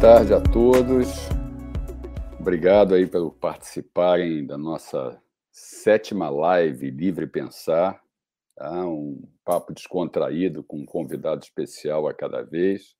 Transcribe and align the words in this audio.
tarde 0.00 0.32
a 0.32 0.40
todos. 0.40 1.08
Obrigado 2.38 2.94
aí 2.94 3.04
pelo 3.04 3.32
participarem 3.32 4.46
da 4.46 4.56
nossa 4.56 5.20
sétima 5.50 6.30
live 6.30 6.88
Livre 6.88 7.26
Pensar. 7.26 8.00
Tá? 8.54 8.86
Um 8.86 9.28
papo 9.44 9.74
descontraído 9.74 10.62
com 10.62 10.78
um 10.78 10.86
convidado 10.86 11.42
especial 11.42 12.06
a 12.06 12.14
cada 12.14 12.42
vez. 12.42 12.94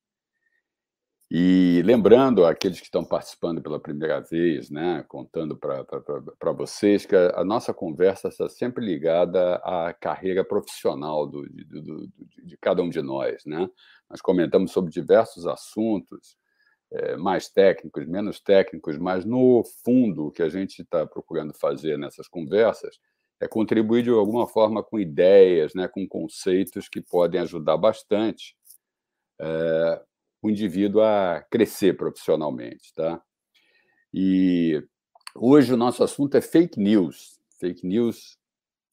E 1.31 1.81
lembrando 1.85 2.45
aqueles 2.45 2.81
que 2.81 2.87
estão 2.87 3.05
participando 3.05 3.63
pela 3.63 3.79
primeira 3.79 4.21
vez, 4.21 4.69
né, 4.69 5.05
contando 5.07 5.57
para 5.57 6.53
vocês 6.53 7.07
que 7.07 7.15
a, 7.15 7.43
a, 7.43 7.45
nossa 7.45 7.73
conversa 7.73 8.27
está 8.27 8.49
sempre 8.49 8.85
ligada 8.85 9.57
à 9.57 9.95
carreira 9.95 10.43
profissional 10.43 11.29
do, 11.29 11.43
do, 11.43 11.83
do, 11.83 12.09
de 12.45 12.57
cada 12.57 12.83
um 12.83 12.91
de 12.91 13.03
nós. 13.03 13.45
Né? 13.47 13.69
Nós 14.11 14.21
comentamos 14.21 14.73
sobre 14.73 14.91
diversos 14.91 15.47
assuntos, 15.47 16.37
mais 17.19 17.49
técnicos, 17.49 18.07
menos 18.07 18.41
técnicos, 18.41 18.97
mas 18.97 19.25
no 19.25 19.63
fundo 19.85 20.27
o 20.27 20.31
que 20.31 20.43
a 20.43 20.49
gente 20.49 20.81
está 20.81 21.07
procurando 21.07 21.53
fazer 21.53 21.99
nessas 21.99 22.27
conversas 22.27 22.99
é 23.41 23.47
contribuir 23.47 24.03
de 24.03 24.11
alguma 24.11 24.47
forma 24.47 24.83
com 24.83 24.99
ideias, 24.99 25.75
né, 25.75 25.87
com 25.87 26.07
conceitos 26.09 26.89
que 26.89 27.01
podem 27.01 27.41
ajudar 27.41 27.77
bastante 27.77 28.57
é, 29.41 30.03
o 30.43 30.51
indivíduo 30.51 31.03
a 31.03 31.45
crescer 31.51 31.97
profissionalmente, 31.97 32.93
tá? 32.95 33.23
E 34.13 34.83
hoje 35.35 35.73
o 35.73 35.77
nosso 35.77 36.03
assunto 36.03 36.37
é 36.37 36.41
fake 36.41 36.81
news, 36.81 37.39
fake 37.61 37.87
news, 37.87 38.39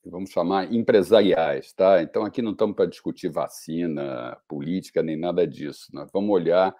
vamos 0.05 0.29
chamar 0.29 0.71
empresariais, 0.71 1.73
tá? 1.73 2.01
Então 2.03 2.23
aqui 2.25 2.41
não 2.41 2.51
estamos 2.51 2.75
para 2.75 2.85
discutir 2.85 3.29
vacina, 3.29 4.37
política 4.47 5.01
nem 5.01 5.17
nada 5.17 5.47
disso. 5.47 5.87
Nós 5.93 6.09
vamos 6.11 6.29
olhar 6.29 6.75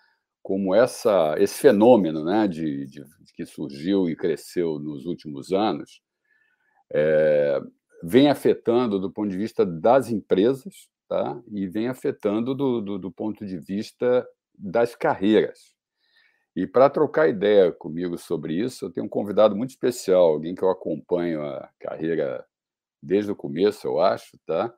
como 0.46 0.76
essa 0.76 1.34
esse 1.40 1.60
fenômeno, 1.60 2.24
né, 2.24 2.48
de, 2.48 2.86
de 2.86 3.04
que 3.34 3.48
surgiu 3.48 4.08
e 4.08 4.16
cresceu 4.16 4.78
nos 4.78 5.08
últimos 5.08 5.52
anos, 5.52 6.04
é, 6.94 7.60
vem 8.04 8.30
afetando 8.30 9.00
do 9.00 9.12
ponto 9.12 9.32
de 9.32 9.38
vista 9.38 9.66
das 9.66 10.12
empresas, 10.12 10.88
tá? 11.10 11.42
E 11.52 11.66
vem 11.66 11.88
afetando 11.88 12.54
do, 12.54 12.80
do, 12.80 13.00
do 13.00 13.12
ponto 13.12 13.44
de 13.44 13.58
vista 13.58 14.24
das 14.56 14.96
carreiras. 14.96 15.74
E 16.56 16.68
para 16.68 16.92
trocar 16.92 17.28
ideia 17.28 17.72
comigo 17.72 18.16
sobre 18.16 18.54
isso, 18.54 18.86
eu 18.86 18.92
tenho 18.92 19.08
um 19.08 19.10
convidado 19.10 19.56
muito 19.56 19.72
especial, 19.72 20.26
alguém 20.26 20.54
que 20.54 20.64
eu 20.64 20.70
acompanho 20.70 21.44
a 21.44 21.72
carreira 21.80 22.46
desde 23.02 23.32
o 23.32 23.36
começo, 23.36 23.88
eu 23.88 24.00
acho, 24.00 24.38
tá? 24.46 24.72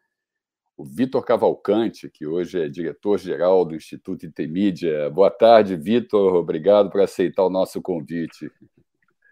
O 0.77 0.85
Vitor 0.85 1.25
Cavalcante, 1.25 2.09
que 2.09 2.27
hoje 2.27 2.61
é 2.61 2.69
diretor-geral 2.69 3.65
do 3.65 3.75
Instituto 3.75 4.25
Intermídia. 4.25 5.09
Boa 5.09 5.31
tarde, 5.31 5.75
Vitor. 5.75 6.35
Obrigado 6.35 6.91
por 6.91 7.01
aceitar 7.01 7.43
o 7.43 7.49
nosso 7.49 7.81
convite. 7.81 8.51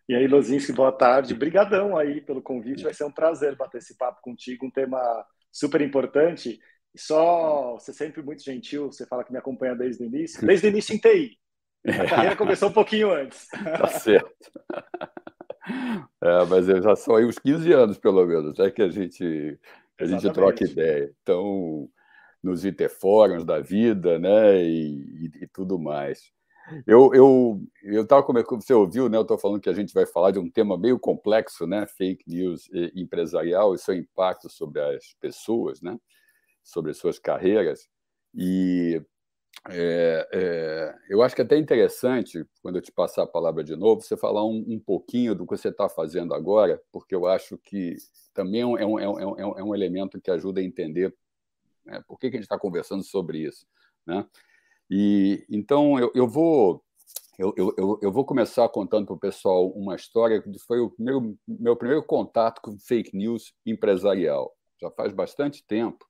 E 0.10 0.16
aí, 0.16 0.28
Lozinski, 0.28 0.74
boa 0.74 0.92
tarde. 0.92 1.36
Obrigadão 1.36 1.96
aí 1.96 2.20
pelo 2.20 2.42
convite. 2.42 2.84
Vai 2.84 2.94
ser 2.94 3.06
um 3.06 3.12
prazer 3.12 3.56
bater 3.56 3.78
esse 3.78 3.96
papo 3.96 4.20
contigo, 4.22 4.66
um 4.66 4.72
tema 4.72 5.00
super 5.52 5.82
importante 5.82 6.60
só, 6.98 7.74
você 7.74 7.92
é 7.92 7.94
sempre 7.94 8.22
muito 8.22 8.44
gentil, 8.44 8.92
você 8.92 9.06
fala 9.06 9.24
que 9.24 9.32
me 9.32 9.38
acompanha 9.38 9.76
desde 9.76 10.04
o 10.04 10.08
início. 10.08 10.46
Desde 10.46 10.68
o 10.68 10.70
início 10.70 10.96
em 10.96 11.00
TI. 11.00 11.38
A 11.88 12.08
carreira 12.08 12.36
começou 12.36 12.70
um 12.70 12.74
pouquinho 12.74 13.12
antes. 13.12 13.48
Tá 13.50 13.88
certo. 13.88 14.52
É, 16.24 16.46
mas 16.50 16.66
já 16.68 16.96
são 16.96 17.16
aí 17.16 17.26
uns 17.26 17.40
15 17.40 17.72
anos, 17.74 17.98
pelo 17.98 18.26
menos, 18.26 18.60
é 18.60 18.70
que 18.70 18.82
a 18.82 18.90
gente, 18.90 19.60
a 20.00 20.06
gente 20.06 20.32
troca 20.32 20.64
ideia. 20.64 21.12
Então, 21.22 21.90
nos 22.44 22.66
interfóruns 22.66 23.44
da 23.44 23.60
vida, 23.60 24.20
né, 24.20 24.64
e, 24.64 25.26
e, 25.26 25.44
e 25.44 25.48
tudo 25.48 25.80
mais. 25.80 26.32
Eu 26.88 27.14
eu 27.14 27.62
eu 27.84 28.08
como 28.44 28.62
você 28.62 28.74
ouviu, 28.74 29.08
né? 29.08 29.18
Eu 29.18 29.22
estou 29.22 29.38
falando 29.38 29.62
que 29.62 29.70
a 29.70 29.74
gente 29.74 29.94
vai 29.94 30.06
falar 30.08 30.32
de 30.32 30.40
um 30.40 30.50
tema 30.50 30.78
meio 30.78 31.00
complexo, 31.00 31.68
né? 31.68 31.86
Fake 31.86 32.24
news 32.28 32.68
empresarial 32.96 33.76
e 33.76 33.78
seu 33.78 33.94
impacto 33.94 34.50
sobre 34.50 34.82
as 34.82 35.14
pessoas, 35.20 35.80
né? 35.82 35.96
sobre 36.66 36.94
suas 36.94 37.20
carreiras. 37.20 37.88
E 38.34 39.02
é, 39.70 40.30
é, 40.32 40.96
eu 41.10 41.24
acho 41.24 41.36
que 41.36 41.42
é 41.42 41.46
até 41.46 41.58
interessante, 41.58 42.46
quando 42.62 42.76
eu 42.76 42.82
te 42.82 42.92
passar 42.92 43.24
a 43.24 43.28
palavra 43.28 43.64
de 43.64 43.76
novo, 43.76 44.02
você 44.02 44.16
falar 44.16 44.46
um, 44.46 44.64
um 44.68 44.80
pouquinho 44.80 45.34
do 45.34 45.46
que 45.46 45.58
você 45.58 45.70
está 45.70 45.90
fazendo 45.90 46.34
agora, 46.34 46.82
porque 46.92 47.16
eu 47.16 47.26
acho 47.26 47.58
que 47.58 47.96
também 48.34 48.62
é 48.62 48.66
um, 48.66 48.78
é 48.78 48.86
um, 48.86 49.00
é 49.00 49.08
um, 49.08 49.60
é 49.60 49.64
um 49.64 49.74
é 49.74 49.78
elemento 49.78 50.22
que 50.22 50.30
ajuda 50.30 50.60
a 50.60 50.64
entender 50.64 51.16
né, 51.84 52.04
por 52.08 52.20
que, 52.20 52.30
que 52.30 52.36
a 52.36 52.40
gente 52.40 52.46
está 52.46 52.60
conversando 52.60 53.04
sobre 53.04 53.40
isso. 53.40 53.66
Né? 54.06 54.26
E 54.90 55.44
então 55.50 55.98
eu, 56.00 56.12
eu 56.14 56.28
vou 56.28 56.84
eu, 57.38 57.54
eu, 57.58 58.00
eu, 58.02 58.12
vou 58.14 58.24
começar 58.24 58.70
contando 58.70 59.08
para 59.08 59.16
o 59.16 59.20
pessoal 59.20 59.68
uma 59.72 59.96
história 59.96 60.42
que 60.42 60.58
foi 60.60 60.80
o 60.80 60.94
meu, 60.98 61.38
meu 61.46 61.76
primeiro 61.76 62.02
contato 62.02 62.62
com 62.62 62.78
fake 62.80 63.16
news 63.16 63.54
empresarial. 63.66 64.56
Já 64.80 64.90
faz 64.92 65.12
bastante 65.12 65.66
tempo 65.66 66.06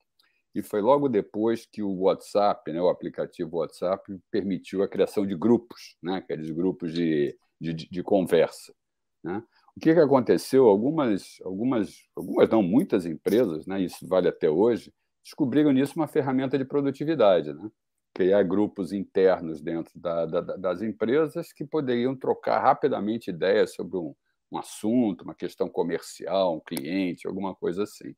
e 0.55 0.61
foi 0.63 0.81
logo 0.81 1.09
depois 1.09 1.66
que 1.66 1.83
o 1.83 1.93
WhatsApp, 2.03 2.71
né, 2.71 2.81
o 2.81 2.88
aplicativo 2.88 3.57
WhatsApp, 3.57 4.17
permitiu 4.31 4.81
a 4.81 4.88
criação 4.88 5.27
de 5.27 5.35
grupos, 5.35 5.97
né, 6.01 6.16
aqueles 6.16 6.49
grupos 6.49 6.93
de, 6.93 7.38
de, 7.59 7.73
de 7.73 8.01
conversa. 8.01 8.73
Né? 9.21 9.43
O 9.75 9.79
que, 9.81 9.93
que 9.93 9.99
aconteceu? 9.99 10.69
Algumas, 10.69 11.35
algumas, 11.43 11.93
algumas 12.16 12.49
não, 12.49 12.63
muitas 12.63 13.05
empresas, 13.05 13.67
né, 13.67 13.81
isso 13.81 14.07
vale 14.07 14.29
até 14.29 14.49
hoje, 14.49 14.93
descobriram 15.21 15.73
nisso 15.73 15.93
uma 15.97 16.07
ferramenta 16.07 16.57
de 16.57 16.63
produtividade, 16.63 17.53
né? 17.53 17.69
criar 18.13 18.43
grupos 18.43 18.93
internos 18.93 19.61
dentro 19.61 19.99
da, 19.99 20.25
da, 20.25 20.39
das 20.39 20.81
empresas 20.81 21.51
que 21.51 21.66
poderiam 21.66 22.16
trocar 22.16 22.61
rapidamente 22.61 23.29
ideias 23.29 23.73
sobre 23.73 23.97
um, 23.97 24.16
um 24.49 24.57
assunto, 24.57 25.23
uma 25.23 25.35
questão 25.35 25.67
comercial, 25.67 26.55
um 26.55 26.61
cliente, 26.61 27.27
alguma 27.27 27.53
coisa 27.53 27.83
assim. 27.83 28.16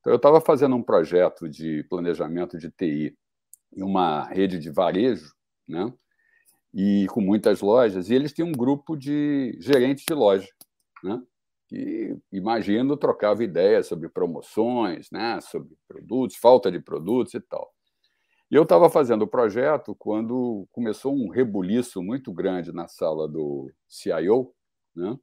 Então, 0.00 0.12
eu 0.12 0.16
estava 0.16 0.40
fazendo 0.40 0.74
um 0.74 0.82
projeto 0.82 1.48
de 1.48 1.84
planejamento 1.84 2.58
de 2.58 2.70
TI 2.70 3.16
em 3.76 3.82
uma 3.82 4.24
rede 4.24 4.58
de 4.58 4.70
varejo, 4.70 5.32
né? 5.68 5.92
e 6.72 7.06
com 7.10 7.20
muitas 7.20 7.60
lojas, 7.60 8.08
e 8.08 8.14
eles 8.14 8.32
tinham 8.32 8.48
um 8.48 8.52
grupo 8.52 8.96
de 8.96 9.56
gerentes 9.60 10.04
de 10.04 10.14
loja, 10.14 10.48
né? 11.02 11.20
imagino, 12.32 12.96
trocava 12.96 13.44
ideias 13.44 13.86
sobre 13.86 14.08
promoções, 14.08 15.10
né? 15.10 15.40
sobre 15.40 15.76
produtos, 15.86 16.36
falta 16.36 16.70
de 16.70 16.80
produtos 16.80 17.34
e 17.34 17.40
tal. 17.40 17.72
E 18.50 18.56
eu 18.56 18.64
estava 18.64 18.90
fazendo 18.90 19.22
o 19.22 19.28
projeto 19.28 19.94
quando 19.94 20.66
começou 20.72 21.14
um 21.14 21.28
rebuliço 21.28 22.02
muito 22.02 22.32
grande 22.32 22.72
na 22.72 22.88
sala 22.88 23.28
do 23.28 23.70
CIO, 23.86 24.52
né? 24.94 25.16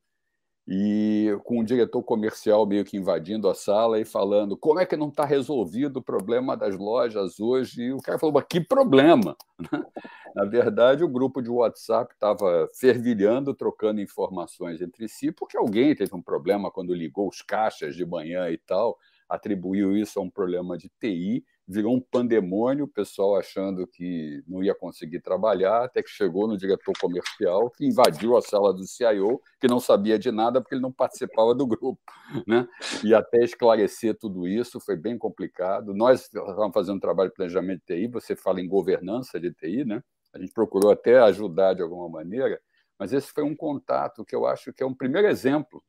E 0.67 1.37
com 1.45 1.59
o 1.59 1.63
diretor 1.63 2.03
comercial 2.03 2.65
meio 2.65 2.83
que 2.83 2.97
invadindo 2.97 3.47
a 3.47 3.55
sala 3.55 4.01
e 4.01 4.05
falando 4.05 4.57
como 4.57 4.79
é 4.79 4.85
que 4.85 4.97
não 4.97 5.07
está 5.07 5.23
resolvido 5.23 5.97
o 5.97 6.03
problema 6.03 6.57
das 6.57 6.77
lojas 6.77 7.39
hoje. 7.39 7.83
E 7.83 7.93
o 7.93 7.99
cara 7.99 8.19
falou, 8.19 8.33
mas 8.33 8.45
que 8.49 8.59
problema? 8.59 9.37
Na 10.35 10.43
verdade, 10.43 11.03
o 11.03 11.07
grupo 11.09 11.41
de 11.41 11.49
WhatsApp 11.49 12.13
estava 12.13 12.67
fervilhando, 12.77 13.53
trocando 13.53 14.01
informações 14.01 14.81
entre 14.81 15.07
si, 15.07 15.31
porque 15.31 15.57
alguém 15.57 15.95
teve 15.95 16.13
um 16.13 16.21
problema 16.21 16.69
quando 16.69 16.93
ligou 16.93 17.29
os 17.29 17.41
caixas 17.41 17.95
de 17.95 18.05
manhã 18.05 18.49
e 18.49 18.57
tal, 18.57 18.99
atribuiu 19.29 19.95
isso 19.95 20.19
a 20.19 20.23
um 20.23 20.29
problema 20.29 20.77
de 20.77 20.89
TI 20.99 21.43
virou 21.67 21.93
um 21.93 21.99
pandemônio, 21.99 22.85
o 22.85 22.87
pessoal 22.87 23.35
achando 23.35 23.85
que 23.85 24.41
não 24.47 24.63
ia 24.63 24.73
conseguir 24.73 25.19
trabalhar, 25.19 25.83
até 25.83 26.01
que 26.01 26.09
chegou 26.09 26.47
no 26.47 26.57
diretor 26.57 26.93
comercial, 26.99 27.69
que 27.71 27.85
invadiu 27.85 28.37
a 28.37 28.41
sala 28.41 28.73
do 28.73 28.87
CIO, 28.87 29.41
que 29.59 29.67
não 29.67 29.79
sabia 29.79 30.17
de 30.17 30.31
nada 30.31 30.61
porque 30.61 30.75
ele 30.75 30.81
não 30.81 30.93
participava 30.93 31.53
do 31.53 31.67
grupo. 31.67 31.99
Né? 32.47 32.67
E 33.03 33.13
até 33.13 33.43
esclarecer 33.43 34.17
tudo 34.17 34.47
isso 34.47 34.79
foi 34.79 34.95
bem 34.95 35.17
complicado. 35.17 35.93
Nós 35.93 36.21
estávamos 36.21 36.73
fazendo 36.73 36.97
um 36.97 36.99
trabalho 36.99 37.29
de 37.29 37.35
planejamento 37.35 37.81
de 37.85 37.95
TI, 37.95 38.07
você 38.07 38.35
fala 38.35 38.61
em 38.61 38.67
governança 38.67 39.39
de 39.39 39.51
TI, 39.51 39.83
né? 39.83 40.01
a 40.33 40.39
gente 40.39 40.53
procurou 40.53 40.91
até 40.91 41.19
ajudar 41.19 41.73
de 41.73 41.81
alguma 41.81 42.07
maneira, 42.07 42.59
mas 42.97 43.11
esse 43.11 43.31
foi 43.33 43.43
um 43.43 43.55
contato 43.55 44.23
que 44.23 44.35
eu 44.35 44.45
acho 44.45 44.71
que 44.71 44.83
é 44.83 44.85
um 44.85 44.93
primeiro 44.93 45.27
exemplo 45.27 45.83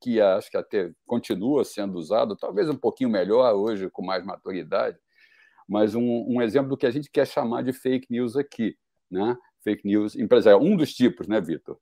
que 0.00 0.20
acho 0.20 0.50
que 0.50 0.56
até 0.56 0.92
continua 1.06 1.64
sendo 1.64 1.98
usado, 1.98 2.36
talvez 2.36 2.68
um 2.68 2.76
pouquinho 2.76 3.10
melhor 3.10 3.52
hoje, 3.54 3.90
com 3.90 4.04
mais 4.04 4.24
maturidade, 4.24 4.98
mas 5.68 5.94
um, 5.94 6.24
um 6.28 6.40
exemplo 6.40 6.70
do 6.70 6.76
que 6.76 6.86
a 6.86 6.90
gente 6.90 7.10
quer 7.10 7.26
chamar 7.26 7.62
de 7.62 7.72
fake 7.72 8.06
news 8.10 8.36
aqui, 8.36 8.76
né? 9.10 9.36
Fake 9.64 9.86
news 9.86 10.14
empresarial, 10.14 10.62
um 10.62 10.76
dos 10.76 10.94
tipos, 10.94 11.26
né, 11.26 11.40
Vitor? 11.40 11.78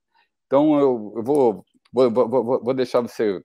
Então, 0.46 0.78
eu, 0.78 1.12
eu 1.16 1.22
vou, 1.22 1.64
vou, 1.92 2.10
vou, 2.10 2.64
vou 2.64 2.74
deixar 2.74 3.00
você 3.00 3.42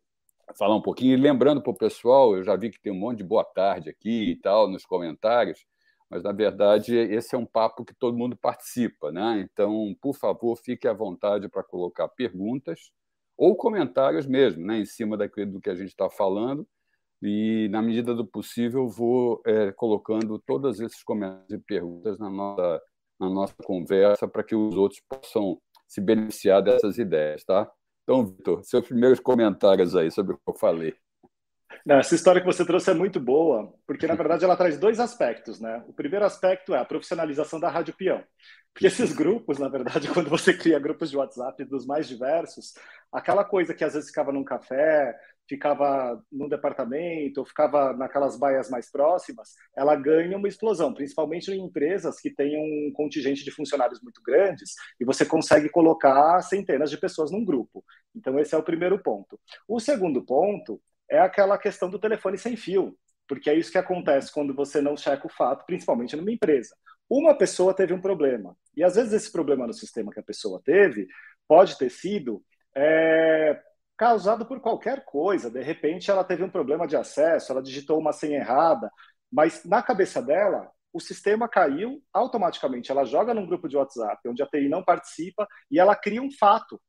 falar 0.57 0.75
um 0.75 0.81
pouquinho. 0.81 1.13
E 1.13 1.21
lembrando 1.21 1.61
para 1.61 1.71
o 1.71 1.77
pessoal, 1.77 2.35
eu 2.35 2.43
já 2.43 2.55
vi 2.55 2.69
que 2.69 2.79
tem 2.79 2.91
um 2.91 2.99
monte 2.99 3.17
de 3.17 3.23
boa 3.23 3.43
tarde 3.43 3.89
aqui 3.89 4.31
e 4.31 4.35
tal 4.35 4.67
nos 4.69 4.85
comentários, 4.85 5.65
mas 6.09 6.23
na 6.23 6.31
verdade 6.31 6.95
esse 6.95 7.35
é 7.35 7.37
um 7.37 7.45
papo 7.45 7.85
que 7.85 7.93
todo 7.93 8.17
mundo 8.17 8.37
participa, 8.37 9.11
né? 9.11 9.47
Então, 9.51 9.95
por 10.01 10.15
favor, 10.15 10.55
fique 10.57 10.87
à 10.87 10.93
vontade 10.93 11.49
para 11.49 11.63
colocar 11.63 12.07
perguntas 12.07 12.91
ou 13.39 13.55
comentários 13.55 14.27
mesmo, 14.27 14.65
né, 14.65 14.79
em 14.79 14.85
cima 14.85 15.15
daquilo 15.15 15.53
do 15.53 15.61
que 15.61 15.69
a 15.69 15.75
gente 15.75 15.87
está 15.87 16.09
falando 16.09 16.67
e, 17.21 17.69
na 17.71 17.81
medida 17.81 18.13
do 18.13 18.27
possível, 18.27 18.87
vou 18.89 19.41
é, 19.45 19.71
colocando 19.71 20.37
todos 20.39 20.81
esses 20.81 21.01
comentários 21.03 21.51
e 21.51 21.57
perguntas 21.57 22.19
na 22.19 22.29
nossa 22.29 22.81
na 23.19 23.29
nossa 23.29 23.53
conversa 23.65 24.29
para 24.29 24.43
que 24.43 24.55
os 24.55 24.75
outros 24.77 25.01
possam 25.01 25.59
se 25.85 25.99
beneficiar 25.99 26.61
dessas 26.61 26.97
ideias, 26.97 27.43
tá? 27.43 27.69
Então, 28.03 28.25
Vitor, 28.25 28.63
seus 28.63 28.87
primeiros 28.87 29.19
comentários 29.19 29.93
aí 29.93 30.09
sobre 30.09 30.35
o 30.35 30.37
que 30.37 30.43
eu 30.47 30.55
falei. 30.55 30.95
Não, 31.85 31.97
essa 31.97 32.15
história 32.15 32.41
que 32.41 32.47
você 32.47 32.65
trouxe 32.65 32.91
é 32.91 32.93
muito 32.93 33.19
boa, 33.19 33.73
porque 33.85 34.07
na 34.07 34.15
verdade 34.15 34.43
ela 34.43 34.55
traz 34.55 34.77
dois 34.77 34.99
aspectos, 34.99 35.59
né? 35.59 35.83
O 35.87 35.93
primeiro 35.93 36.25
aspecto 36.25 36.73
é 36.73 36.79
a 36.79 36.85
profissionalização 36.85 37.59
da 37.59 37.69
Rádio 37.69 37.95
Peão. 37.95 38.23
Porque 38.73 38.87
esses 38.87 39.13
grupos, 39.13 39.59
na 39.59 39.69
verdade, 39.69 40.07
quando 40.13 40.29
você 40.29 40.53
cria 40.53 40.79
grupos 40.79 41.09
de 41.09 41.17
WhatsApp 41.17 41.63
dos 41.65 41.85
mais 41.85 42.07
diversos, 42.07 42.73
aquela 43.11 43.43
coisa 43.43 43.73
que 43.73 43.83
às 43.83 43.93
vezes 43.93 44.09
ficava 44.09 44.31
num 44.31 44.43
café, 44.43 45.15
ficava 45.47 46.23
num 46.31 46.47
departamento, 46.47 47.39
ou 47.39 47.45
ficava 47.45 47.91
naquelas 47.93 48.37
baias 48.37 48.69
mais 48.69 48.91
próximas, 48.91 49.49
ela 49.75 49.95
ganha 49.95 50.37
uma 50.37 50.47
explosão, 50.47 50.93
principalmente 50.93 51.51
em 51.51 51.59
empresas 51.59 52.19
que 52.19 52.29
têm 52.29 52.55
um 52.55 52.93
contingente 52.93 53.43
de 53.43 53.51
funcionários 53.51 53.99
muito 54.01 54.21
grandes, 54.21 54.75
e 54.99 55.05
você 55.05 55.25
consegue 55.25 55.69
colocar 55.69 56.39
centenas 56.43 56.91
de 56.91 56.97
pessoas 56.97 57.31
num 57.31 57.43
grupo. 57.43 57.83
Então, 58.15 58.37
esse 58.39 58.53
é 58.53 58.57
o 58.57 58.63
primeiro 58.63 58.99
ponto. 59.01 59.39
O 59.67 59.79
segundo 59.79 60.23
ponto 60.23 60.79
é 61.09 61.19
aquela 61.19 61.57
questão 61.57 61.89
do 61.89 61.99
telefone 61.99 62.37
sem 62.37 62.55
fio, 62.55 62.97
porque 63.27 63.49
é 63.49 63.55
isso 63.55 63.71
que 63.71 63.77
acontece 63.77 64.31
quando 64.31 64.53
você 64.53 64.81
não 64.81 64.97
checa 64.97 65.25
o 65.27 65.31
fato, 65.31 65.65
principalmente 65.65 66.15
numa 66.15 66.31
empresa. 66.31 66.75
Uma 67.09 67.35
pessoa 67.37 67.73
teve 67.73 67.93
um 67.93 68.01
problema, 68.01 68.55
e 68.75 68.83
às 68.83 68.95
vezes 68.95 69.13
esse 69.13 69.31
problema 69.31 69.65
no 69.65 69.73
sistema 69.73 70.11
que 70.11 70.19
a 70.19 70.23
pessoa 70.23 70.61
teve 70.63 71.07
pode 71.47 71.77
ter 71.77 71.89
sido 71.89 72.43
é, 72.75 73.59
causado 73.97 74.45
por 74.45 74.61
qualquer 74.61 75.03
coisa. 75.03 75.49
De 75.49 75.61
repente, 75.61 76.09
ela 76.09 76.23
teve 76.23 76.43
um 76.43 76.49
problema 76.49 76.87
de 76.87 76.95
acesso, 76.95 77.51
ela 77.51 77.61
digitou 77.61 77.99
uma 77.99 78.13
senha 78.13 78.37
errada, 78.37 78.89
mas 79.31 79.65
na 79.65 79.83
cabeça 79.83 80.21
dela, 80.21 80.71
o 80.93 80.99
sistema 80.99 81.47
caiu, 81.47 82.01
automaticamente 82.13 82.91
ela 82.91 83.05
joga 83.05 83.33
num 83.33 83.45
grupo 83.45 83.67
de 83.67 83.77
WhatsApp, 83.77 84.27
onde 84.27 84.41
a 84.41 84.47
TI 84.47 84.69
não 84.69 84.83
participa, 84.83 85.47
e 85.69 85.79
ela 85.79 85.95
cria 85.95 86.21
um 86.21 86.31
fato 86.31 86.81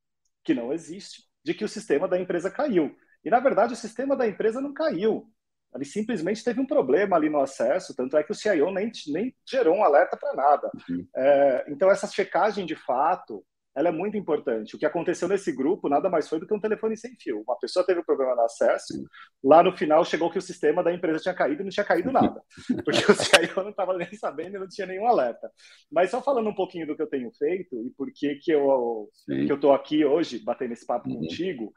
que 0.44 0.54
não 0.54 0.72
existe, 0.72 1.24
de 1.44 1.52
que 1.52 1.64
o 1.64 1.68
sistema 1.68 2.08
da 2.08 2.18
empresa 2.18 2.50
caiu. 2.50 2.94
E, 3.24 3.30
na 3.30 3.40
verdade, 3.40 3.74
o 3.74 3.76
sistema 3.76 4.16
da 4.16 4.26
empresa 4.26 4.60
não 4.60 4.72
caiu. 4.72 5.30
Ele 5.74 5.84
simplesmente 5.84 6.42
teve 6.42 6.60
um 6.60 6.66
problema 6.66 7.16
ali 7.16 7.30
no 7.30 7.40
acesso, 7.40 7.94
tanto 7.94 8.16
é 8.16 8.24
que 8.24 8.32
o 8.32 8.34
CIO 8.34 8.72
nem, 8.72 8.90
nem 9.08 9.34
gerou 9.48 9.76
um 9.76 9.84
alerta 9.84 10.16
para 10.16 10.34
nada. 10.34 10.70
Uhum. 10.88 11.06
É, 11.16 11.64
então, 11.68 11.90
essa 11.90 12.08
checagem 12.08 12.66
de 12.66 12.74
fato, 12.74 13.44
ela 13.74 13.88
é 13.88 13.92
muito 13.92 14.16
importante. 14.16 14.74
O 14.74 14.78
que 14.78 14.84
aconteceu 14.84 15.28
nesse 15.28 15.52
grupo 15.52 15.88
nada 15.88 16.10
mais 16.10 16.28
foi 16.28 16.40
do 16.40 16.46
que 16.46 16.52
um 16.52 16.60
telefone 16.60 16.96
sem 16.96 17.14
fio. 17.14 17.44
Uma 17.46 17.56
pessoa 17.56 17.86
teve 17.86 18.00
um 18.00 18.04
problema 18.04 18.34
no 18.34 18.42
acesso, 18.42 18.94
Sim. 18.94 19.04
lá 19.44 19.62
no 19.62 19.76
final 19.76 20.04
chegou 20.04 20.28
que 20.28 20.38
o 20.38 20.42
sistema 20.42 20.82
da 20.82 20.92
empresa 20.92 21.20
tinha 21.20 21.34
caído 21.34 21.62
e 21.62 21.64
não 21.64 21.70
tinha 21.70 21.86
caído 21.86 22.10
nada, 22.10 22.42
porque 22.84 23.10
o 23.10 23.14
CIO 23.14 23.62
não 23.62 23.70
estava 23.70 23.96
nem 23.96 24.12
sabendo 24.14 24.56
e 24.56 24.58
não 24.58 24.68
tinha 24.68 24.88
nenhum 24.88 25.06
alerta. 25.06 25.48
Mas 25.90 26.10
só 26.10 26.20
falando 26.20 26.50
um 26.50 26.54
pouquinho 26.54 26.86
do 26.86 26.96
que 26.96 27.02
eu 27.02 27.08
tenho 27.08 27.30
feito 27.38 27.76
e 27.86 27.90
por 27.90 28.10
que, 28.12 28.34
que 28.36 28.50
eu 28.50 29.08
estou 29.28 29.72
aqui 29.72 30.04
hoje 30.04 30.42
batendo 30.42 30.72
esse 30.72 30.84
papo 30.84 31.08
uhum. 31.08 31.20
contigo, 31.20 31.72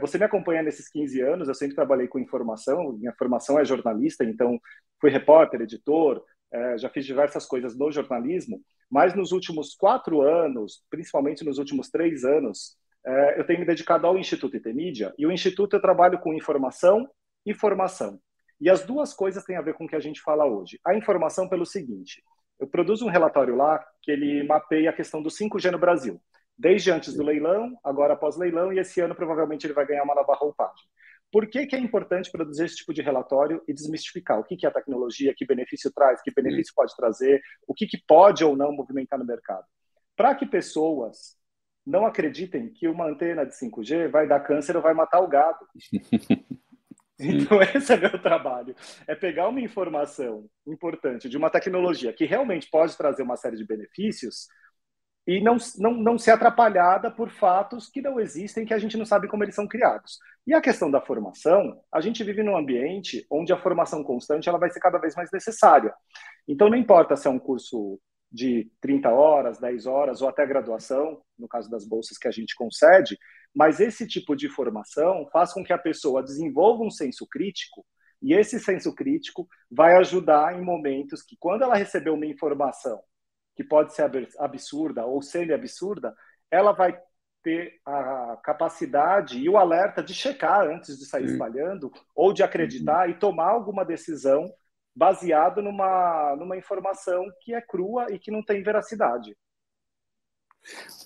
você 0.00 0.18
me 0.18 0.24
acompanha 0.24 0.62
nesses 0.62 0.88
15 0.88 1.20
anos, 1.20 1.48
eu 1.48 1.54
sempre 1.54 1.76
trabalhei 1.76 2.08
com 2.08 2.18
informação, 2.18 2.92
minha 2.94 3.12
formação 3.12 3.58
é 3.58 3.64
jornalista, 3.64 4.24
então 4.24 4.60
fui 5.00 5.10
repórter, 5.10 5.60
editor, 5.60 6.24
é, 6.52 6.78
já 6.78 6.88
fiz 6.88 7.06
diversas 7.06 7.46
coisas 7.46 7.78
no 7.78 7.90
jornalismo, 7.92 8.60
mas 8.90 9.14
nos 9.14 9.30
últimos 9.30 9.74
quatro 9.74 10.22
anos, 10.22 10.82
principalmente 10.90 11.44
nos 11.44 11.58
últimos 11.58 11.88
três 11.88 12.24
anos, 12.24 12.76
é, 13.06 13.38
eu 13.38 13.46
tenho 13.46 13.60
me 13.60 13.66
dedicado 13.66 14.06
ao 14.06 14.18
Instituto 14.18 14.56
Intermídia, 14.56 15.14
e 15.16 15.26
o 15.26 15.32
Instituto 15.32 15.76
eu 15.76 15.80
trabalho 15.80 16.18
com 16.18 16.34
informação 16.34 17.08
e 17.46 17.54
formação. 17.54 18.18
E 18.60 18.68
as 18.68 18.84
duas 18.84 19.14
coisas 19.14 19.44
têm 19.44 19.56
a 19.56 19.62
ver 19.62 19.74
com 19.74 19.84
o 19.84 19.88
que 19.88 19.96
a 19.96 20.00
gente 20.00 20.20
fala 20.20 20.44
hoje. 20.44 20.78
A 20.84 20.94
informação 20.94 21.48
pelo 21.48 21.64
seguinte, 21.64 22.22
eu 22.58 22.66
produzo 22.66 23.06
um 23.06 23.10
relatório 23.10 23.56
lá 23.56 23.82
que 24.02 24.10
ele 24.10 24.42
mapeia 24.42 24.90
a 24.90 24.92
questão 24.92 25.22
do 25.22 25.30
5G 25.30 25.70
no 25.70 25.78
Brasil 25.78 26.20
desde 26.60 26.90
antes 26.90 27.14
do 27.14 27.22
leilão, 27.22 27.74
agora 27.82 28.12
após 28.12 28.36
leilão, 28.36 28.70
e 28.70 28.78
esse 28.78 29.00
ano 29.00 29.14
provavelmente 29.14 29.66
ele 29.66 29.72
vai 29.72 29.86
ganhar 29.86 30.02
uma 30.02 30.14
nova 30.14 30.34
roupagem. 30.34 30.84
Por 31.32 31.46
que, 31.46 31.64
que 31.64 31.74
é 31.74 31.78
importante 31.78 32.30
produzir 32.30 32.66
esse 32.66 32.76
tipo 32.76 32.92
de 32.92 33.00
relatório 33.00 33.62
e 33.66 33.72
desmistificar 33.72 34.38
o 34.38 34.44
que, 34.44 34.56
que 34.58 34.66
é 34.66 34.68
a 34.68 34.72
tecnologia, 34.72 35.32
que 35.34 35.46
benefício 35.46 35.90
traz, 35.90 36.20
que 36.20 36.30
benefício 36.30 36.74
pode 36.76 36.94
trazer, 36.94 37.40
o 37.66 37.72
que, 37.72 37.86
que 37.86 37.98
pode 38.06 38.44
ou 38.44 38.54
não 38.54 38.72
movimentar 38.72 39.18
no 39.18 39.24
mercado? 39.24 39.64
Para 40.14 40.34
que 40.34 40.44
pessoas 40.44 41.34
não 41.86 42.04
acreditem 42.04 42.70
que 42.70 42.86
uma 42.86 43.06
antena 43.06 43.46
de 43.46 43.54
5G 43.54 44.10
vai 44.10 44.28
dar 44.28 44.40
câncer 44.40 44.76
ou 44.76 44.82
vai 44.82 44.92
matar 44.92 45.20
o 45.20 45.28
gado. 45.28 45.66
Então, 47.22 47.60
esse 47.60 47.92
é 47.92 47.98
meu 47.98 48.18
trabalho. 48.18 48.74
É 49.06 49.14
pegar 49.14 49.46
uma 49.46 49.60
informação 49.60 50.48
importante 50.66 51.28
de 51.28 51.36
uma 51.36 51.50
tecnologia 51.50 52.14
que 52.14 52.24
realmente 52.24 52.66
pode 52.70 52.96
trazer 52.96 53.22
uma 53.22 53.36
série 53.36 53.58
de 53.58 53.66
benefícios, 53.66 54.48
e 55.26 55.40
não, 55.40 55.56
não, 55.78 55.92
não 55.94 56.18
ser 56.18 56.32
atrapalhada 56.32 57.10
por 57.10 57.30
fatos 57.30 57.88
que 57.88 58.00
não 58.00 58.18
existem, 58.18 58.64
que 58.64 58.74
a 58.74 58.78
gente 58.78 58.96
não 58.96 59.04
sabe 59.04 59.28
como 59.28 59.44
eles 59.44 59.54
são 59.54 59.66
criados. 59.66 60.18
E 60.46 60.54
a 60.54 60.60
questão 60.60 60.90
da 60.90 61.00
formação, 61.00 61.80
a 61.92 62.00
gente 62.00 62.24
vive 62.24 62.42
num 62.42 62.56
ambiente 62.56 63.26
onde 63.30 63.52
a 63.52 63.60
formação 63.60 64.02
constante 64.02 64.48
ela 64.48 64.58
vai 64.58 64.70
ser 64.70 64.80
cada 64.80 64.98
vez 64.98 65.14
mais 65.14 65.30
necessária. 65.30 65.94
Então, 66.48 66.68
não 66.68 66.76
importa 66.76 67.16
se 67.16 67.28
é 67.28 67.30
um 67.30 67.38
curso 67.38 68.00
de 68.32 68.70
30 68.80 69.10
horas, 69.10 69.58
10 69.58 69.86
horas 69.86 70.22
ou 70.22 70.28
até 70.28 70.46
graduação, 70.46 71.20
no 71.38 71.48
caso 71.48 71.70
das 71.70 71.86
bolsas 71.86 72.16
que 72.16 72.28
a 72.28 72.30
gente 72.30 72.54
concede, 72.54 73.18
mas 73.54 73.80
esse 73.80 74.06
tipo 74.06 74.36
de 74.36 74.48
formação 74.48 75.28
faz 75.32 75.52
com 75.52 75.64
que 75.64 75.72
a 75.72 75.78
pessoa 75.78 76.22
desenvolva 76.22 76.84
um 76.84 76.90
senso 76.90 77.26
crítico 77.28 77.84
e 78.22 78.34
esse 78.34 78.60
senso 78.60 78.94
crítico 78.94 79.48
vai 79.70 79.96
ajudar 79.96 80.58
em 80.58 80.62
momentos 80.62 81.22
que, 81.22 81.36
quando 81.38 81.62
ela 81.62 81.74
receber 81.74 82.10
uma 82.10 82.26
informação 82.26 83.00
que 83.60 83.64
pode 83.64 83.94
ser 83.94 84.10
absurda 84.38 85.04
ou 85.04 85.20
semi-absurda, 85.20 86.16
ela 86.50 86.72
vai 86.72 86.98
ter 87.42 87.78
a 87.84 88.38
capacidade 88.42 89.38
e 89.38 89.50
o 89.50 89.58
alerta 89.58 90.02
de 90.02 90.14
checar 90.14 90.66
antes 90.66 90.98
de 90.98 91.04
sair 91.04 91.26
Sim. 91.26 91.32
espalhando 91.34 91.92
ou 92.14 92.32
de 92.32 92.42
acreditar 92.42 93.06
uhum. 93.06 93.10
e 93.10 93.18
tomar 93.18 93.50
alguma 93.50 93.84
decisão 93.84 94.50
baseado 94.96 95.60
numa, 95.60 96.34
numa 96.36 96.56
informação 96.56 97.22
que 97.42 97.52
é 97.52 97.60
crua 97.60 98.06
e 98.10 98.18
que 98.18 98.30
não 98.30 98.42
tem 98.42 98.62
veracidade. 98.62 99.36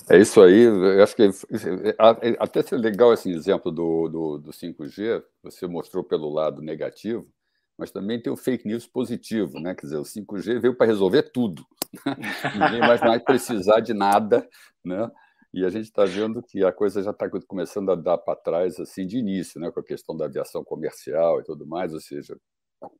É 0.09 0.17
isso 0.17 0.41
aí, 0.41 0.63
eu 0.63 1.03
acho 1.03 1.17
que 1.17 1.23
é, 1.23 1.29
é, 1.29 2.37
até 2.39 2.63
ser 2.63 2.77
legal 2.77 3.13
esse 3.13 3.31
exemplo 3.33 3.73
do, 3.73 4.09
do, 4.09 4.39
do 4.39 4.51
5G, 4.53 5.25
você 5.43 5.67
mostrou 5.67 6.05
pelo 6.05 6.29
lado 6.33 6.63
negativo, 6.63 7.27
mas 7.77 7.91
também 7.91 8.21
tem 8.21 8.33
o 8.33 8.37
fake 8.37 8.67
news 8.67 8.87
positivo, 8.87 9.59
né? 9.59 9.75
Quer 9.75 9.87
dizer, 9.87 9.97
o 9.99 10.03
5G 10.03 10.61
veio 10.61 10.77
para 10.77 10.87
resolver 10.87 11.25
tudo. 11.33 11.67
Ninguém 12.55 12.81
mais 12.81 13.01
vai 13.01 13.19
precisar 13.19 13.81
de 13.81 13.93
nada, 13.93 14.49
né? 14.85 15.11
E 15.53 15.65
a 15.65 15.71
gente 15.71 15.85
está 15.85 16.05
vendo 16.05 16.43
que 16.43 16.65
a 16.65 16.73
coisa 16.73 17.03
já 17.03 17.11
está 17.11 17.29
começando 17.47 17.91
a 17.91 17.95
dar 17.95 18.19
para 18.19 18.37
trás 18.37 18.79
assim 18.81 19.07
de 19.07 19.19
início, 19.19 19.61
né? 19.61 19.71
Com 19.71 19.81
a 19.81 19.85
questão 19.85 20.17
da 20.17 20.27
aviação 20.27 20.65
comercial 20.65 21.41
e 21.41 21.45
tudo 21.45 21.67
mais. 21.67 21.93
Ou 21.93 22.01
seja, 22.01 22.37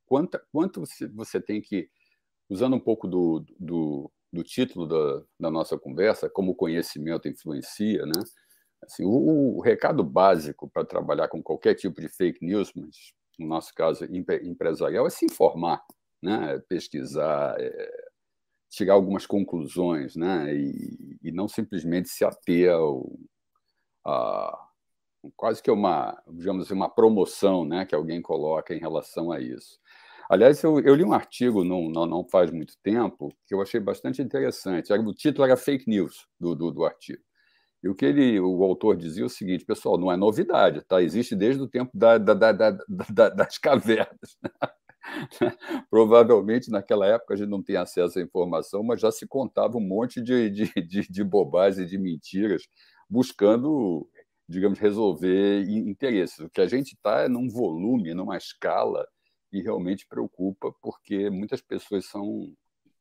quanto, 0.07 0.41
quanto 0.53 0.83
você 1.15 1.41
tem 1.41 1.61
que, 1.61 1.89
usando 2.49 2.77
um 2.77 2.81
pouco 2.81 3.07
do, 3.09 3.45
do, 3.59 4.11
do 4.33 4.43
título 4.45 4.87
da, 4.87 5.25
da, 5.41 5.51
nossa 5.51 5.79
conversa, 5.79 6.31
como 6.31 6.53
o 6.53 6.57
conhecimento 6.57 7.29
influencia, 7.29 8.07
né? 8.07 8.23
Assim, 8.83 9.05
o, 9.05 9.57
o 9.57 9.61
recado 9.61 10.05
básico 10.05 10.69
para 10.71 10.85
trabalhar 10.85 11.29
com 11.29 11.43
qualquer 11.43 11.75
tipo 11.75 12.01
de 12.01 12.09
fake 12.09 12.45
news, 12.45 12.73
mas 12.75 13.15
no 13.39 13.47
nosso 13.47 13.75
caso 13.75 14.05
empresarial, 14.05 15.07
é 15.07 15.11
se 15.11 15.25
informar, 15.25 15.83
né? 16.23 16.59
pesquisar, 16.69 17.57
é, 17.59 18.07
chegar 18.71 18.95
a 18.95 18.97
algumas 18.97 19.27
conclusões, 19.27 20.17
né? 20.17 20.55
e, 20.55 21.19
e 21.23 21.33
não 21.33 21.49
simplesmente 21.49 22.09
se 22.09 22.25
ater 22.25 22.73
ao, 22.73 23.11
a, 24.05 24.69
quase 25.37 25.63
que 25.63 25.71
uma, 25.71 26.21
digamos 26.33 26.67
assim, 26.67 26.75
uma 26.75 26.89
promoção 26.89 27.65
né? 27.65 27.85
que 27.85 27.95
alguém 27.95 28.21
coloca 28.21 28.75
em 28.75 28.79
relação 28.81 29.31
a 29.31 29.41
isso. 29.41 29.79
Aliás, 30.29 30.63
eu, 30.63 30.81
eu 30.81 30.95
li 30.95 31.05
um 31.05 31.13
artigo 31.13 31.65
não, 31.65 31.89
não, 31.91 32.07
não, 32.07 32.25
faz 32.25 32.51
muito 32.51 32.79
tempo 32.83 33.35
que 33.47 33.55
eu 33.55 33.61
achei 33.61 33.79
bastante 33.79 34.23
interessante. 34.23 34.93
O 34.93 35.15
título 35.15 35.45
era 35.45 35.57
Fake 35.57 35.89
News 35.89 36.27
do, 36.41 36.55
do, 36.55 36.71
do 36.71 36.85
artigo. 36.85 37.23
E 37.85 37.89
o 37.89 37.95
que 37.95 38.07
ele, 38.07 38.41
o 38.41 38.65
autor 38.65 38.97
dizia 38.97 39.25
é 39.25 39.27
o 39.27 39.29
seguinte, 39.29 39.63
pessoal, 39.63 39.99
não 39.99 40.11
é 40.11 40.17
novidade, 40.17 40.81
tá? 40.81 41.03
Existe 41.03 41.37
desde 41.37 41.61
o 41.61 41.69
tempo 41.69 41.91
da, 41.93 42.17
da, 42.17 42.33
da, 42.33 43.29
das 43.29 43.59
cavernas. 43.59 44.39
Provavelmente 45.91 46.71
naquela 46.71 47.07
época 47.07 47.35
a 47.35 47.37
gente 47.37 47.51
não 47.51 47.63
tem 47.63 47.77
acesso 47.77 48.19
à 48.19 48.23
informação, 48.23 48.83
mas 48.83 49.03
já 49.03 49.13
se 49.13 49.27
contava 49.27 49.77
um 49.77 49.87
monte 49.87 50.23
de, 50.23 50.49
de, 50.49 50.73
de, 50.83 51.03
de 51.03 51.23
bobagens 51.23 51.87
e 51.87 51.91
de 51.91 51.99
mentiras, 51.99 52.63
buscando, 53.07 54.09
digamos, 54.49 54.79
resolver 54.79 55.69
interesses. 55.69 56.39
O 56.39 56.49
que 56.49 56.63
a 56.63 56.67
gente 56.67 56.95
está 56.95 57.21
é 57.21 57.29
num 57.29 57.51
volume, 57.51 58.15
numa 58.15 58.39
escala 58.39 59.07
que 59.51 59.61
realmente 59.61 60.07
preocupa, 60.07 60.75
porque 60.81 61.29
muitas 61.29 61.61
pessoas 61.61 62.07
são 62.07 62.51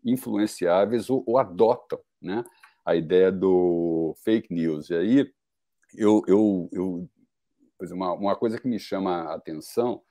influenciáveis 0.04 1.10
ou, 1.10 1.24
ou 1.26 1.38
adotam, 1.38 2.00
né? 2.22 2.44
A 2.86 2.96
ideia 2.96 3.32
do 3.32 4.16
fake 4.24 4.54
news. 4.54 4.90
E 4.90 4.96
aí, 4.96 5.32
eu, 5.96 6.24
eu, 6.28 6.70
eu 6.72 7.10
uma, 7.92 8.14
uma 8.14 8.36
coisa 8.36 8.60
que 8.60 8.68
me 8.68 8.80
chama 8.80 9.24
a 9.24 9.36
atenção 9.36 10.02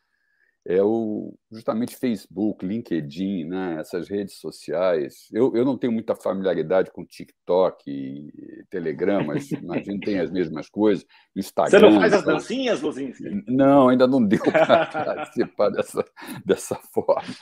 é 0.64 0.80
o 0.80 1.34
justamente 1.50 1.96
Facebook, 1.96 2.64
LinkedIn, 2.64 3.44
né? 3.44 3.78
essas 3.80 4.08
redes 4.08 4.36
sociais. 4.36 5.28
Eu, 5.32 5.54
eu 5.56 5.64
não 5.64 5.76
tenho 5.76 5.92
muita 5.92 6.14
familiaridade 6.14 6.92
com 6.92 7.04
TikTok 7.04 7.82
e 7.90 8.64
Telegram, 8.70 9.24
mas 9.24 9.50
imagino 9.50 9.98
que 9.98 10.06
tem 10.06 10.20
as 10.20 10.30
mesmas 10.30 10.68
coisas. 10.68 11.04
Instagram. 11.34 11.80
Você 11.80 11.90
não 11.90 12.00
faz 12.00 12.12
as 12.12 12.24
dancinhas, 12.24 12.80
Luzinski? 12.80 13.42
Não, 13.48 13.88
ainda 13.88 14.06
não 14.06 14.24
deu 14.24 14.40
para 14.40 14.86
participar 15.04 15.70
dessa, 15.70 16.04
dessa 16.44 16.76
forma. 16.94 17.34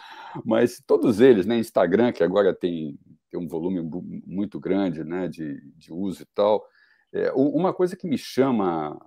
Mas 0.45 0.83
todos 0.87 1.21
eles, 1.21 1.45
né? 1.45 1.59
Instagram, 1.59 2.13
que 2.13 2.25
agora 2.25 2.55
tem, 2.55 2.99
tem 3.31 3.41
um 3.41 3.49
volume 3.49 3.81
muito 4.27 4.59
grande 4.59 5.05
né? 5.05 5.29
de, 5.29 5.61
de 5.77 5.93
uso 5.93 6.23
e 6.23 6.27
tal. 6.35 6.65
É, 7.13 7.33
uma 7.33 7.73
coisa 7.73 7.97
que 7.97 8.07
me 8.07 8.19
chama 8.19 8.99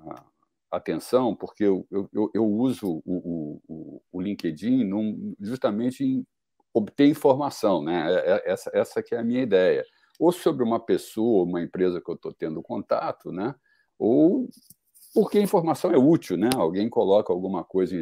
atenção, 0.72 1.36
porque 1.36 1.64
eu, 1.64 1.88
eu, 1.92 2.32
eu 2.34 2.46
uso 2.46 3.02
o, 3.06 3.62
o, 3.68 4.02
o 4.12 4.22
LinkedIn 4.22 4.84
num, 4.84 5.36
justamente 5.40 6.04
em 6.04 6.26
obter 6.74 7.08
informação, 7.08 7.84
né? 7.84 8.12
É, 8.12 8.32
é, 8.32 8.52
essa, 8.52 8.72
essa 8.74 9.04
que 9.04 9.14
é 9.14 9.20
a 9.20 9.24
minha 9.24 9.44
ideia. 9.44 9.86
Ou 10.20 10.32
sobre 10.32 10.64
uma 10.64 10.80
pessoa, 10.80 11.44
uma 11.44 11.62
empresa 11.62 12.02
que 12.02 12.10
eu 12.10 12.16
estou 12.16 12.34
tendo 12.34 12.62
contato, 12.62 13.32
né? 13.32 13.54
ou 14.04 14.50
porque 15.14 15.38
a 15.38 15.42
informação 15.42 15.92
é 15.92 15.98
útil, 15.98 16.36
né? 16.38 16.50
Alguém 16.56 16.90
coloca 16.90 17.32
alguma 17.32 17.64
coisa 17.64 17.96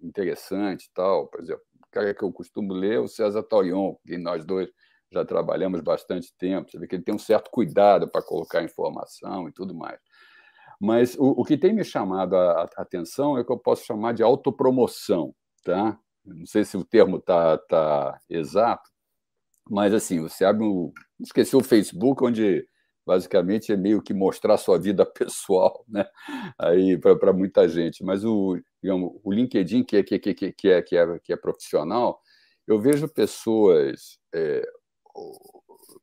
interessante 0.00 0.90
tal. 0.94 1.26
Por 1.26 1.40
exemplo, 1.40 1.62
o 1.74 1.90
cara 1.90 2.14
que 2.14 2.22
eu 2.22 2.32
costumo 2.32 2.72
ler 2.72 2.94
é 2.94 3.00
o 3.00 3.08
César 3.08 3.42
Torion, 3.42 3.96
que 4.06 4.16
nós 4.16 4.44
dois 4.44 4.68
já 5.10 5.24
trabalhamos 5.24 5.80
bastante 5.80 6.32
tempo. 6.36 6.70
Você 6.70 6.78
vê 6.78 6.86
que 6.86 6.96
ele 6.96 7.02
tem 7.02 7.14
um 7.14 7.18
certo 7.18 7.50
cuidado 7.50 8.08
para 8.08 8.22
colocar 8.22 8.62
informação 8.62 9.48
e 9.48 9.52
tudo 9.52 9.74
mais. 9.74 9.98
Mas 10.80 11.16
o, 11.16 11.40
o 11.40 11.44
que 11.44 11.56
tem 11.56 11.72
me 11.72 11.84
chamado 11.84 12.36
a, 12.36 12.62
a, 12.62 12.82
atenção 12.82 13.36
é 13.36 13.44
que 13.44 13.50
eu 13.50 13.58
posso 13.58 13.84
chamar 13.84 14.12
de 14.12 14.22
autopromoção, 14.22 15.34
tá? 15.64 15.98
Não 16.24 16.46
sei 16.46 16.64
se 16.64 16.76
o 16.76 16.84
termo 16.84 17.16
está 17.16 17.58
tá 17.58 18.18
exato, 18.28 18.88
mas 19.68 19.92
assim, 19.92 20.20
você 20.20 20.44
abre 20.44 20.64
um. 20.64 20.92
Esqueci 21.20 21.56
o 21.56 21.62
Facebook, 21.62 22.22
onde 22.24 22.66
basicamente 23.04 23.72
é 23.72 23.76
meio 23.76 24.02
que 24.02 24.12
mostrar 24.12 24.56
sua 24.58 24.78
vida 24.78 25.04
pessoal, 25.06 25.84
né? 25.88 26.06
Aí 26.58 26.98
para 26.98 27.32
muita 27.32 27.68
gente. 27.68 28.04
Mas 28.04 28.24
o, 28.24 28.58
digamos, 28.82 29.12
o 29.24 29.32
LinkedIn, 29.32 29.82
que 29.82 29.96
é, 29.96 30.02
que, 30.02 30.18
que, 30.18 30.34
que, 30.34 30.68
é, 30.68 30.82
que, 30.82 30.96
é, 30.96 31.18
que 31.18 31.32
é 31.32 31.36
profissional, 31.36 32.20
eu 32.66 32.78
vejo 32.78 33.08
pessoas 33.08 34.18
é, 34.34 34.62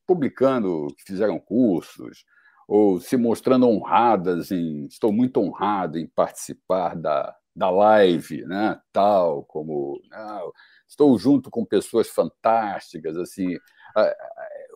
publicando 0.07 0.87
que 0.97 1.03
fizeram 1.03 1.39
cursos, 1.39 2.25
ou 2.67 2.99
se 2.99 3.17
mostrando 3.17 3.67
honradas 3.67 4.51
em 4.51 4.85
estou 4.85 5.11
muito 5.11 5.39
honrado 5.39 5.99
em 5.99 6.07
participar 6.07 6.95
da, 6.95 7.35
da 7.55 7.69
live, 7.69 8.43
né? 8.45 8.79
Tal 8.91 9.43
como 9.45 9.99
não, 10.09 10.51
estou 10.87 11.17
junto 11.17 11.49
com 11.49 11.65
pessoas 11.65 12.09
fantásticas, 12.09 13.17
assim. 13.17 13.57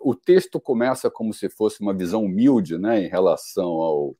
O 0.01 0.15
texto 0.15 0.61
começa 0.61 1.09
como 1.11 1.33
se 1.33 1.49
fosse 1.49 1.81
uma 1.81 1.93
visão 1.93 2.23
humilde, 2.23 2.77
né, 2.77 3.01
em 3.01 3.09
relação 3.09 3.67
ao, 3.67 4.15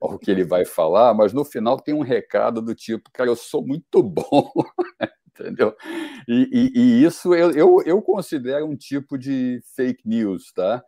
ao 0.00 0.18
que 0.18 0.30
ele 0.30 0.44
vai 0.44 0.64
falar, 0.64 1.14
mas 1.14 1.32
no 1.32 1.44
final 1.44 1.78
tem 1.78 1.94
um 1.94 2.02
recado 2.02 2.60
do 2.60 2.74
tipo, 2.74 3.10
cara, 3.12 3.30
eu 3.30 3.36
sou 3.36 3.64
muito 3.64 4.02
bom, 4.02 4.50
entendeu? 5.40 5.74
E, 6.28 6.48
e, 6.52 6.80
e 6.80 7.04
isso 7.04 7.34
eu, 7.34 7.50
eu, 7.52 7.82
eu 7.84 8.02
considero 8.02 8.66
um 8.66 8.76
tipo 8.76 9.18
de 9.18 9.60
fake 9.74 10.06
news, 10.06 10.52
tá? 10.52 10.82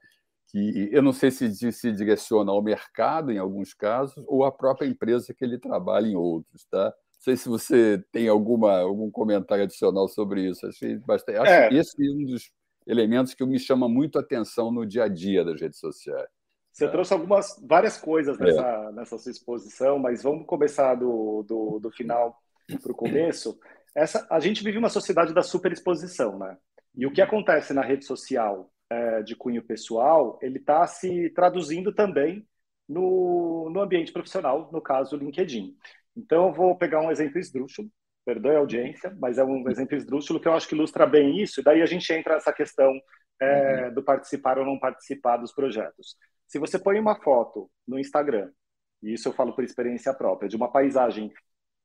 que 0.53 0.91
eu 0.93 1.03
não 1.03 1.15
sei 1.15 1.31
se 1.31 1.73
se 1.73 1.93
direciona 1.93 2.53
ao 2.53 2.63
mercado 2.63 3.33
em 3.33 3.39
alguns 3.39 3.73
casos 3.73 4.23
ou 4.29 4.45
à 4.45 4.53
própria 4.53 4.87
empresa 4.87 5.33
que 5.33 5.43
ele 5.43 5.59
trabalha 5.59 6.07
em 6.07 6.15
outros, 6.15 6.67
tá? 6.67 6.85
Não 6.85 7.21
sei 7.21 7.37
se 7.37 7.49
você 7.49 8.05
tem 8.13 8.29
alguma 8.29 8.81
algum 8.81 9.11
comentário 9.11 9.65
adicional 9.65 10.07
sobre 10.09 10.51
isso. 10.51 10.67
Achei 10.67 10.97
bastante. 10.99 11.39
Acho 11.39 11.51
é. 11.51 11.73
esse 11.73 12.07
é 12.07 12.11
um 12.11 12.27
dos 12.27 12.51
elementos 12.87 13.33
que 13.33 13.45
me 13.47 13.59
chama 13.59 13.89
muito 13.89 14.19
a 14.19 14.21
atenção 14.21 14.71
no 14.71 14.85
dia 14.85 15.05
a 15.05 15.09
dia 15.09 15.43
das 15.43 15.59
redes 15.59 15.79
sociais. 15.79 16.29
Você 16.71 16.85
tá? 16.85 16.93
trouxe 16.93 17.15
algumas 17.15 17.59
várias 17.67 17.97
coisas 17.97 18.39
nessa, 18.39 18.61
é. 18.61 18.93
nessa 18.93 19.19
sua 19.19 19.33
exposição, 19.33 19.99
mas 19.99 20.23
vamos 20.23 20.47
começar 20.47 20.97
do, 20.97 21.43
do, 21.45 21.79
do 21.79 21.91
final 21.91 22.37
para 22.83 22.93
o 22.93 22.95
começo. 22.95 23.59
Essa, 23.95 24.27
a 24.31 24.41
gente 24.41 24.65
vive 24.65 24.79
uma 24.79 24.89
sociedade 24.89 25.35
da 25.35 25.43
superexposição, 25.43 26.39
né? 26.39 26.57
E 26.95 27.07
o 27.07 27.13
que 27.13 27.23
acontece 27.23 27.73
na 27.73 27.83
rede 27.83 28.05
social 28.05 28.71
é, 28.91 29.23
de 29.23 29.35
cunho 29.35 29.63
pessoal, 29.63 30.39
ele 30.43 30.59
está 30.59 30.87
se 30.87 31.31
traduzindo 31.31 31.95
também 31.95 32.47
no, 32.89 33.71
no 33.71 33.81
ambiente 33.81 34.13
profissional, 34.13 34.71
no 34.73 34.81
caso 34.81 35.17
LinkedIn. 35.17 35.75
Então, 36.17 36.49
eu 36.49 36.53
vou 36.53 36.77
pegar 36.77 37.01
um 37.01 37.11
exemplo 37.11 37.39
esdrúxulo, 37.39 37.89
perdoe 38.25 38.57
a 38.57 38.59
audiência, 38.59 39.17
mas 39.19 39.39
é 39.39 39.45
um 39.45 39.69
exemplo 39.69 39.97
esdrúxulo 39.97 40.41
que 40.41 40.47
eu 40.47 40.53
acho 40.53 40.69
que 40.69 40.75
ilustra 40.75 41.07
bem 41.07 41.41
isso, 41.41 41.61
e 41.61 41.65
daí 41.65 41.83
a 41.83 41.87
gente 41.87 42.13
entra 42.13 42.35
nessa 42.35 42.53
questão 42.53 42.93
é, 43.41 43.87
uhum. 43.87 43.95
do 43.95 44.03
participar 44.03 44.59
ou 44.59 44.67
não 44.67 44.79
participar 44.79 45.39
dos 45.39 45.53
projetos. 45.53 46.17
Se 46.47 46.59
você 46.59 46.79
põe 46.79 47.01
uma 47.01 47.17
foto 47.17 47.71
no 47.89 47.99
Instagram, 47.99 48.51
e 49.03 49.15
isso 49.15 49.29
eu 49.29 49.33
falo 49.33 49.55
por 49.55 49.65
experiência 49.65 50.15
própria, 50.15 50.49
de 50.49 50.57
uma 50.57 50.71
paisagem 50.71 51.33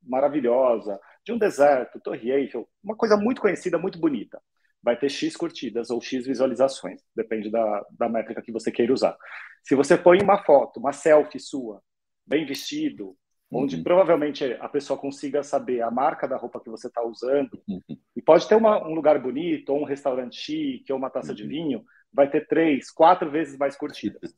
maravilhosa, 0.03 0.99
de 1.27 1.33
um 1.33 1.37
deserto, 1.37 1.99
Torre 1.99 2.31
Eiffel, 2.31 2.67
uma 2.83 2.95
coisa 2.95 3.17
muito 3.17 3.41
conhecida, 3.41 3.77
muito 3.77 3.99
bonita 3.99 4.41
vai 4.87 4.97
ter 4.97 5.09
X 5.09 5.35
curtidas 5.35 5.89
ou 5.89 6.01
X 6.01 6.25
visualizações, 6.25 7.01
depende 7.13 7.49
da, 7.49 7.85
da 7.91 8.07
métrica 8.07 8.41
que 8.41 8.53
você 8.53 8.71
queira 8.71 8.93
usar. 8.93 9.17
Se 9.61 9.75
você 9.75 9.97
põe 9.97 10.21
uma 10.21 10.41
foto, 10.43 10.79
uma 10.79 10.93
selfie 10.93 11.41
sua, 11.41 11.81
bem 12.25 12.45
vestido, 12.45 13.07
uhum. 13.51 13.63
onde 13.63 13.83
provavelmente 13.83 14.45
a 14.61 14.69
pessoa 14.69 14.97
consiga 14.97 15.43
saber 15.43 15.81
a 15.81 15.91
marca 15.91 16.25
da 16.25 16.37
roupa 16.37 16.61
que 16.61 16.69
você 16.69 16.87
está 16.87 17.03
usando, 17.03 17.61
uhum. 17.67 17.81
e 18.15 18.21
pode 18.21 18.47
ter 18.47 18.55
uma, 18.55 18.81
um 18.87 18.93
lugar 18.93 19.19
bonito, 19.21 19.73
ou 19.73 19.81
um 19.81 19.85
restaurante 19.85 20.39
chique, 20.39 20.89
ou 20.91 20.97
uma 20.97 21.09
taça 21.09 21.31
uhum. 21.31 21.35
de 21.35 21.45
vinho, 21.45 21.83
vai 22.13 22.29
ter 22.29 22.47
três, 22.47 22.89
quatro 22.89 23.29
vezes 23.29 23.57
mais 23.57 23.75
curtidas. 23.75 24.33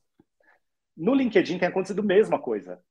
No 0.97 1.13
LinkedIn 1.13 1.59
tem 1.59 1.67
acontecido 1.67 2.01
a 2.01 2.05
mesma 2.05 2.41
coisa. 2.41 2.81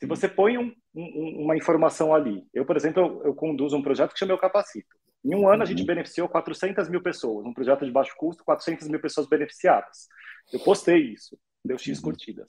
Se 0.00 0.06
você 0.06 0.26
põe 0.26 0.56
um, 0.56 0.74
um, 0.94 1.42
uma 1.44 1.56
informação 1.56 2.14
ali, 2.14 2.42
eu, 2.54 2.64
por 2.64 2.74
exemplo, 2.74 3.02
eu, 3.02 3.26
eu 3.26 3.34
conduzo 3.34 3.76
um 3.76 3.82
projeto 3.82 4.14
que 4.14 4.18
chama 4.18 4.32
Eu 4.32 4.38
Capacito. 4.38 4.96
Em 5.22 5.34
um 5.34 5.46
ano, 5.46 5.62
a 5.62 5.66
gente 5.66 5.80
uhum. 5.80 5.86
beneficiou 5.86 6.26
400 6.26 6.88
mil 6.88 7.02
pessoas, 7.02 7.44
um 7.44 7.52
projeto 7.52 7.84
de 7.84 7.92
baixo 7.92 8.14
custo, 8.16 8.42
400 8.42 8.88
mil 8.88 8.98
pessoas 8.98 9.28
beneficiadas. 9.28 10.08
Eu 10.50 10.58
postei 10.60 11.12
isso, 11.12 11.38
deu 11.62 11.76
X 11.76 11.98
uhum. 11.98 12.04
curtidas. 12.04 12.48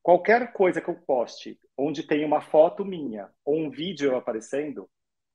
Qualquer 0.00 0.52
coisa 0.52 0.80
que 0.80 0.88
eu 0.88 0.94
poste, 0.94 1.58
onde 1.76 2.04
tem 2.04 2.24
uma 2.24 2.40
foto 2.40 2.84
minha 2.84 3.28
ou 3.44 3.58
um 3.58 3.68
vídeo 3.68 4.14
aparecendo, 4.16 4.88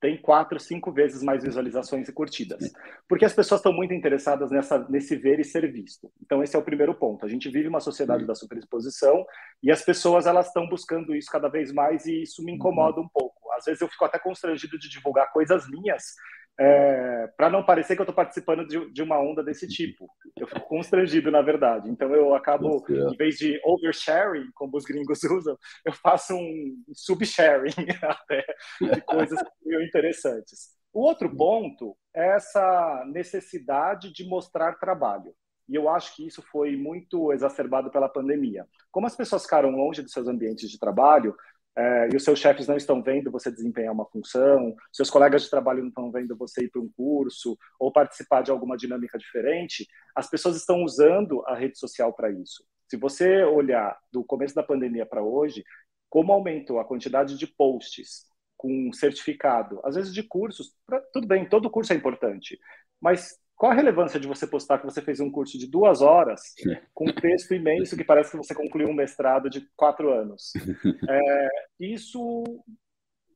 tem 0.04 0.18
quatro, 0.18 0.60
cinco 0.60 0.92
vezes 0.92 1.22
mais 1.22 1.42
visualizações 1.42 2.06
e 2.06 2.12
curtidas. 2.12 2.70
Porque 3.08 3.24
as 3.24 3.32
pessoas 3.32 3.60
estão 3.60 3.72
muito 3.72 3.94
interessadas 3.94 4.50
nessa, 4.50 4.86
nesse 4.90 5.16
ver 5.16 5.40
e 5.40 5.44
ser 5.44 5.72
visto. 5.72 6.12
Então, 6.22 6.42
esse 6.42 6.54
é 6.54 6.58
o 6.58 6.62
primeiro 6.62 6.94
ponto. 6.94 7.24
A 7.24 7.28
gente 7.28 7.48
vive 7.48 7.68
uma 7.68 7.80
sociedade 7.80 8.20
uhum. 8.20 8.26
da 8.26 8.34
superexposição 8.34 9.24
e 9.62 9.72
as 9.72 9.82
pessoas 9.82 10.26
elas 10.26 10.48
estão 10.48 10.68
buscando 10.68 11.16
isso 11.16 11.30
cada 11.32 11.48
vez 11.48 11.72
mais 11.72 12.04
e 12.04 12.20
isso 12.20 12.44
me 12.44 12.52
incomoda 12.52 13.00
um 13.00 13.08
pouco. 13.08 13.50
Às 13.52 13.64
vezes 13.64 13.80
eu 13.80 13.88
fico 13.88 14.04
até 14.04 14.18
constrangido 14.18 14.78
de 14.78 14.90
divulgar 14.90 15.32
coisas 15.32 15.66
minhas 15.70 16.16
é, 16.58 17.26
para 17.36 17.50
não 17.50 17.64
parecer 17.64 17.96
que 17.96 18.00
eu 18.00 18.04
estou 18.04 18.14
participando 18.14 18.66
de, 18.66 18.92
de, 18.92 19.02
uma 19.02 19.18
onda 19.18 19.42
desse 19.42 19.66
tipo. 19.66 20.06
Eu 20.38 20.46
fico 20.46 20.68
constrangido, 20.68 21.30
na 21.30 21.42
verdade. 21.42 21.90
Então 21.90 22.14
eu 22.14 22.34
acabo, 22.34 22.84
em 22.88 23.16
vez 23.16 23.36
de 23.36 23.60
oversharing, 23.64 24.50
como 24.54 24.76
os 24.76 24.84
gringos 24.84 25.22
usam, 25.24 25.58
eu 25.84 25.92
faço 25.92 26.34
um 26.34 26.76
subsharing 26.92 27.74
até 28.02 28.44
de 28.80 29.00
coisas 29.00 29.38
interessantes. 29.82 30.74
O 30.92 31.00
outro 31.00 31.34
ponto 31.34 31.96
é 32.14 32.36
essa 32.36 33.04
necessidade 33.06 34.12
de 34.12 34.24
mostrar 34.24 34.78
trabalho. 34.78 35.34
E 35.68 35.74
eu 35.74 35.88
acho 35.88 36.14
que 36.14 36.26
isso 36.26 36.42
foi 36.52 36.76
muito 36.76 37.32
exacerbado 37.32 37.90
pela 37.90 38.08
pandemia. 38.08 38.66
Como 38.92 39.06
as 39.06 39.16
pessoas 39.16 39.42
ficaram 39.42 39.70
longe 39.70 40.02
dos 40.02 40.12
seus 40.12 40.28
ambientes 40.28 40.70
de 40.70 40.78
trabalho, 40.78 41.34
é, 41.76 42.08
e 42.12 42.16
os 42.16 42.22
seus 42.22 42.38
chefes 42.38 42.68
não 42.68 42.76
estão 42.76 43.02
vendo 43.02 43.30
você 43.30 43.50
desempenhar 43.50 43.92
uma 43.92 44.06
função, 44.06 44.74
seus 44.92 45.10
colegas 45.10 45.42
de 45.42 45.50
trabalho 45.50 45.80
não 45.80 45.88
estão 45.88 46.10
vendo 46.10 46.36
você 46.36 46.64
ir 46.64 46.70
para 46.70 46.80
um 46.80 46.88
curso 46.96 47.58
ou 47.78 47.92
participar 47.92 48.42
de 48.42 48.50
alguma 48.50 48.76
dinâmica 48.76 49.18
diferente, 49.18 49.86
as 50.14 50.30
pessoas 50.30 50.56
estão 50.56 50.84
usando 50.84 51.42
a 51.46 51.54
rede 51.54 51.78
social 51.78 52.12
para 52.12 52.30
isso. 52.30 52.64
Se 52.88 52.96
você 52.96 53.42
olhar 53.42 53.98
do 54.12 54.22
começo 54.22 54.54
da 54.54 54.62
pandemia 54.62 55.04
para 55.04 55.22
hoje, 55.22 55.64
como 56.08 56.32
aumentou 56.32 56.78
a 56.78 56.84
quantidade 56.84 57.36
de 57.36 57.46
posts 57.46 58.26
com 58.56 58.92
certificado, 58.92 59.80
às 59.84 59.96
vezes 59.96 60.14
de 60.14 60.22
cursos, 60.22 60.74
pra, 60.86 61.00
tudo 61.12 61.26
bem, 61.26 61.48
todo 61.48 61.70
curso 61.70 61.92
é 61.92 61.96
importante, 61.96 62.58
mas 63.00 63.36
qual 63.56 63.72
a 63.72 63.74
relevância 63.74 64.18
de 64.18 64.26
você 64.26 64.46
postar 64.46 64.78
que 64.78 64.84
você 64.84 65.00
fez 65.00 65.20
um 65.20 65.30
curso 65.30 65.58
de 65.58 65.66
duas 65.66 66.02
horas 66.02 66.54
com 66.92 67.08
um 67.08 67.12
texto 67.12 67.54
imenso 67.54 67.96
que 67.96 68.04
parece 68.04 68.32
que 68.32 68.36
você 68.36 68.54
concluiu 68.54 68.88
um 68.88 68.94
mestrado 68.94 69.48
de 69.48 69.68
quatro 69.76 70.12
anos? 70.12 70.52
É, 71.08 71.48
isso 71.78 72.44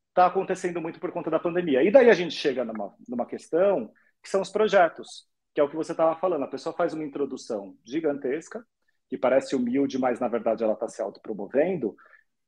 está 0.09 0.27
acontecendo 0.27 0.81
muito 0.81 0.99
por 0.99 1.13
conta 1.13 1.31
da 1.31 1.39
pandemia. 1.39 1.83
E 1.83 1.91
daí 1.91 2.11
a 2.11 2.15
gente 2.15 2.35
chega 2.35 2.65
numa, 2.65 2.95
numa 3.09 3.27
questão 3.27 3.93
que 4.23 4.29
são 4.29 4.41
os 4.41 4.51
projetos, 4.51 5.27
que 5.55 5.61
é 5.61 5.65
o 5.65 5.69
que 5.69 5.77
você 5.77 5.93
estava 5.93 6.17
falando. 6.17 6.43
A 6.45 6.49
pessoa 6.49 6.75
faz 6.75 6.93
uma 6.93 7.05
introdução 7.05 7.77
gigantesca, 7.85 8.65
que 9.09 9.17
parece 9.17 9.55
humilde, 9.55 9.99
mas 9.99 10.19
na 10.19 10.29
verdade 10.29 10.65
ela 10.65 10.73
está 10.73 10.89
se 10.89 11.01
autopromovendo. 11.01 11.97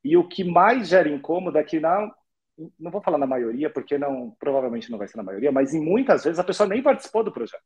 E 0.03 0.17
o 0.17 0.27
que 0.27 0.43
mais 0.43 0.89
gera 0.89 1.09
incômodo 1.09 1.59
é 1.59 1.65
que 1.65 1.79
na 1.79 2.13
não 2.79 2.91
vou 2.91 3.03
falar 3.03 3.19
na 3.19 3.27
maioria, 3.27 3.71
porque 3.71 3.97
não 3.99 4.35
provavelmente 4.39 4.91
não 4.91 4.99
vai 4.99 5.09
ser 5.09 5.17
na 5.17 5.23
maioria, 5.23 5.53
mas 5.53 5.75
em 5.75 5.81
muitas 5.81 6.25
vezes 6.25 6.39
a 6.39 6.45
pessoa 6.45 6.69
nem 6.69 6.83
participou 6.83 7.25
do 7.25 7.33
projeto. 7.33 7.63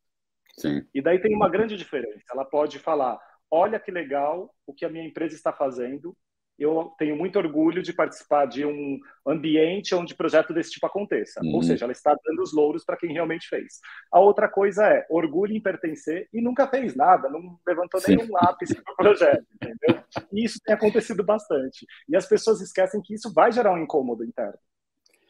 Sim. 0.58 0.86
E 0.94 1.02
daí 1.02 1.20
tem 1.20 1.34
uma 1.34 1.48
grande 1.48 1.76
diferença. 1.76 2.24
Ela 2.32 2.44
pode 2.44 2.78
falar: 2.78 3.18
olha 3.50 3.80
que 3.80 3.90
legal 3.90 4.54
o 4.66 4.72
que 4.72 4.84
a 4.84 4.88
minha 4.88 5.06
empresa 5.06 5.34
está 5.34 5.52
fazendo, 5.52 6.16
eu 6.58 6.92
tenho 6.98 7.16
muito 7.16 7.36
orgulho 7.36 7.82
de 7.82 7.92
participar 7.92 8.46
de 8.46 8.64
um 8.64 8.98
ambiente 9.26 9.94
onde 9.94 10.14
projeto 10.14 10.54
desse 10.54 10.70
tipo 10.70 10.86
aconteça. 10.86 11.40
Uhum. 11.42 11.56
Ou 11.56 11.62
seja, 11.62 11.84
ela 11.84 11.92
está 11.92 12.16
dando 12.24 12.42
os 12.42 12.52
louros 12.52 12.84
para 12.84 12.96
quem 12.96 13.12
realmente 13.12 13.48
fez. 13.48 13.80
A 14.12 14.20
outra 14.20 14.48
coisa 14.48 14.86
é 14.86 15.04
orgulho 15.10 15.54
em 15.54 15.60
pertencer 15.60 16.28
e 16.32 16.40
nunca 16.40 16.68
fez 16.68 16.94
nada, 16.94 17.28
não 17.28 17.58
levantou 17.66 18.00
Sim. 18.00 18.16
nenhum 18.16 18.32
lápis 18.32 18.72
para 18.72 18.92
o 18.92 18.96
projeto, 18.96 19.46
entendeu? 19.54 20.02
E 20.32 20.44
isso 20.44 20.60
tem 20.64 20.74
acontecido 20.74 21.24
bastante. 21.24 21.84
E 22.08 22.16
as 22.16 22.26
pessoas 22.26 22.60
esquecem 22.60 23.02
que 23.02 23.14
isso 23.14 23.32
vai 23.32 23.50
gerar 23.50 23.72
um 23.72 23.82
incômodo 23.82 24.24
interno. 24.24 24.58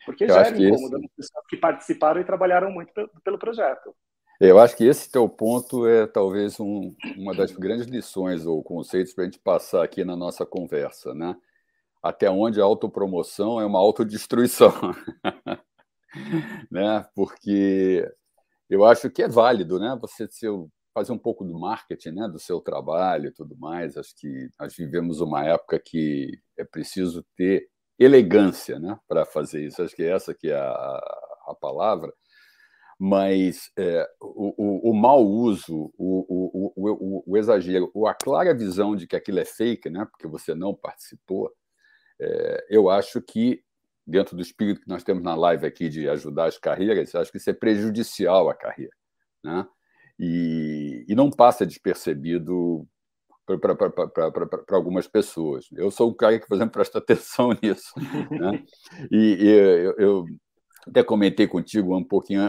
Porque 0.04 0.24
eu 0.24 0.28
gera 0.28 0.50
incômodo 0.50 0.98
nas 0.98 1.10
pessoas 1.16 1.44
que 1.48 1.56
participaram 1.56 2.20
e 2.20 2.24
trabalharam 2.24 2.70
muito 2.70 2.92
pelo 3.22 3.38
projeto. 3.38 3.94
Eu 4.40 4.58
acho 4.58 4.76
que 4.76 4.84
esse 4.84 5.10
teu 5.10 5.28
ponto 5.28 5.86
é 5.86 6.06
talvez 6.06 6.58
um, 6.58 6.94
uma 7.16 7.34
das 7.34 7.52
grandes 7.52 7.86
lições 7.86 8.44
ou 8.44 8.62
conceitos 8.62 9.14
para 9.14 9.22
a 9.22 9.26
gente 9.26 9.38
passar 9.38 9.84
aqui 9.84 10.04
na 10.04 10.16
nossa 10.16 10.44
conversa, 10.44 11.14
né? 11.14 11.36
Até 12.02 12.28
onde 12.28 12.60
a 12.60 12.64
autopromoção 12.64 13.60
é 13.60 13.64
uma 13.64 13.78
autodestruição, 13.78 14.72
né? 16.70 17.06
Porque 17.14 18.06
eu 18.68 18.84
acho 18.84 19.08
que 19.08 19.22
é 19.22 19.28
válido, 19.28 19.78
né? 19.78 19.96
Você 20.00 20.26
seu, 20.28 20.68
fazer 20.92 21.12
um 21.12 21.18
pouco 21.18 21.44
do 21.44 21.58
marketing, 21.58 22.10
né? 22.10 22.28
Do 22.28 22.40
seu 22.40 22.60
trabalho 22.60 23.28
e 23.28 23.32
tudo 23.32 23.56
mais. 23.56 23.96
Acho 23.96 24.14
que 24.16 24.48
nós 24.58 24.74
vivemos 24.74 25.20
uma 25.20 25.44
época 25.44 25.78
que 25.78 26.32
é 26.58 26.64
preciso 26.64 27.24
ter 27.36 27.68
elegância, 27.98 28.78
né? 28.78 28.98
Para 29.08 29.24
fazer 29.24 29.64
isso. 29.66 29.82
Acho 29.82 29.94
que 29.94 30.04
essa 30.04 30.34
que 30.34 30.50
é 30.50 30.56
a, 30.56 31.00
a 31.48 31.54
palavra 31.60 32.12
mas 32.98 33.70
é, 33.76 34.08
o, 34.20 34.54
o, 34.56 34.90
o, 34.90 34.94
mau 34.94 35.26
uso, 35.26 35.92
o, 35.98 36.72
o, 36.76 37.22
o, 37.26 37.36
exagero, 37.36 37.90
ou 37.92 38.06
a 38.06 38.14
clara 38.14 38.54
visão 38.54 38.94
de 38.94 39.06
que 39.06 39.16
aquilo 39.16 39.40
é 39.40 39.44
fake, 39.44 39.90
né, 39.90 40.06
porque 40.10 40.26
você 40.26 40.54
não 40.54 40.74
participou, 40.74 41.52
é, 42.20 42.66
eu 42.70 42.88
acho 42.88 43.20
que, 43.20 43.62
dentro 44.06 44.36
do 44.36 44.42
espírito 44.42 44.80
que 44.80 44.88
nós 44.88 45.02
temos 45.02 45.22
na 45.22 45.34
live 45.34 45.66
aqui 45.66 45.88
de 45.88 46.08
ajudar 46.08 46.46
as 46.46 46.58
carreiras, 46.58 47.14
acho 47.14 47.30
que 47.30 47.38
isso 47.38 47.50
é 47.50 47.54
prejudicial 47.54 48.48
à 48.48 48.54
carreira. 48.54 48.94
Né? 49.42 49.66
E, 50.18 51.04
e 51.08 51.14
não 51.14 51.30
passa 51.30 51.66
despercebido 51.66 52.86
para 53.46 54.76
algumas 54.76 55.06
pessoas. 55.06 55.66
Eu 55.72 55.90
sou 55.90 56.10
um 56.10 56.14
cara 56.14 56.38
que, 56.38 56.46
por 56.46 56.54
exemplo, 56.54 56.72
presta 56.74 56.98
atenção 56.98 57.50
nisso. 57.62 57.92
Né? 58.30 58.64
E, 59.10 59.36
e 59.40 59.48
eu, 59.48 59.94
eu 59.98 60.26
até 60.86 61.02
comentei 61.02 61.46
contigo 61.46 61.96
um 61.96 62.04
pouquinho 62.04 62.42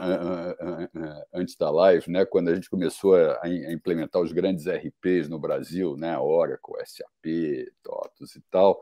antes 1.34 1.56
da 1.56 1.70
live, 1.72 2.12
né, 2.12 2.26
quando 2.26 2.50
a 2.50 2.56
gente 2.56 2.70
começou 2.70 3.16
a 3.16 3.48
implementar 3.72 4.22
os 4.22 4.34
grandes 4.34 4.66
RPs 4.68 5.30
no 5.30 5.40
Brasil, 5.40 5.96
né, 5.96 6.18
Oracle, 6.20 6.76
SAP, 6.86 7.72
TOTOS 7.82 8.36
e 8.36 8.42
tal, 8.52 8.82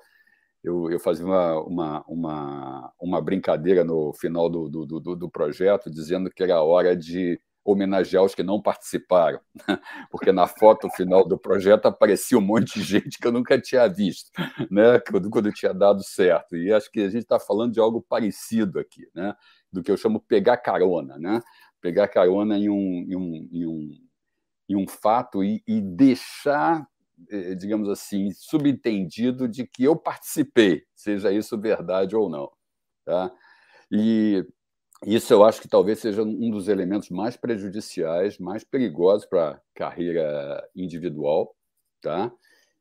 eu, 0.63 0.89
eu 0.89 0.99
fazia 0.99 1.25
uma, 1.25 1.59
uma, 1.61 2.03
uma, 2.07 2.93
uma, 2.99 3.21
brincadeira 3.21 3.83
no 3.83 4.13
final 4.13 4.49
do, 4.49 4.69
do, 4.69 4.85
do, 4.85 5.15
do 5.15 5.29
projeto, 5.29 5.91
dizendo 5.91 6.31
que 6.31 6.41
era 6.41 6.61
hora 6.63 6.95
de 6.95 7.39
homenagear 7.63 8.23
os 8.23 8.35
que 8.35 8.43
não 8.43 8.61
participaram, 8.61 9.39
né? 9.67 9.79
porque 10.11 10.31
na 10.31 10.47
foto 10.47 10.89
final 10.89 11.25
do 11.25 11.37
projeto 11.37 11.85
aparecia 11.85 12.37
um 12.37 12.41
monte 12.41 12.79
de 12.79 12.83
gente 12.83 13.17
que 13.17 13.25
eu 13.25 13.31
nunca 13.31 13.59
tinha 13.59 13.87
visto, 13.87 14.31
né? 14.69 14.99
quando, 14.99 15.29
quando 15.29 15.51
tinha 15.51 15.73
dado 15.73 16.03
certo. 16.03 16.57
E 16.57 16.73
acho 16.73 16.91
que 16.91 16.99
a 16.99 17.09
gente 17.09 17.23
está 17.23 17.39
falando 17.39 17.73
de 17.73 17.79
algo 17.79 18.01
parecido 18.01 18.79
aqui, 18.79 19.07
né? 19.15 19.35
do 19.71 19.81
que 19.81 19.89
eu 19.89 19.97
chamo 19.97 20.19
pegar 20.19 20.57
carona, 20.57 21.17
né? 21.17 21.41
pegar 21.79 22.07
carona 22.07 22.57
em 22.57 22.69
um, 22.69 23.05
em 23.09 23.15
um, 23.15 23.49
em 23.51 23.65
um, 23.65 23.91
em 24.69 24.75
um 24.75 24.87
fato 24.87 25.43
e, 25.43 25.63
e 25.65 25.81
deixar 25.81 26.85
eh, 27.29 27.55
digamos 27.55 27.89
assim, 27.89 28.31
subentendido 28.31 29.47
de 29.47 29.65
que 29.65 29.83
eu 29.83 29.95
participei, 29.95 30.83
seja 30.95 31.31
isso 31.31 31.57
verdade 31.57 32.15
ou 32.15 32.29
não. 32.29 32.51
Tá? 33.05 33.31
E 33.91 34.45
isso 35.05 35.33
eu 35.33 35.43
acho 35.43 35.61
que 35.61 35.67
talvez 35.67 35.99
seja 35.99 36.23
um 36.23 36.49
dos 36.49 36.67
elementos 36.67 37.09
mais 37.09 37.35
prejudiciais, 37.35 38.37
mais 38.37 38.63
perigosos 38.63 39.25
para 39.25 39.51
a 39.51 39.61
carreira 39.75 40.67
individual, 40.75 41.55
tá? 42.01 42.31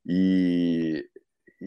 E, 0.06 1.08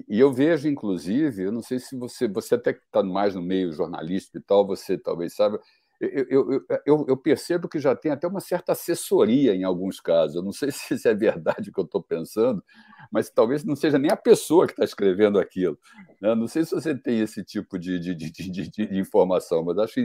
e 0.09 0.19
eu 0.19 0.31
vejo, 0.33 0.67
inclusive, 0.67 1.43
eu 1.43 1.51
não 1.51 1.61
sei 1.61 1.79
se 1.79 1.97
você, 1.97 2.27
você 2.27 2.55
até 2.55 2.71
está 2.71 3.03
mais 3.03 3.35
no 3.35 3.41
meio 3.41 3.71
jornalístico 3.71 4.37
e 4.37 4.41
tal, 4.41 4.65
você 4.65 4.97
talvez 4.97 5.35
saiba, 5.35 5.59
eu, 5.99 6.25
eu, 6.29 6.65
eu, 6.85 7.05
eu, 7.07 7.17
percebo 7.17 7.69
que 7.69 7.79
já 7.79 7.95
tem 7.95 8.11
até 8.11 8.27
uma 8.27 8.39
certa 8.39 8.73
assessoria 8.73 9.55
em 9.55 9.63
alguns 9.63 9.99
casos. 9.99 10.35
Eu 10.35 10.43
não 10.43 10.51
sei 10.51 10.69
se 10.71 11.07
é 11.07 11.13
verdade 11.13 11.69
o 11.69 11.73
que 11.73 11.79
eu 11.79 11.85
estou 11.85 12.03
pensando, 12.03 12.63
mas 13.11 13.29
talvez 13.29 13.63
não 13.63 13.75
seja 13.75 13.97
nem 13.97 14.11
a 14.11 14.17
pessoa 14.17 14.65
que 14.65 14.73
está 14.73 14.83
escrevendo 14.83 15.39
aquilo. 15.39 15.77
Né? 16.21 16.35
Não 16.35 16.47
sei 16.47 16.65
se 16.65 16.71
você 16.71 16.93
tem 16.93 17.21
esse 17.21 17.43
tipo 17.43 17.79
de, 17.79 17.97
de, 17.99 18.13
de, 18.13 18.31
de, 18.31 18.69
de 18.69 18.97
informação, 18.97 19.63
mas 19.63 19.77
acho 19.77 19.99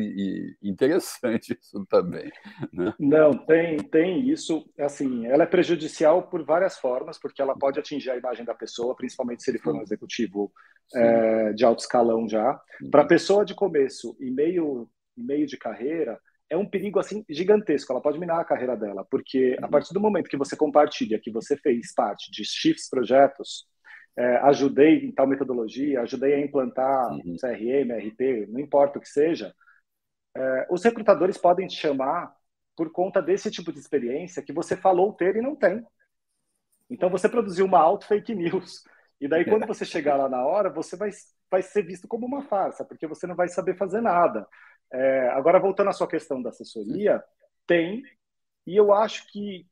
interessante 0.63 1.59
isso 1.61 1.85
também. 1.87 2.31
Né? 2.73 2.95
Não, 2.99 3.37
tem, 3.37 3.79
tem 3.79 4.29
isso. 4.29 4.65
Assim, 4.79 5.27
ela 5.27 5.43
é 5.43 5.47
prejudicial 5.47 6.23
por 6.23 6.45
várias 6.45 6.79
formas, 6.79 7.19
porque 7.19 7.43
ela 7.43 7.57
pode 7.59 7.81
atingir 7.81 8.11
a 8.11 8.17
imagem 8.17 8.45
da 8.45 8.55
pessoa, 8.55 8.95
principalmente 8.95 9.43
se 9.43 9.51
ele 9.51 9.59
for 9.59 9.75
um 9.75 9.83
executivo 9.83 10.53
é, 10.95 11.53
de 11.53 11.65
alto 11.65 11.81
escalão 11.81 12.29
já. 12.29 12.61
Para 12.91 13.03
a 13.03 13.07
pessoa 13.07 13.45
de 13.45 13.55
começo 13.55 14.17
e 14.21 14.31
meio 14.31 14.89
meio 15.21 15.47
de 15.47 15.57
carreira, 15.57 16.19
é 16.49 16.57
um 16.57 16.69
perigo 16.69 16.99
assim 16.99 17.25
gigantesco. 17.29 17.93
Ela 17.93 18.03
pode 18.03 18.19
minar 18.19 18.41
a 18.41 18.45
carreira 18.45 18.77
dela, 18.77 19.07
porque 19.11 19.57
a 19.61 19.65
uhum. 19.65 19.71
partir 19.71 19.95
do 19.95 20.01
momento 20.01 20.29
que 20.29 20.37
você 20.37 20.57
compartilha 20.57 21.21
que 21.21 21.31
você 21.31 21.57
fez 21.57 21.95
parte 21.95 22.31
de 22.31 22.45
X 22.45 22.89
projetos, 22.89 23.67
é, 24.17 24.37
ajudei 24.39 25.05
em 25.05 25.13
tal 25.13 25.27
metodologia, 25.27 26.01
ajudei 26.03 26.35
a 26.35 26.41
implantar 26.41 27.13
uhum. 27.13 27.37
CRM, 27.41 27.93
RP, 27.93 28.49
não 28.49 28.61
importa 28.61 28.99
o 28.99 29.01
que 29.01 29.09
seja, 29.09 29.55
é, 30.37 30.67
os 30.71 30.83
recrutadores 30.85 31.39
podem 31.39 31.67
te 31.67 31.77
chamar 31.77 32.33
por 32.77 32.91
conta 32.93 33.21
desse 33.21 33.51
tipo 33.51 33.73
de 33.73 33.79
experiência 33.79 34.43
que 34.43 34.53
você 34.53 34.77
falou 34.77 35.13
ter 35.13 35.37
e 35.37 35.43
não 35.43 35.55
tem. 35.55 35.85
Então 36.89 37.11
você 37.11 37.29
produziu 37.29 37.65
uma 37.67 37.79
auto 37.79 38.07
fake 38.07 38.35
news. 38.35 38.83
E 39.21 39.29
daí, 39.29 39.45
quando 39.45 39.67
você 39.69 39.85
chegar 39.85 40.17
lá 40.17 40.29
na 40.29 40.45
hora, 40.45 40.71
você 40.71 40.97
vai, 40.97 41.11
vai 41.51 41.63
ser 41.63 41.83
visto 41.83 42.09
como 42.09 42.27
uma 42.27 42.43
farsa, 42.43 42.85
porque 42.85 43.07
você 43.07 43.27
não 43.27 43.37
vai 43.37 43.49
saber 43.49 43.77
fazer 43.77 44.01
nada. 44.01 44.47
É, 44.93 45.29
agora, 45.29 45.61
voltando 45.61 45.91
à 45.91 45.93
sua 45.93 46.09
questão 46.09 46.43
da 46.43 46.51
assessoria, 46.51 47.23
tem, 47.67 48.03
e 48.67 48.77
eu 48.77 48.93
acho 48.93 49.31
que, 49.31 49.67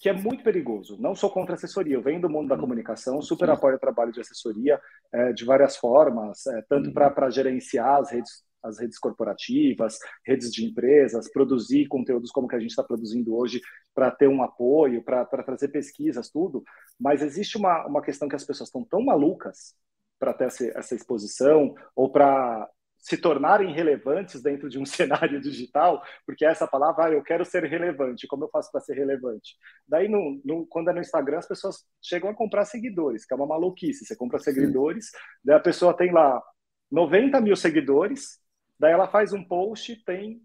que 0.00 0.08
é 0.08 0.12
muito 0.12 0.44
perigoso. 0.44 0.96
Não 1.00 1.14
sou 1.14 1.30
contra 1.30 1.54
assessoria, 1.54 1.94
eu 1.94 2.02
venho 2.02 2.20
do 2.20 2.30
mundo 2.30 2.48
da 2.48 2.58
comunicação, 2.58 3.20
super 3.20 3.50
apoio 3.50 3.76
o 3.76 3.80
trabalho 3.80 4.12
de 4.12 4.20
assessoria 4.20 4.80
é, 5.12 5.32
de 5.32 5.44
várias 5.44 5.76
formas, 5.76 6.46
é, 6.46 6.62
tanto 6.68 6.92
para 6.92 7.30
gerenciar 7.30 8.00
as 8.00 8.10
redes, 8.10 8.44
as 8.62 8.78
redes 8.78 8.98
corporativas, 8.98 9.98
redes 10.24 10.50
de 10.50 10.64
empresas, 10.64 11.30
produzir 11.30 11.86
conteúdos 11.86 12.30
como 12.30 12.48
que 12.48 12.56
a 12.56 12.60
gente 12.60 12.70
está 12.70 12.82
produzindo 12.82 13.36
hoje 13.36 13.60
para 13.94 14.10
ter 14.10 14.28
um 14.28 14.42
apoio, 14.42 15.04
para 15.04 15.24
trazer 15.42 15.68
pesquisas, 15.68 16.30
tudo. 16.30 16.62
Mas 16.98 17.22
existe 17.22 17.56
uma, 17.58 17.86
uma 17.86 18.02
questão 18.02 18.28
que 18.28 18.36
as 18.36 18.44
pessoas 18.44 18.68
estão 18.68 18.84
tão 18.84 19.04
malucas 19.04 19.74
para 20.18 20.32
ter 20.32 20.44
essa, 20.44 20.64
essa 20.78 20.94
exposição 20.94 21.74
ou 21.94 22.10
para 22.10 22.68
se 23.04 23.18
tornarem 23.18 23.70
relevantes 23.70 24.40
dentro 24.40 24.66
de 24.66 24.78
um 24.78 24.86
cenário 24.86 25.38
digital, 25.38 26.02
porque 26.24 26.42
essa 26.42 26.66
palavra, 26.66 27.04
ah, 27.04 27.12
eu 27.12 27.22
quero 27.22 27.44
ser 27.44 27.62
relevante, 27.64 28.26
como 28.26 28.44
eu 28.44 28.48
faço 28.48 28.72
para 28.72 28.80
ser 28.80 28.94
relevante? 28.94 29.56
Daí, 29.86 30.08
no, 30.08 30.40
no, 30.42 30.66
quando 30.66 30.88
é 30.88 30.94
no 30.94 31.02
Instagram, 31.02 31.36
as 31.36 31.46
pessoas 31.46 31.84
chegam 32.02 32.30
a 32.30 32.34
comprar 32.34 32.64
seguidores, 32.64 33.26
que 33.26 33.34
é 33.34 33.36
uma 33.36 33.46
maluquice. 33.46 34.06
Você 34.06 34.16
compra 34.16 34.38
seguidores, 34.38 35.10
Sim. 35.10 35.18
daí 35.44 35.56
a 35.56 35.60
pessoa 35.60 35.94
tem 35.94 36.10
lá 36.10 36.42
90 36.90 37.42
mil 37.42 37.56
seguidores, 37.56 38.38
daí 38.80 38.92
ela 38.92 39.06
faz 39.06 39.34
um 39.34 39.44
post, 39.44 40.02
tem 40.06 40.40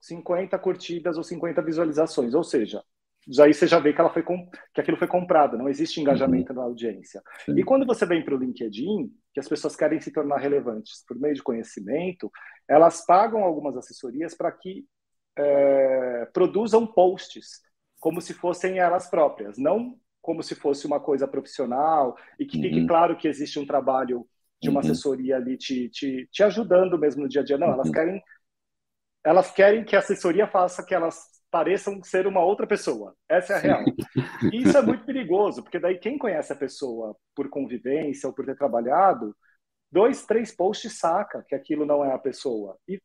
50 0.00 0.58
curtidas 0.58 1.18
ou 1.18 1.22
50 1.22 1.60
visualizações, 1.60 2.32
ou 2.32 2.42
seja, 2.42 2.82
aí 3.38 3.52
você 3.52 3.66
já 3.66 3.78
vê 3.78 3.92
que 3.92 4.00
ela 4.00 4.12
foi 4.12 4.24
que 4.72 4.80
aquilo 4.80 4.96
foi 4.96 5.08
comprado, 5.08 5.58
não 5.58 5.68
existe 5.68 6.00
engajamento 6.00 6.52
uhum. 6.52 6.58
na 6.58 6.64
audiência. 6.64 7.20
Sim. 7.44 7.58
E 7.58 7.62
quando 7.62 7.84
você 7.84 8.06
vem 8.06 8.24
para 8.24 8.34
o 8.34 8.38
LinkedIn, 8.38 9.12
que 9.38 9.40
as 9.40 9.48
pessoas 9.48 9.76
querem 9.76 10.00
se 10.00 10.12
tornar 10.12 10.38
relevantes 10.38 11.04
por 11.06 11.16
meio 11.18 11.34
de 11.34 11.42
conhecimento, 11.42 12.30
elas 12.68 13.06
pagam 13.06 13.44
algumas 13.44 13.76
assessorias 13.76 14.34
para 14.34 14.50
que 14.50 14.84
é, 15.38 16.26
produzam 16.32 16.84
posts 16.84 17.62
como 18.00 18.20
se 18.20 18.34
fossem 18.34 18.80
elas 18.80 19.08
próprias, 19.08 19.56
não 19.56 19.96
como 20.20 20.42
se 20.42 20.56
fosse 20.56 20.86
uma 20.86 20.98
coisa 20.98 21.28
profissional 21.28 22.16
e 22.38 22.44
que 22.44 22.60
fique 22.60 22.80
uhum. 22.80 22.86
claro 22.86 23.16
que 23.16 23.28
existe 23.28 23.58
um 23.58 23.66
trabalho 23.66 24.26
de 24.60 24.68
uma 24.68 24.80
uhum. 24.80 24.86
assessoria 24.86 25.36
ali 25.36 25.56
te, 25.56 25.88
te, 25.88 26.28
te 26.32 26.42
ajudando 26.42 26.98
mesmo 26.98 27.22
no 27.22 27.28
dia 27.28 27.40
a 27.40 27.44
dia. 27.44 27.56
Não, 27.56 27.68
elas 27.68 27.86
uhum. 27.86 27.92
querem 27.92 28.22
elas 29.24 29.50
querem 29.50 29.84
que 29.84 29.94
a 29.94 30.00
assessoria 30.00 30.48
faça 30.48 30.84
que 30.84 30.94
elas 30.94 31.16
pareçam 31.50 32.02
ser 32.02 32.26
uma 32.26 32.42
outra 32.44 32.66
pessoa. 32.66 33.14
Essa 33.28 33.54
é 33.54 33.56
a 33.56 33.58
real. 33.58 33.84
E 34.52 34.62
isso 34.62 34.76
é 34.76 34.82
muito 34.82 35.04
perigoso, 35.04 35.62
porque 35.62 35.78
daí 35.78 35.98
quem 35.98 36.18
conhece 36.18 36.52
a 36.52 36.56
pessoa 36.56 37.16
por 37.34 37.48
convivência 37.48 38.26
ou 38.26 38.34
por 38.34 38.44
ter 38.44 38.56
trabalhado, 38.56 39.34
dois, 39.90 40.24
três 40.26 40.54
posts 40.54 40.98
saca 40.98 41.44
que 41.46 41.54
aquilo 41.54 41.86
não 41.86 42.04
é 42.04 42.12
a 42.12 42.18
pessoa. 42.18 42.78
E 42.86 43.00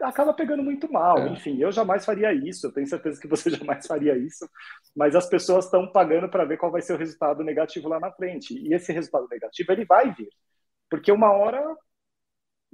acaba 0.00 0.34
pegando 0.34 0.62
muito 0.62 0.90
mal. 0.90 1.18
É. 1.18 1.28
Enfim, 1.28 1.58
eu 1.58 1.72
jamais 1.72 2.04
faria 2.04 2.32
isso, 2.32 2.66
eu 2.66 2.72
tenho 2.72 2.86
certeza 2.86 3.20
que 3.20 3.28
você 3.28 3.50
jamais 3.50 3.86
faria 3.86 4.16
isso, 4.16 4.48
mas 4.94 5.14
as 5.14 5.28
pessoas 5.28 5.66
estão 5.66 5.90
pagando 5.90 6.28
para 6.28 6.44
ver 6.44 6.58
qual 6.58 6.72
vai 6.72 6.82
ser 6.82 6.94
o 6.94 6.98
resultado 6.98 7.42
negativo 7.42 7.88
lá 7.88 8.00
na 8.00 8.12
frente. 8.12 8.54
E 8.54 8.74
esse 8.74 8.92
resultado 8.92 9.26
negativo, 9.30 9.72
ele 9.72 9.84
vai 9.84 10.12
vir. 10.12 10.28
Porque 10.90 11.10
uma 11.10 11.32
hora 11.32 11.62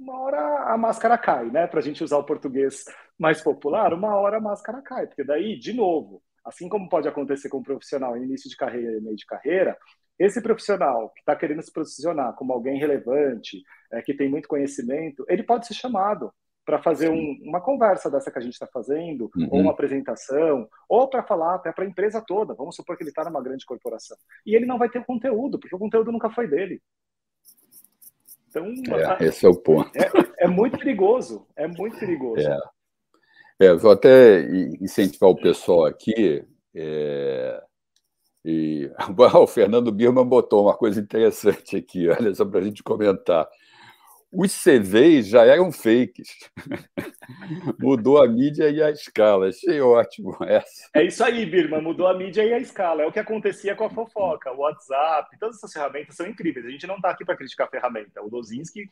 uma 0.03 0.19
hora 0.19 0.73
a 0.73 0.77
máscara 0.77 1.17
cai, 1.17 1.49
né? 1.49 1.65
Para 1.65 1.79
a 1.79 1.83
gente 1.83 2.03
usar 2.03 2.17
o 2.17 2.25
português 2.25 2.83
mais 3.17 3.41
popular, 3.41 3.93
uma 3.93 4.15
hora 4.15 4.37
a 4.37 4.41
máscara 4.41 4.81
cai, 4.81 5.07
porque 5.07 5.23
daí, 5.23 5.57
de 5.57 5.73
novo, 5.73 6.21
assim 6.45 6.67
como 6.67 6.89
pode 6.89 7.07
acontecer 7.07 7.49
com 7.49 7.59
um 7.59 7.63
profissional 7.63 8.17
em 8.17 8.23
início 8.23 8.49
de 8.49 8.57
carreira 8.57 8.97
e 8.97 9.01
meio 9.01 9.15
de 9.15 9.25
carreira, 9.25 9.77
esse 10.19 10.41
profissional 10.41 11.09
que 11.09 11.21
está 11.21 11.35
querendo 11.35 11.61
se 11.61 11.71
posicionar 11.71 12.33
como 12.35 12.53
alguém 12.53 12.77
relevante, 12.77 13.63
é, 13.91 14.01
que 14.01 14.13
tem 14.13 14.29
muito 14.29 14.47
conhecimento, 14.47 15.25
ele 15.27 15.43
pode 15.43 15.65
ser 15.65 15.73
chamado 15.73 16.31
para 16.65 16.81
fazer 16.81 17.09
um, 17.09 17.39
uma 17.43 17.59
conversa 17.59 18.09
dessa 18.09 18.31
que 18.31 18.37
a 18.37 18.41
gente 18.41 18.53
está 18.53 18.67
fazendo, 18.67 19.29
uhum. 19.35 19.49
ou 19.51 19.59
uma 19.61 19.71
apresentação, 19.71 20.67
ou 20.87 21.09
para 21.09 21.23
falar 21.23 21.55
até 21.55 21.71
para 21.73 21.83
a 21.83 21.87
empresa 21.87 22.23
toda. 22.25 22.53
Vamos 22.53 22.75
supor 22.75 22.95
que 22.95 23.03
ele 23.03 23.09
está 23.09 23.23
numa 23.25 23.43
grande 23.43 23.65
corporação. 23.65 24.15
E 24.45 24.55
ele 24.55 24.65
não 24.65 24.77
vai 24.77 24.89
ter 24.89 24.99
o 24.99 25.05
conteúdo, 25.05 25.59
porque 25.59 25.75
o 25.75 25.79
conteúdo 25.79 26.11
nunca 26.11 26.29
foi 26.29 26.47
dele. 26.47 26.81
Então, 28.55 28.97
é, 28.97 29.25
esse 29.25 29.45
é 29.45 29.49
o 29.49 29.55
ponto. 29.55 29.89
É, 29.97 30.45
é, 30.45 30.47
muito 30.47 30.77
perigoso, 30.77 31.47
é 31.55 31.67
muito 31.67 31.97
perigoso. 31.97 32.47
É. 33.59 33.67
é 33.67 33.73
vou 33.73 33.91
até 33.91 34.41
incentivar 34.79 35.29
o 35.29 35.35
pessoal 35.35 35.85
aqui. 35.85 36.45
É, 36.75 37.63
e 38.45 38.91
o 39.35 39.47
Fernando 39.47 39.91
Birman 39.91 40.25
botou 40.25 40.63
uma 40.63 40.75
coisa 40.75 40.99
interessante 40.99 41.77
aqui, 41.77 42.07
olha 42.07 42.33
só 42.35 42.45
para 42.45 42.59
a 42.59 42.63
gente 42.63 42.83
comentar. 42.83 43.47
Os 44.35 44.51
CVs 44.63 45.27
já 45.27 45.45
eram 45.45 45.71
fakes. 45.71 46.49
mudou 47.79 48.19
a 48.19 48.27
mídia 48.27 48.67
e 48.67 48.81
a 48.81 48.89
escala. 48.89 49.49
Achei 49.49 49.79
ótimo 49.79 50.35
essa. 50.41 50.89
É 50.95 51.03
isso 51.03 51.23
aí, 51.23 51.45
Birma. 51.45 51.79
Mudou 51.79 52.07
a 52.07 52.17
mídia 52.17 52.43
e 52.43 52.51
a 52.51 52.57
escala. 52.57 53.03
É 53.03 53.05
o 53.05 53.11
que 53.11 53.19
acontecia 53.19 53.75
com 53.75 53.85
a 53.85 53.89
fofoca, 53.91 54.51
o 54.51 54.61
WhatsApp. 54.61 55.37
Todas 55.39 55.57
essas 55.57 55.71
ferramentas 55.71 56.15
são 56.15 56.25
incríveis. 56.25 56.65
A 56.65 56.69
gente 56.69 56.87
não 56.87 56.95
está 56.95 57.11
aqui 57.11 57.23
para 57.23 57.37
criticar 57.37 57.67
a 57.67 57.69
ferramenta. 57.69 58.23
O 58.23 58.29
Lozinski, 58.29 58.89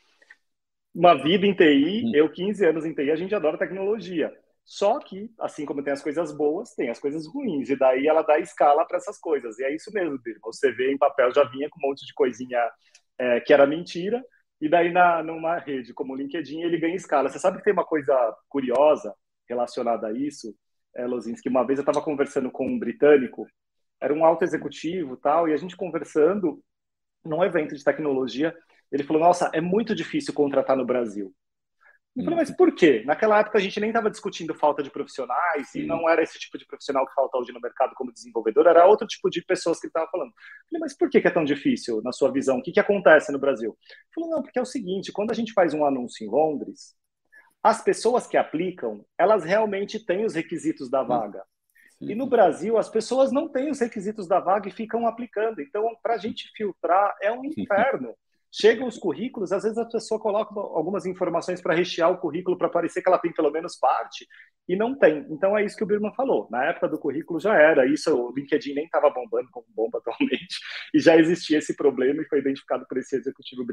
uma 0.93 1.15
vida 1.15 1.47
em 1.47 1.55
TI, 1.55 2.03
hum. 2.05 2.11
eu 2.13 2.29
15 2.31 2.63
anos 2.63 2.85
em 2.85 2.93
TI, 2.93 3.09
a 3.09 3.15
gente 3.15 3.33
adora 3.33 3.57
tecnologia. 3.57 4.31
Só 4.63 4.99
que, 4.99 5.27
assim 5.39 5.65
como 5.65 5.81
tem 5.81 5.91
as 5.91 6.03
coisas 6.03 6.31
boas, 6.31 6.75
tem 6.75 6.91
as 6.91 6.99
coisas 6.99 7.25
ruins. 7.25 7.67
E 7.67 7.75
daí 7.75 8.05
ela 8.05 8.21
dá 8.21 8.37
escala 8.37 8.85
para 8.85 8.97
essas 8.97 9.19
coisas. 9.19 9.57
E 9.57 9.63
é 9.63 9.73
isso 9.73 9.91
mesmo, 9.91 10.19
Birma. 10.19 10.41
O 10.45 10.51
CV 10.51 10.91
em 10.91 10.99
papel 10.99 11.33
já 11.33 11.43
vinha 11.45 11.67
com 11.67 11.79
um 11.83 11.89
monte 11.89 12.05
de 12.05 12.13
coisinha 12.13 12.59
é, 13.17 13.39
que 13.39 13.51
era 13.51 13.65
mentira 13.65 14.23
e 14.61 14.69
daí, 14.69 14.91
na, 14.91 15.23
numa 15.23 15.57
rede 15.57 15.91
como 15.91 16.13
o 16.13 16.15
LinkedIn, 16.15 16.61
ele 16.61 16.77
ganha 16.77 16.95
escala. 16.95 17.29
Você 17.29 17.39
sabe 17.39 17.57
que 17.57 17.63
tem 17.63 17.73
uma 17.73 17.83
coisa 17.83 18.13
curiosa 18.47 19.13
relacionada 19.49 20.07
a 20.07 20.13
isso, 20.13 20.55
é, 20.95 21.05
Lozinski? 21.07 21.49
Uma 21.49 21.65
vez 21.65 21.79
eu 21.79 21.83
estava 21.83 22.03
conversando 22.03 22.51
com 22.51 22.67
um 22.67 22.77
britânico, 22.77 23.47
era 23.99 24.13
um 24.13 24.23
alto 24.23 24.43
executivo 24.43 25.17
tal, 25.17 25.49
e 25.49 25.53
a 25.53 25.57
gente 25.57 25.75
conversando 25.75 26.63
num 27.25 27.43
evento 27.43 27.75
de 27.75 27.83
tecnologia, 27.83 28.55
ele 28.91 29.03
falou: 29.03 29.21
Nossa, 29.21 29.49
é 29.53 29.61
muito 29.61 29.95
difícil 29.95 30.33
contratar 30.33 30.77
no 30.77 30.85
Brasil. 30.85 31.33
Eu 32.15 32.25
falei, 32.25 32.39
mas 32.39 32.51
por 32.51 32.75
quê? 32.75 33.03
Naquela 33.05 33.39
época 33.39 33.57
a 33.57 33.61
gente 33.61 33.79
nem 33.79 33.89
estava 33.89 34.09
discutindo 34.09 34.53
falta 34.53 34.83
de 34.83 34.91
profissionais 34.91 35.69
Sim. 35.69 35.81
e 35.81 35.85
não 35.85 36.09
era 36.09 36.21
esse 36.21 36.37
tipo 36.37 36.57
de 36.57 36.65
profissional 36.65 37.07
que 37.07 37.13
falta 37.13 37.37
hoje 37.37 37.53
no 37.53 37.61
mercado 37.61 37.93
como 37.95 38.11
desenvolvedor, 38.11 38.67
era 38.67 38.85
outro 38.85 39.07
tipo 39.07 39.29
de 39.29 39.41
pessoas 39.41 39.79
que 39.79 39.87
estava 39.87 40.07
falando. 40.11 40.27
Eu 40.27 40.33
falei, 40.69 40.81
mas 40.81 40.97
por 40.97 41.09
que, 41.09 41.19
é 41.19 41.31
tão 41.31 41.45
difícil 41.45 42.01
na 42.03 42.11
sua 42.11 42.29
visão? 42.29 42.57
O 42.57 42.61
que, 42.61 42.73
que 42.73 42.81
acontece 42.81 43.31
no 43.31 43.39
Brasil? 43.39 43.77
Ele 43.79 44.13
falou, 44.13 44.29
não, 44.29 44.41
porque 44.41 44.59
é 44.59 44.61
o 44.61 44.65
seguinte, 44.65 45.11
quando 45.13 45.31
a 45.31 45.33
gente 45.33 45.53
faz 45.53 45.73
um 45.73 45.85
anúncio 45.85 46.25
em 46.25 46.29
Londres, 46.29 46.95
as 47.63 47.81
pessoas 47.81 48.27
que 48.27 48.35
aplicam, 48.35 49.05
elas 49.17 49.45
realmente 49.45 50.03
têm 50.03 50.25
os 50.25 50.35
requisitos 50.35 50.89
da 50.89 51.03
vaga. 51.03 51.43
E 52.01 52.15
no 52.15 52.25
Brasil, 52.25 52.77
as 52.77 52.89
pessoas 52.89 53.31
não 53.31 53.47
têm 53.47 53.69
os 53.69 53.79
requisitos 53.79 54.27
da 54.27 54.39
vaga 54.39 54.67
e 54.67 54.71
ficam 54.71 55.05
aplicando. 55.05 55.61
Então, 55.61 55.87
para 56.01 56.15
a 56.15 56.17
gente 56.17 56.51
filtrar, 56.55 57.15
é 57.21 57.31
um 57.31 57.45
inferno. 57.45 58.15
Chegam 58.51 58.87
os 58.87 58.97
currículos, 58.97 59.53
às 59.53 59.63
vezes 59.63 59.77
a 59.77 59.85
pessoa 59.85 60.19
coloca 60.19 60.53
algumas 60.59 61.05
informações 61.05 61.61
para 61.61 61.73
rechear 61.73 62.11
o 62.11 62.17
currículo 62.17 62.57
para 62.57 62.67
parecer 62.67 63.01
que 63.01 63.07
ela 63.07 63.17
tem 63.17 63.31
pelo 63.31 63.49
menos 63.49 63.77
parte 63.77 64.27
e 64.67 64.75
não 64.75 64.93
tem. 64.93 65.25
Então 65.29 65.57
é 65.57 65.63
isso 65.63 65.77
que 65.77 65.83
o 65.83 65.87
Birman 65.87 66.13
falou. 66.13 66.49
Na 66.51 66.65
época 66.65 66.89
do 66.89 66.99
currículo 66.99 67.39
já 67.39 67.55
era 67.55 67.85
isso, 67.85 68.13
o 68.13 68.33
LinkedIn 68.35 68.73
nem 68.73 68.85
estava 68.85 69.09
bombando 69.09 69.47
como 69.51 69.65
bomba 69.73 69.99
atualmente 69.99 70.59
e 70.93 70.99
já 70.99 71.15
existia 71.15 71.59
esse 71.59 71.75
problema 71.75 72.21
e 72.21 72.27
foi 72.27 72.39
identificado 72.39 72.85
por 72.87 72.97
esse 72.97 73.15
executivo 73.15 73.65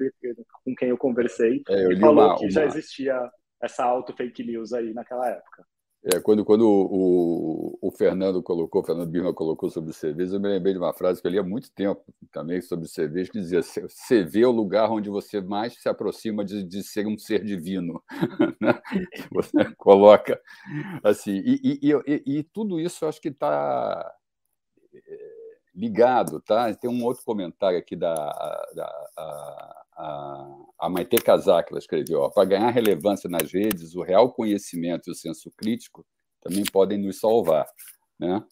com 0.64 0.74
quem 0.76 0.90
eu 0.90 0.96
conversei 0.96 1.62
é, 1.68 1.84
eu 1.84 1.92
e 1.92 2.00
falou 2.00 2.26
uma, 2.26 2.38
que 2.38 2.48
já 2.48 2.64
existia 2.64 3.18
essa 3.60 3.84
auto 3.84 4.14
fake 4.14 4.44
news 4.44 4.72
aí 4.72 4.94
naquela 4.94 5.28
época. 5.28 5.64
É, 6.10 6.18
quando 6.20 6.42
quando 6.42 6.66
o, 6.66 7.78
o, 7.82 7.90
Fernando 7.90 8.42
colocou, 8.42 8.80
o 8.80 8.84
Fernando 8.84 9.10
Birma 9.10 9.34
colocou 9.34 9.68
sobre 9.68 9.92
cerveja, 9.92 10.36
eu 10.36 10.40
me 10.40 10.48
lembrei 10.48 10.72
de 10.72 10.78
uma 10.78 10.94
frase 10.94 11.20
que 11.20 11.26
eu 11.26 11.30
li 11.30 11.38
há 11.38 11.42
muito 11.42 11.70
tempo 11.70 12.02
também 12.32 12.62
sobre 12.62 12.88
cerveja, 12.88 13.30
que 13.30 13.38
dizia: 13.38 13.60
CV 13.62 14.40
é 14.40 14.46
o 14.46 14.50
lugar 14.50 14.90
onde 14.90 15.10
você 15.10 15.38
mais 15.38 15.74
se 15.74 15.86
aproxima 15.86 16.42
de, 16.46 16.64
de 16.64 16.82
ser 16.82 17.06
um 17.06 17.18
ser 17.18 17.44
divino. 17.44 18.02
Né? 18.60 18.80
você 19.30 19.64
coloca 19.76 20.40
assim. 21.04 21.42
E, 21.44 21.78
e, 21.82 21.92
e, 22.06 22.38
e 22.38 22.42
tudo 22.42 22.80
isso 22.80 23.04
eu 23.04 23.08
acho 23.08 23.20
que 23.20 23.28
está 23.28 24.14
é, 24.94 25.58
ligado, 25.74 26.40
tá? 26.40 26.72
Tem 26.74 26.90
um 26.90 27.04
outro 27.04 27.22
comentário 27.24 27.78
aqui 27.78 27.94
da, 27.94 28.14
da 28.74 29.08
a, 29.16 29.84
a, 29.98 30.88
Maite 30.88 31.16
Kazak, 31.16 31.70
ela 31.70 31.78
escreveu, 31.78 32.30
para 32.30 32.44
ganhar 32.44 32.70
relevância 32.70 33.28
nas 33.28 33.52
redes, 33.52 33.94
o 33.94 34.02
real 34.02 34.32
conhecimento 34.32 35.08
e 35.08 35.12
o 35.12 35.14
senso 35.14 35.50
crítico 35.56 36.06
também 36.40 36.64
podem 36.64 36.98
nos 36.98 37.18
salvar, 37.18 37.66
né? 38.18 38.44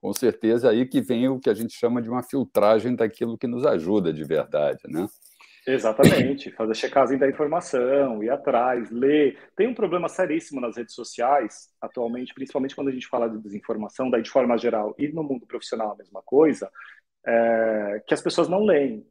Com 0.00 0.12
certeza 0.12 0.70
aí 0.70 0.86
que 0.86 1.00
vem 1.00 1.28
o 1.28 1.38
que 1.38 1.50
a 1.50 1.54
gente 1.54 1.74
chama 1.74 2.00
de 2.00 2.08
uma 2.08 2.22
filtragem 2.22 2.94
daquilo 2.94 3.36
que 3.36 3.46
nos 3.46 3.66
ajuda 3.66 4.12
de 4.12 4.24
verdade, 4.24 4.80
né? 4.88 5.06
Exatamente, 5.66 6.50
fazer 6.52 6.74
checagem 6.74 7.18
da 7.18 7.28
informação, 7.28 8.22
ir 8.22 8.30
atrás, 8.30 8.90
ler. 8.90 9.38
Tem 9.54 9.68
um 9.68 9.74
problema 9.74 10.08
seríssimo 10.08 10.60
nas 10.60 10.76
redes 10.76 10.94
sociais, 10.94 11.68
atualmente, 11.80 12.32
principalmente 12.34 12.74
quando 12.74 12.88
a 12.88 12.92
gente 12.92 13.06
fala 13.06 13.28
de 13.28 13.38
desinformação, 13.38 14.10
daí 14.10 14.22
de 14.22 14.30
forma 14.30 14.56
geral, 14.56 14.94
e 14.98 15.08
no 15.08 15.22
mundo 15.22 15.46
profissional 15.46 15.92
a 15.92 15.96
mesma 15.96 16.22
coisa, 16.22 16.70
é, 17.26 18.02
que 18.06 18.14
as 18.14 18.22
pessoas 18.22 18.48
não 18.48 18.64
leem. 18.64 19.06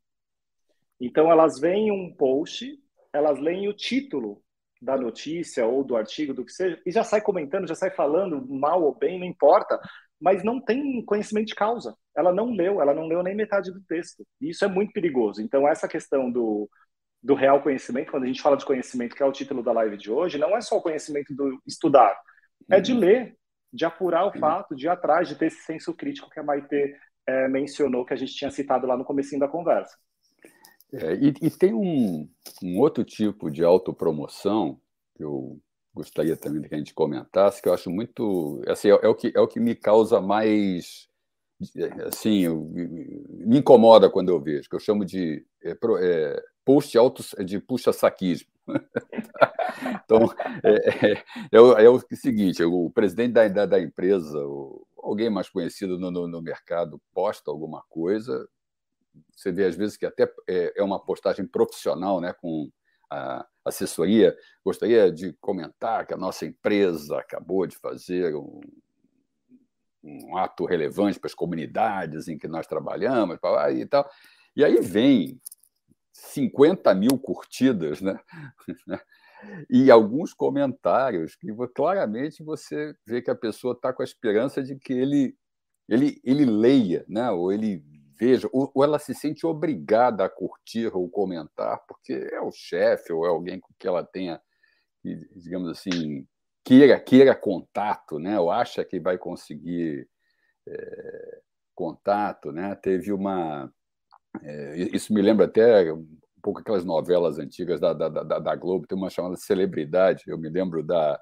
Então, 0.99 1.31
elas 1.31 1.59
veem 1.59 1.91
um 1.91 2.13
post, 2.13 2.77
elas 3.13 3.39
leem 3.39 3.67
o 3.67 3.73
título 3.73 4.41
da 4.81 4.97
notícia 4.97 5.65
ou 5.65 5.83
do 5.83 5.95
artigo, 5.95 6.33
do 6.33 6.45
que 6.45 6.51
seja, 6.51 6.81
e 6.85 6.91
já 6.91 7.03
sai 7.03 7.21
comentando, 7.21 7.67
já 7.67 7.75
sai 7.75 7.91
falando 7.91 8.45
mal 8.47 8.81
ou 8.81 8.95
bem, 8.95 9.19
não 9.19 9.25
importa, 9.25 9.79
mas 10.19 10.43
não 10.43 10.59
tem 10.59 11.03
conhecimento 11.05 11.47
de 11.47 11.55
causa. 11.55 11.95
Ela 12.15 12.33
não 12.33 12.51
leu, 12.51 12.81
ela 12.81 12.93
não 12.93 13.07
leu 13.07 13.23
nem 13.23 13.35
metade 13.35 13.71
do 13.71 13.81
texto. 13.83 14.25
E 14.41 14.49
isso 14.49 14.65
é 14.65 14.67
muito 14.67 14.91
perigoso. 14.91 15.41
Então, 15.41 15.67
essa 15.67 15.87
questão 15.87 16.29
do, 16.31 16.69
do 17.21 17.33
real 17.33 17.61
conhecimento, 17.61 18.11
quando 18.11 18.23
a 18.23 18.27
gente 18.27 18.41
fala 18.41 18.57
de 18.57 18.65
conhecimento, 18.65 19.15
que 19.15 19.23
é 19.23 19.25
o 19.25 19.31
título 19.31 19.63
da 19.63 19.71
live 19.71 19.97
de 19.97 20.11
hoje, 20.11 20.37
não 20.37 20.55
é 20.55 20.61
só 20.61 20.77
o 20.77 20.81
conhecimento 20.81 21.33
do 21.33 21.61
estudar, 21.65 22.17
é 22.69 22.79
de 22.79 22.93
uhum. 22.93 22.99
ler, 22.99 23.37
de 23.71 23.85
apurar 23.85 24.25
o 24.25 24.37
fato, 24.37 24.75
de 24.75 24.85
ir 24.85 24.89
atrás, 24.89 25.27
de 25.27 25.35
ter 25.35 25.47
esse 25.47 25.61
senso 25.63 25.93
crítico 25.93 26.29
que 26.29 26.39
a 26.39 26.43
Maite 26.43 26.95
é, 27.25 27.47
mencionou, 27.47 28.05
que 28.05 28.13
a 28.13 28.17
gente 28.17 28.33
tinha 28.33 28.51
citado 28.51 28.87
lá 28.87 28.97
no 28.97 29.05
comecinho 29.05 29.39
da 29.39 29.47
conversa. 29.47 29.95
É, 30.91 31.13
e, 31.15 31.33
e, 31.41 31.51
tem 31.51 31.73
um, 31.73 32.27
um, 32.63 32.79
outro 32.79 33.03
tipo 33.03 33.51
de 33.51 33.63
autopromoção 33.63 34.79
que 35.15 35.23
eu 35.23 35.59
gostaria 35.93 36.35
também 36.35 36.63
que 36.63 36.73
a 36.73 36.77
gente 36.77 36.93
comentasse, 36.93 37.61
que 37.61 37.69
eu 37.69 37.73
acho 37.73 37.89
muito. 37.91 38.61
Assim, 38.67 38.89
é, 38.89 38.99
é 39.03 39.07
o, 39.07 39.15
que, 39.15 39.31
é 39.35 39.39
o 39.39 39.47
que 39.47 39.59
me 39.59 39.75
causa 39.75 40.19
mais. 40.19 41.07
Assim, 42.07 42.47
me 42.47 43.59
incomoda 43.59 44.09
quando 44.09 44.29
eu 44.29 44.39
vejo, 44.39 44.69
que 44.69 44.75
eu 44.75 44.79
chamo 44.79 45.03
de 45.03 45.45
é, 45.61 45.71
é, 46.01 46.43
post 46.63 46.97
auto, 46.97 47.21
de 47.43 47.59
puxa-saquismo. 47.59 48.47
então, 50.05 50.33
é, 50.63 51.07
é, 51.11 51.23
é, 51.51 51.59
o, 51.59 51.73
é, 51.73 51.89
o, 51.89 51.99
seguinte: 52.15 52.63
o 52.63 52.89
presidente 52.89 53.33
da, 53.33 53.47
da, 53.47 53.65
da 53.65 53.81
empresa, 53.81 54.39
alguém 54.97 55.29
mais 55.29 55.49
conhecido 55.49 55.99
no, 55.99 56.09
no, 56.09 56.27
no 56.27 56.41
mercado, 56.41 57.01
posta 57.13 57.51
alguma 57.51 57.83
coisa, 57.89 58.47
você 59.35 59.51
vê 59.51 59.65
às 59.65 59.75
vezes 59.75 59.97
que 59.97 60.05
até 60.05 60.31
é, 60.47 60.73
é 60.79 60.83
uma 60.83 60.99
postagem 60.99 61.45
profissional, 61.45 62.19
né, 62.21 62.33
com 62.33 62.69
a 63.09 63.45
assessoria. 63.65 64.37
Gostaria 64.63 65.11
de 65.11 65.33
comentar 65.41 66.05
que 66.05 66.13
a 66.13 66.17
nossa 66.17 66.45
empresa 66.45 67.17
acabou 67.17 67.65
de 67.65 67.77
fazer 67.77 68.35
um, 68.35 68.61
um 70.03 70.37
ato 70.37 70.65
relevante 70.65 71.19
para 71.19 71.27
as 71.27 71.33
comunidades 71.33 72.27
em 72.27 72.37
que 72.37 72.47
nós 72.47 72.67
trabalhamos 72.67 73.37
e 73.75 73.85
tal. 73.85 74.09
E 74.55 74.63
aí 74.63 74.79
vem 74.81 75.39
50 76.13 76.93
mil 76.93 77.17
curtidas, 77.17 78.01
né? 78.01 78.19
e 79.69 79.89
alguns 79.89 80.33
comentários 80.33 81.35
que 81.35 81.47
claramente 81.73 82.43
você 82.43 82.93
vê 83.05 83.21
que 83.21 83.31
a 83.31 83.35
pessoa 83.35 83.73
está 83.73 83.93
com 83.93 84.01
a 84.01 84.05
esperança 84.05 84.61
de 84.61 84.75
que 84.75 84.93
ele, 84.93 85.35
ele, 85.87 86.19
ele 86.23 86.45
leia, 86.45 87.05
né? 87.07 87.31
ou 87.31 87.51
ele 87.51 87.83
veja, 88.19 88.49
ou, 88.51 88.71
ou, 88.73 88.83
ela 88.83 88.99
se 88.99 89.13
sente 89.15 89.45
obrigada 89.45 90.25
a 90.25 90.29
curtir 90.29 90.87
ou 90.93 91.09
comentar, 91.09 91.79
porque 91.87 92.13
é 92.13 92.41
o 92.41 92.51
chefe 92.51 93.13
ou 93.13 93.25
é 93.25 93.29
alguém 93.29 93.59
com 93.59 93.73
que 93.79 93.87
ela 93.87 94.03
tenha, 94.03 94.41
digamos 95.03 95.69
assim, 95.69 96.27
queira, 96.63 96.99
queira 96.99 97.33
contato, 97.33 98.19
né? 98.19 98.39
ou 98.39 98.51
acha 98.51 98.83
que 98.83 98.99
vai 98.99 99.17
conseguir 99.17 100.07
é, 100.67 101.41
contato. 101.73 102.51
Né? 102.51 102.75
Teve 102.75 103.13
uma. 103.13 103.71
É, 104.43 104.77
isso 104.93 105.13
me 105.13 105.21
lembra 105.21 105.45
até 105.45 105.91
um 105.93 106.05
pouco 106.41 106.59
aquelas 106.59 106.85
novelas 106.85 107.39
antigas 107.39 107.79
da, 107.79 107.93
da, 107.93 108.09
da, 108.09 108.39
da 108.39 108.55
Globo, 108.55 108.85
tem 108.85 108.97
uma 108.97 109.09
chamada 109.09 109.35
Celebridade, 109.35 110.23
eu 110.27 110.37
me 110.37 110.49
lembro 110.49 110.83
da 110.83 111.19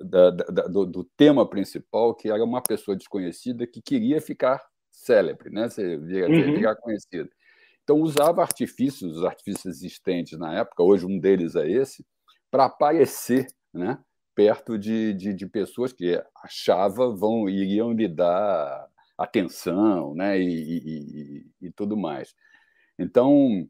da, 0.00 0.30
da, 0.30 0.66
do, 0.66 0.84
do, 0.84 1.04
tema 1.16 1.48
principal, 1.48 2.12
que 2.12 2.28
era 2.28 2.42
uma 2.42 2.60
pessoa 2.60 2.96
desconhecida 2.96 3.68
que 3.68 3.80
queria 3.80 4.20
ficar 4.20 4.60
célebre, 4.96 5.50
né? 5.50 5.68
Você 5.68 5.98
vira, 5.98 6.28
uhum. 6.28 6.54
virar 6.54 6.74
conhecido. 6.76 7.30
Então 7.84 8.00
usava 8.00 8.42
artifícios, 8.42 9.18
os 9.18 9.24
artifícios 9.24 9.76
existentes 9.76 10.38
na 10.38 10.58
época, 10.58 10.82
hoje 10.82 11.06
um 11.06 11.18
deles 11.18 11.54
é 11.54 11.70
esse, 11.70 12.04
para 12.50 12.64
aparecer, 12.64 13.46
né? 13.72 13.98
Perto 14.34 14.78
de, 14.78 15.14
de, 15.14 15.32
de, 15.32 15.46
pessoas 15.46 15.92
que 15.92 16.20
achava 16.42 17.14
vão 17.14 17.48
iriam 17.48 17.92
lhe 17.92 18.08
dar 18.08 18.86
atenção, 19.16 20.14
né? 20.14 20.38
E, 20.38 20.44
e, 20.44 21.46
e, 21.60 21.66
e 21.68 21.70
tudo 21.70 21.96
mais. 21.96 22.34
Então 22.98 23.68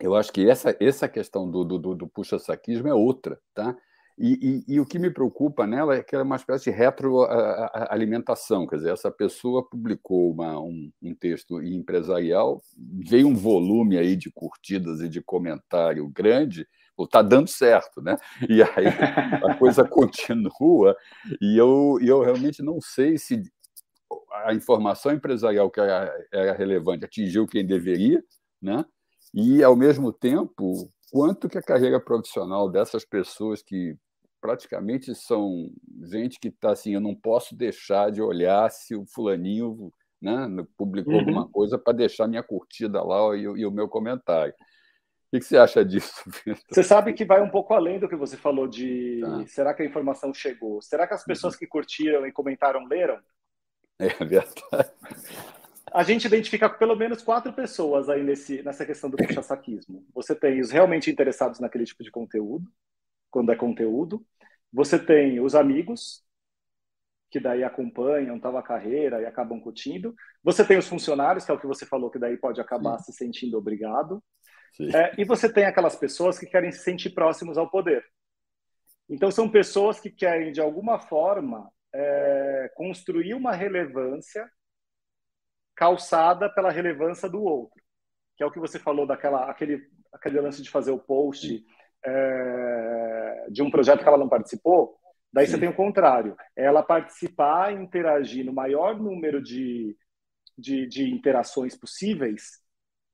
eu 0.00 0.14
acho 0.14 0.32
que 0.32 0.48
essa 0.48 0.74
essa 0.80 1.08
questão 1.08 1.50
do, 1.50 1.64
do, 1.64 1.94
do 1.94 2.08
puxa-saquismo 2.08 2.88
é 2.88 2.94
outra, 2.94 3.38
tá? 3.52 3.76
E, 4.22 4.64
e, 4.68 4.74
e, 4.74 4.80
o 4.80 4.84
que 4.84 4.98
me 4.98 5.08
preocupa 5.10 5.66
nela 5.66 5.96
é 5.96 6.02
que 6.02 6.14
ela 6.14 6.22
é 6.22 6.26
uma 6.26 6.36
espécie 6.36 6.64
de 6.64 6.76
retroalimentação, 6.76 8.66
quer 8.66 8.76
dizer, 8.76 8.92
essa 8.92 9.10
pessoa 9.10 9.66
publicou 9.66 10.30
uma, 10.30 10.60
um, 10.60 10.92
um, 11.02 11.14
texto 11.14 11.62
empresarial, 11.62 12.60
veio 12.76 13.26
um 13.28 13.34
volume 13.34 13.96
aí 13.96 14.16
de 14.16 14.30
curtidas 14.30 15.00
e 15.00 15.08
de 15.08 15.22
comentário 15.22 16.06
grande, 16.10 16.68
está 17.00 17.22
dando 17.22 17.48
certo, 17.48 18.02
né? 18.02 18.14
E 18.46 18.62
aí 18.62 18.88
a 19.42 19.54
coisa 19.54 19.84
continua, 19.88 20.94
e 21.40 21.56
eu, 21.56 21.98
eu 22.02 22.20
realmente 22.20 22.62
não 22.62 22.78
sei 22.78 23.16
se 23.16 23.42
a 24.44 24.52
informação 24.52 25.12
empresarial 25.12 25.70
que 25.70 25.80
era, 25.80 26.14
era 26.30 26.52
relevante 26.52 27.06
atingiu 27.06 27.46
quem 27.46 27.66
deveria, 27.66 28.22
né? 28.60 28.84
E, 29.32 29.62
ao 29.62 29.74
mesmo 29.74 30.12
tempo, 30.12 30.90
quanto 31.10 31.48
que 31.48 31.56
a 31.56 31.62
carreira 31.62 31.98
profissional 31.98 32.68
dessas 32.70 33.02
pessoas 33.02 33.62
que 33.62 33.96
praticamente 34.40 35.14
são 35.14 35.70
gente 36.04 36.38
que 36.38 36.48
está 36.48 36.72
assim, 36.72 36.94
eu 36.94 37.00
não 37.00 37.14
posso 37.14 37.54
deixar 37.54 38.10
de 38.10 38.22
olhar 38.22 38.70
se 38.70 38.94
o 38.94 39.06
fulaninho 39.06 39.92
né, 40.20 40.46
publicou 40.76 41.14
uhum. 41.14 41.20
alguma 41.20 41.48
coisa 41.48 41.78
para 41.78 41.92
deixar 41.92 42.26
minha 42.26 42.42
curtida 42.42 43.02
lá 43.02 43.36
e, 43.36 43.42
e 43.42 43.66
o 43.66 43.70
meu 43.70 43.88
comentário. 43.88 44.54
O 45.32 45.38
que 45.38 45.44
você 45.44 45.56
acha 45.56 45.84
disso? 45.84 46.12
Você 46.68 46.82
sabe 46.82 47.12
que 47.12 47.24
vai 47.24 47.40
um 47.40 47.48
pouco 47.48 47.72
além 47.72 48.00
do 48.00 48.08
que 48.08 48.16
você 48.16 48.36
falou 48.36 48.66
de 48.66 49.20
tá. 49.20 49.46
será 49.46 49.72
que 49.72 49.80
a 49.80 49.86
informação 49.86 50.34
chegou? 50.34 50.82
Será 50.82 51.06
que 51.06 51.14
as 51.14 51.24
pessoas 51.24 51.54
uhum. 51.54 51.60
que 51.60 51.68
curtiram 51.68 52.26
e 52.26 52.32
comentaram 52.32 52.84
leram? 52.84 53.20
É 53.96 54.08
verdade. 54.24 54.90
A 55.92 56.02
gente 56.02 56.24
identifica 56.24 56.68
pelo 56.68 56.96
menos 56.96 57.22
quatro 57.22 57.52
pessoas 57.52 58.08
aí 58.08 58.22
nesse, 58.22 58.62
nessa 58.62 58.86
questão 58.86 59.10
do 59.10 59.16
puxa-saquismo. 59.16 60.04
Você 60.14 60.34
tem 60.34 60.60
os 60.60 60.70
realmente 60.70 61.10
interessados 61.10 61.60
naquele 61.60 61.84
tipo 61.84 62.02
de 62.02 62.10
conteúdo, 62.10 62.64
quando 63.30 63.52
é 63.52 63.56
conteúdo. 63.56 64.24
Você 64.72 64.98
tem 64.98 65.40
os 65.40 65.54
amigos, 65.54 66.24
que 67.30 67.40
daí 67.40 67.62
acompanham 67.62 68.38
tal 68.40 68.56
a 68.56 68.62
carreira 68.62 69.20
e 69.20 69.26
acabam 69.26 69.60
curtindo. 69.60 70.14
Você 70.42 70.64
tem 70.64 70.78
os 70.78 70.88
funcionários, 70.88 71.44
que 71.44 71.50
é 71.50 71.54
o 71.54 71.60
que 71.60 71.66
você 71.66 71.86
falou, 71.86 72.10
que 72.10 72.18
daí 72.18 72.36
pode 72.36 72.60
acabar 72.60 72.98
Sim. 72.98 73.12
se 73.12 73.18
sentindo 73.18 73.56
obrigado. 73.56 74.22
É, 74.94 75.20
e 75.20 75.24
você 75.24 75.52
tem 75.52 75.64
aquelas 75.64 75.96
pessoas 75.96 76.38
que 76.38 76.46
querem 76.46 76.72
se 76.72 76.82
sentir 76.82 77.10
próximos 77.10 77.58
ao 77.58 77.70
poder. 77.70 78.04
Então, 79.08 79.30
são 79.30 79.48
pessoas 79.48 79.98
que 79.98 80.10
querem, 80.10 80.52
de 80.52 80.60
alguma 80.60 80.98
forma, 81.00 81.70
é, 81.92 82.70
construir 82.74 83.34
uma 83.34 83.52
relevância 83.52 84.48
calçada 85.74 86.48
pela 86.48 86.70
relevância 86.70 87.28
do 87.28 87.42
outro. 87.42 87.82
Que 88.36 88.42
é 88.42 88.46
o 88.46 88.50
que 88.50 88.60
você 88.60 88.78
falou 88.78 89.06
daquela 89.06 89.50
aquele, 89.50 89.82
aquele 90.12 90.40
lance 90.40 90.62
de 90.62 90.70
fazer 90.70 90.90
o 90.90 90.98
post 90.98 91.64
é, 92.04 93.46
de 93.50 93.62
um 93.62 93.70
projeto 93.70 94.02
que 94.02 94.08
ela 94.08 94.18
não 94.18 94.28
participou, 94.28 94.96
daí 95.32 95.46
Sim. 95.46 95.52
você 95.52 95.60
tem 95.60 95.68
o 95.68 95.76
contrário. 95.76 96.36
Ela 96.56 96.82
participar 96.82 97.72
e 97.72 97.82
interagir 97.82 98.44
no 98.44 98.52
maior 98.52 98.98
número 98.98 99.42
de, 99.42 99.96
de, 100.56 100.86
de 100.86 101.10
interações 101.10 101.76
possíveis 101.76 102.60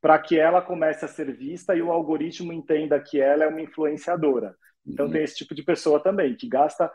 para 0.01 0.18
que 0.18 0.38
ela 0.38 0.62
comece 0.62 1.05
a 1.05 1.09
ser 1.09 1.35
vista 1.37 1.75
e 1.75 1.83
o 1.83 1.90
algoritmo 1.90 2.53
entenda 2.53 3.01
que 3.01 3.20
ela 3.20 3.44
é 3.44 3.49
uma 3.49 3.61
influenciadora. 3.61 4.55
Então 4.87 5.07
uhum. 5.07 5.12
tem 5.12 5.25
esse 5.25 5.37
tipo 5.37 5.55
de 5.55 5.64
pessoa 5.64 6.01
também, 6.01 6.37
que 6.37 6.49
gasta 6.49 6.90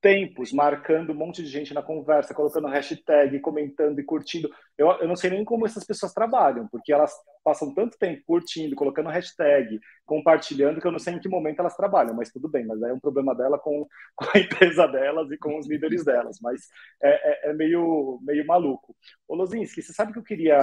tempos 0.00 0.52
marcando 0.52 1.10
um 1.10 1.16
monte 1.16 1.42
de 1.42 1.48
gente 1.48 1.74
na 1.74 1.82
conversa, 1.82 2.34
colocando 2.34 2.68
hashtag, 2.68 3.40
comentando 3.40 3.98
e 3.98 4.04
curtindo. 4.04 4.48
Eu, 4.76 4.90
eu 4.92 5.08
não 5.08 5.16
sei 5.16 5.30
nem 5.30 5.44
como 5.44 5.66
essas 5.66 5.84
pessoas 5.84 6.12
trabalham, 6.12 6.68
porque 6.68 6.92
elas 6.92 7.12
passam 7.42 7.74
tanto 7.74 7.98
tempo 7.98 8.22
curtindo, 8.26 8.76
colocando 8.76 9.08
hashtag, 9.08 9.80
compartilhando, 10.06 10.80
que 10.80 10.86
eu 10.86 10.92
não 10.92 10.98
sei 10.98 11.14
em 11.14 11.18
que 11.18 11.28
momento 11.28 11.60
elas 11.60 11.76
trabalham, 11.76 12.14
mas 12.14 12.30
tudo 12.30 12.48
bem, 12.48 12.64
mas 12.66 12.80
é 12.82 12.92
um 12.92 13.00
problema 13.00 13.34
dela 13.34 13.58
com, 13.58 13.86
com 14.14 14.26
a 14.34 14.38
empresa 14.38 14.86
delas 14.86 15.30
e 15.30 15.38
com 15.38 15.58
os 15.58 15.68
líderes 15.68 16.04
delas, 16.04 16.38
mas 16.40 16.62
é, 17.02 17.48
é, 17.48 17.50
é 17.50 17.54
meio, 17.54 18.20
meio 18.22 18.46
maluco. 18.46 18.94
Ô 19.26 19.34
Lozinski, 19.34 19.82
você 19.82 19.92
sabe 19.92 20.12
que 20.12 20.18
eu 20.18 20.24
queria, 20.24 20.58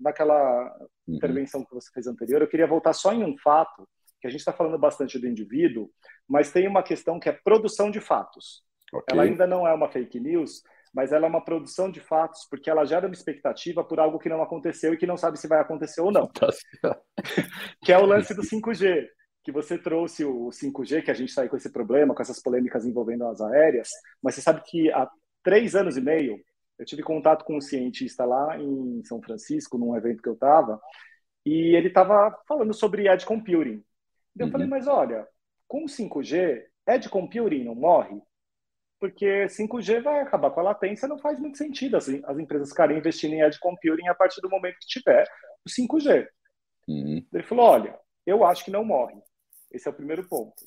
naquela 0.00 0.64
uhum. 1.06 1.16
intervenção 1.16 1.64
que 1.64 1.74
você 1.74 1.90
fez 1.92 2.06
anterior, 2.06 2.42
eu 2.42 2.48
queria 2.48 2.66
voltar 2.66 2.92
só 2.92 3.12
em 3.12 3.24
um 3.24 3.36
fato, 3.38 3.86
que 4.24 4.28
a 4.28 4.30
gente 4.30 4.40
está 4.40 4.54
falando 4.54 4.78
bastante 4.78 5.18
do 5.18 5.28
indivíduo, 5.28 5.90
mas 6.26 6.50
tem 6.50 6.66
uma 6.66 6.82
questão 6.82 7.20
que 7.20 7.28
é 7.28 7.32
produção 7.32 7.90
de 7.90 8.00
fatos. 8.00 8.64
Okay. 8.90 9.04
Ela 9.10 9.24
ainda 9.24 9.46
não 9.46 9.68
é 9.68 9.74
uma 9.74 9.86
fake 9.86 10.18
news, 10.18 10.62
mas 10.94 11.12
ela 11.12 11.26
é 11.26 11.28
uma 11.28 11.44
produção 11.44 11.90
de 11.90 12.00
fatos 12.00 12.46
porque 12.48 12.70
ela 12.70 12.86
gera 12.86 13.06
uma 13.06 13.12
expectativa 13.12 13.84
por 13.84 14.00
algo 14.00 14.18
que 14.18 14.30
não 14.30 14.42
aconteceu 14.42 14.94
e 14.94 14.96
que 14.96 15.06
não 15.06 15.18
sabe 15.18 15.38
se 15.38 15.46
vai 15.46 15.60
acontecer 15.60 16.00
ou 16.00 16.10
não. 16.10 16.30
Tá 16.80 16.98
que 17.84 17.92
é 17.92 17.98
o 17.98 18.06
lance 18.06 18.34
do 18.34 18.40
5G, 18.40 19.06
que 19.42 19.52
você 19.52 19.76
trouxe 19.76 20.24
o 20.24 20.48
5G, 20.48 21.02
que 21.04 21.10
a 21.10 21.14
gente 21.14 21.30
saiu 21.30 21.50
com 21.50 21.58
esse 21.58 21.70
problema, 21.70 22.14
com 22.14 22.22
essas 22.22 22.40
polêmicas 22.40 22.86
envolvendo 22.86 23.26
as 23.26 23.42
aéreas, 23.42 23.90
mas 24.22 24.34
você 24.34 24.40
sabe 24.40 24.62
que 24.64 24.90
há 24.90 25.06
três 25.42 25.74
anos 25.74 25.98
e 25.98 26.00
meio 26.00 26.38
eu 26.78 26.86
tive 26.86 27.02
contato 27.02 27.44
com 27.44 27.58
um 27.58 27.60
cientista 27.60 28.24
lá 28.24 28.58
em 28.58 29.04
São 29.04 29.20
Francisco, 29.20 29.76
num 29.76 29.94
evento 29.94 30.22
que 30.22 30.28
eu 30.30 30.34
estava, 30.34 30.80
e 31.44 31.76
ele 31.76 31.88
estava 31.88 32.34
falando 32.48 32.72
sobre 32.72 33.06
edge 33.06 33.26
computing, 33.26 33.84
eu 34.38 34.46
uhum. 34.46 34.52
falei, 34.52 34.66
mas 34.66 34.86
olha, 34.86 35.26
com 35.68 35.84
5G, 35.84 36.62
Edge 36.88 37.08
Computing 37.08 37.64
não 37.64 37.74
morre? 37.74 38.20
Porque 38.98 39.46
5G 39.46 40.02
vai 40.02 40.20
acabar 40.20 40.50
com 40.50 40.60
a 40.60 40.64
latência, 40.64 41.08
não 41.08 41.18
faz 41.18 41.38
muito 41.38 41.58
sentido 41.58 41.96
as, 41.96 42.08
as 42.08 42.38
empresas 42.38 42.70
ficarem 42.70 42.98
investindo 42.98 43.34
em 43.34 43.42
Edge 43.42 43.58
Computing 43.60 44.08
a 44.08 44.14
partir 44.14 44.40
do 44.40 44.48
momento 44.48 44.78
que 44.80 44.86
tiver 44.86 45.26
o 45.64 45.70
5G. 45.70 46.26
Uhum. 46.88 47.26
Ele 47.32 47.42
falou, 47.42 47.66
olha, 47.66 47.98
eu 48.26 48.44
acho 48.44 48.64
que 48.64 48.70
não 48.70 48.84
morre. 48.84 49.16
Esse 49.70 49.88
é 49.88 49.90
o 49.90 49.94
primeiro 49.94 50.26
ponto. 50.28 50.62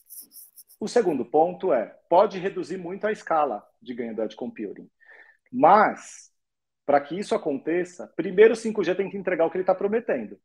O 0.80 0.88
segundo 0.88 1.26
ponto 1.26 1.74
é, 1.74 1.96
pode 2.10 2.38
reduzir 2.38 2.78
muito 2.78 3.08
a 3.08 3.12
escala 3.12 3.66
de 3.82 3.94
ganho 3.94 4.16
do 4.16 4.24
Edge 4.24 4.36
Computing. 4.36 4.90
Mas, 5.52 6.32
para 6.86 7.02
que 7.02 7.18
isso 7.18 7.34
aconteça, 7.34 8.08
primeiro 8.16 8.54
o 8.54 8.58
5G 8.58 8.96
tem 8.96 9.10
que 9.10 9.18
entregar 9.18 9.46
o 9.46 9.50
que 9.50 9.58
ele 9.58 9.64
está 9.64 9.74
prometendo 9.74 10.40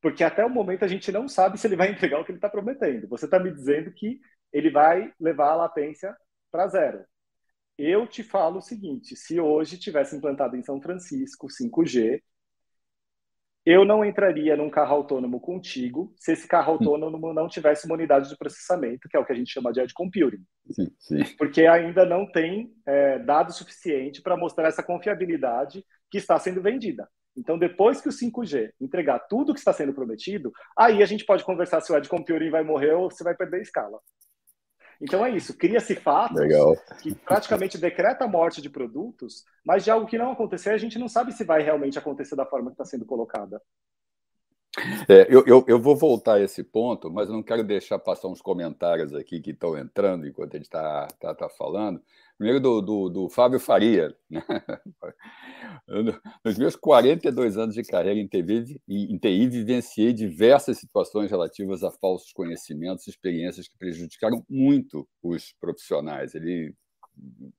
porque 0.00 0.22
até 0.22 0.44
o 0.44 0.50
momento 0.50 0.84
a 0.84 0.88
gente 0.88 1.10
não 1.10 1.28
sabe 1.28 1.58
se 1.58 1.66
ele 1.66 1.76
vai 1.76 1.90
entregar 1.92 2.20
o 2.20 2.24
que 2.24 2.30
ele 2.30 2.38
está 2.38 2.48
prometendo. 2.48 3.08
Você 3.08 3.24
está 3.24 3.38
me 3.38 3.52
dizendo 3.52 3.92
que 3.92 4.20
ele 4.52 4.70
vai 4.70 5.12
levar 5.20 5.50
a 5.50 5.56
latência 5.56 6.16
para 6.50 6.68
zero. 6.68 7.04
Eu 7.78 8.06
te 8.06 8.22
falo 8.22 8.58
o 8.58 8.62
seguinte: 8.62 9.14
se 9.16 9.40
hoje 9.40 9.78
tivesse 9.78 10.16
implantado 10.16 10.56
em 10.56 10.62
São 10.62 10.80
Francisco 10.80 11.48
5G, 11.48 12.22
eu 13.66 13.84
não 13.84 14.04
entraria 14.04 14.56
num 14.56 14.70
carro 14.70 14.94
autônomo 14.94 15.40
contigo 15.40 16.14
se 16.16 16.32
esse 16.32 16.46
carro 16.46 16.74
autônomo 16.74 17.34
não 17.34 17.48
tivesse 17.48 17.84
uma 17.84 17.96
unidade 17.96 18.28
de 18.28 18.36
processamento, 18.36 19.08
que 19.08 19.16
é 19.16 19.20
o 19.20 19.24
que 19.26 19.32
a 19.32 19.34
gente 19.34 19.52
chama 19.52 19.72
de 19.72 19.80
edge 19.80 19.92
computing. 19.92 20.44
Sim, 20.70 20.88
sim. 21.00 21.36
Porque 21.36 21.66
ainda 21.66 22.06
não 22.06 22.30
tem 22.30 22.72
é, 22.86 23.18
dado 23.18 23.52
suficiente 23.52 24.22
para 24.22 24.36
mostrar 24.36 24.68
essa 24.68 24.84
confiabilidade 24.84 25.84
que 26.08 26.18
está 26.18 26.38
sendo 26.38 26.62
vendida. 26.62 27.08
Então, 27.36 27.58
depois 27.58 28.00
que 28.00 28.08
o 28.08 28.12
5G 28.12 28.72
entregar 28.80 29.18
tudo 29.20 29.52
que 29.52 29.58
está 29.58 29.72
sendo 29.72 29.92
prometido, 29.92 30.52
aí 30.76 31.02
a 31.02 31.06
gente 31.06 31.24
pode 31.24 31.44
conversar 31.44 31.80
se 31.80 31.92
o 31.92 31.96
Edge 31.96 32.08
Computing 32.08 32.50
vai 32.50 32.64
morrer 32.64 32.92
ou 32.92 33.10
se 33.10 33.22
vai 33.22 33.34
perder 33.34 33.60
escala. 33.60 33.98
Então 35.00 35.24
é 35.24 35.30
isso, 35.30 35.56
cria-se 35.56 35.94
fatos 35.94 36.40
Legal. 36.40 36.74
que 37.02 37.14
praticamente 37.14 37.76
decreta 37.76 38.24
a 38.24 38.28
morte 38.28 38.62
de 38.62 38.70
produtos, 38.70 39.44
mas 39.64 39.84
de 39.84 39.90
algo 39.90 40.06
que 40.06 40.16
não 40.16 40.32
aconteceu, 40.32 40.72
a 40.72 40.78
gente 40.78 40.98
não 40.98 41.08
sabe 41.08 41.32
se 41.32 41.44
vai 41.44 41.62
realmente 41.62 41.98
acontecer 41.98 42.34
da 42.34 42.46
forma 42.46 42.70
que 42.70 42.74
está 42.74 42.84
sendo 42.84 43.04
colocada. 43.04 43.60
É, 45.08 45.26
eu, 45.28 45.42
eu, 45.46 45.64
eu, 45.66 45.80
vou 45.80 45.96
voltar 45.96 46.34
a 46.34 46.40
esse 46.40 46.62
ponto, 46.62 47.10
mas 47.10 47.30
não 47.30 47.42
quero 47.42 47.64
deixar 47.64 47.98
passar 47.98 48.28
uns 48.28 48.42
comentários 48.42 49.14
aqui 49.14 49.40
que 49.40 49.50
estão 49.50 49.76
entrando 49.76 50.26
enquanto 50.26 50.54
a 50.54 50.56
gente 50.58 50.66
está 50.66 51.08
tá, 51.18 51.34
tá 51.34 51.48
falando. 51.48 52.02
Primeiro 52.38 52.60
do, 52.60 52.82
do, 52.82 53.08
do, 53.08 53.28
Fábio 53.28 53.58
Faria. 53.58 54.14
Né? 54.30 54.42
Nos 56.44 56.58
meus 56.58 56.76
42 56.76 57.56
anos 57.56 57.74
de 57.74 57.82
carreira 57.82 58.18
em, 58.18 58.28
TV, 58.28 58.78
em 58.88 59.16
TI, 59.18 59.48
vivenciei 59.48 60.12
diversas 60.12 60.78
situações 60.78 61.30
relativas 61.30 61.82
a 61.82 61.90
falsos 61.90 62.32
conhecimentos, 62.32 63.06
experiências 63.06 63.68
que 63.68 63.78
prejudicaram 63.78 64.44
muito 64.50 65.08
os 65.22 65.54
profissionais. 65.60 66.34
Ele, 66.34 66.74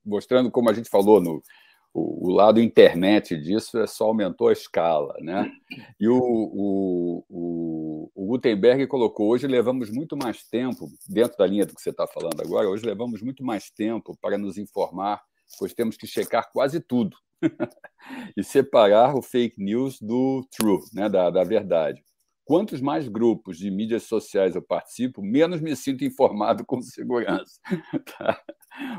mostrando, 0.04 0.50
como 0.50 0.70
a 0.70 0.74
gente 0.74 0.88
falou 0.88 1.20
no, 1.20 1.42
o, 1.92 2.28
o, 2.28 2.32
lado 2.32 2.60
internet 2.60 3.36
disso 3.36 3.78
é 3.78 3.86
só 3.86 4.04
aumentou 4.04 4.48
a 4.48 4.52
escala. 4.52 5.14
Né? 5.20 5.50
E 5.98 6.08
o, 6.08 6.18
o, 6.18 7.24
o, 7.28 8.10
o, 8.14 8.26
Gutenberg 8.26 8.86
colocou: 8.86 9.30
hoje 9.30 9.46
levamos 9.46 9.90
muito 9.90 10.16
mais 10.16 10.42
tempo, 10.44 10.88
dentro 11.08 11.36
da 11.38 11.46
linha 11.46 11.66
do 11.66 11.74
que 11.74 11.80
você 11.80 11.90
está 11.90 12.06
falando 12.06 12.40
agora, 12.40 12.68
hoje 12.68 12.84
levamos 12.84 13.22
muito 13.22 13.44
mais 13.44 13.70
tempo 13.70 14.16
para 14.20 14.38
nos 14.38 14.58
informar, 14.58 15.22
pois 15.58 15.74
temos 15.74 15.96
que 15.96 16.06
checar 16.06 16.50
quase 16.52 16.80
tudo 16.80 17.16
e 18.36 18.44
separar 18.44 19.14
o 19.16 19.22
fake 19.22 19.62
news 19.62 20.00
do 20.00 20.46
true, 20.50 20.80
né? 20.92 21.08
da, 21.08 21.30
da 21.30 21.44
verdade. 21.44 22.02
Quantos 22.44 22.80
mais 22.80 23.06
grupos 23.08 23.58
de 23.58 23.70
mídias 23.70 24.04
sociais 24.04 24.54
eu 24.54 24.62
participo, 24.62 25.20
menos 25.20 25.60
me 25.60 25.76
sinto 25.76 26.02
informado 26.02 26.64
com 26.64 26.80
segurança. 26.80 27.60
Tá? 28.16 28.40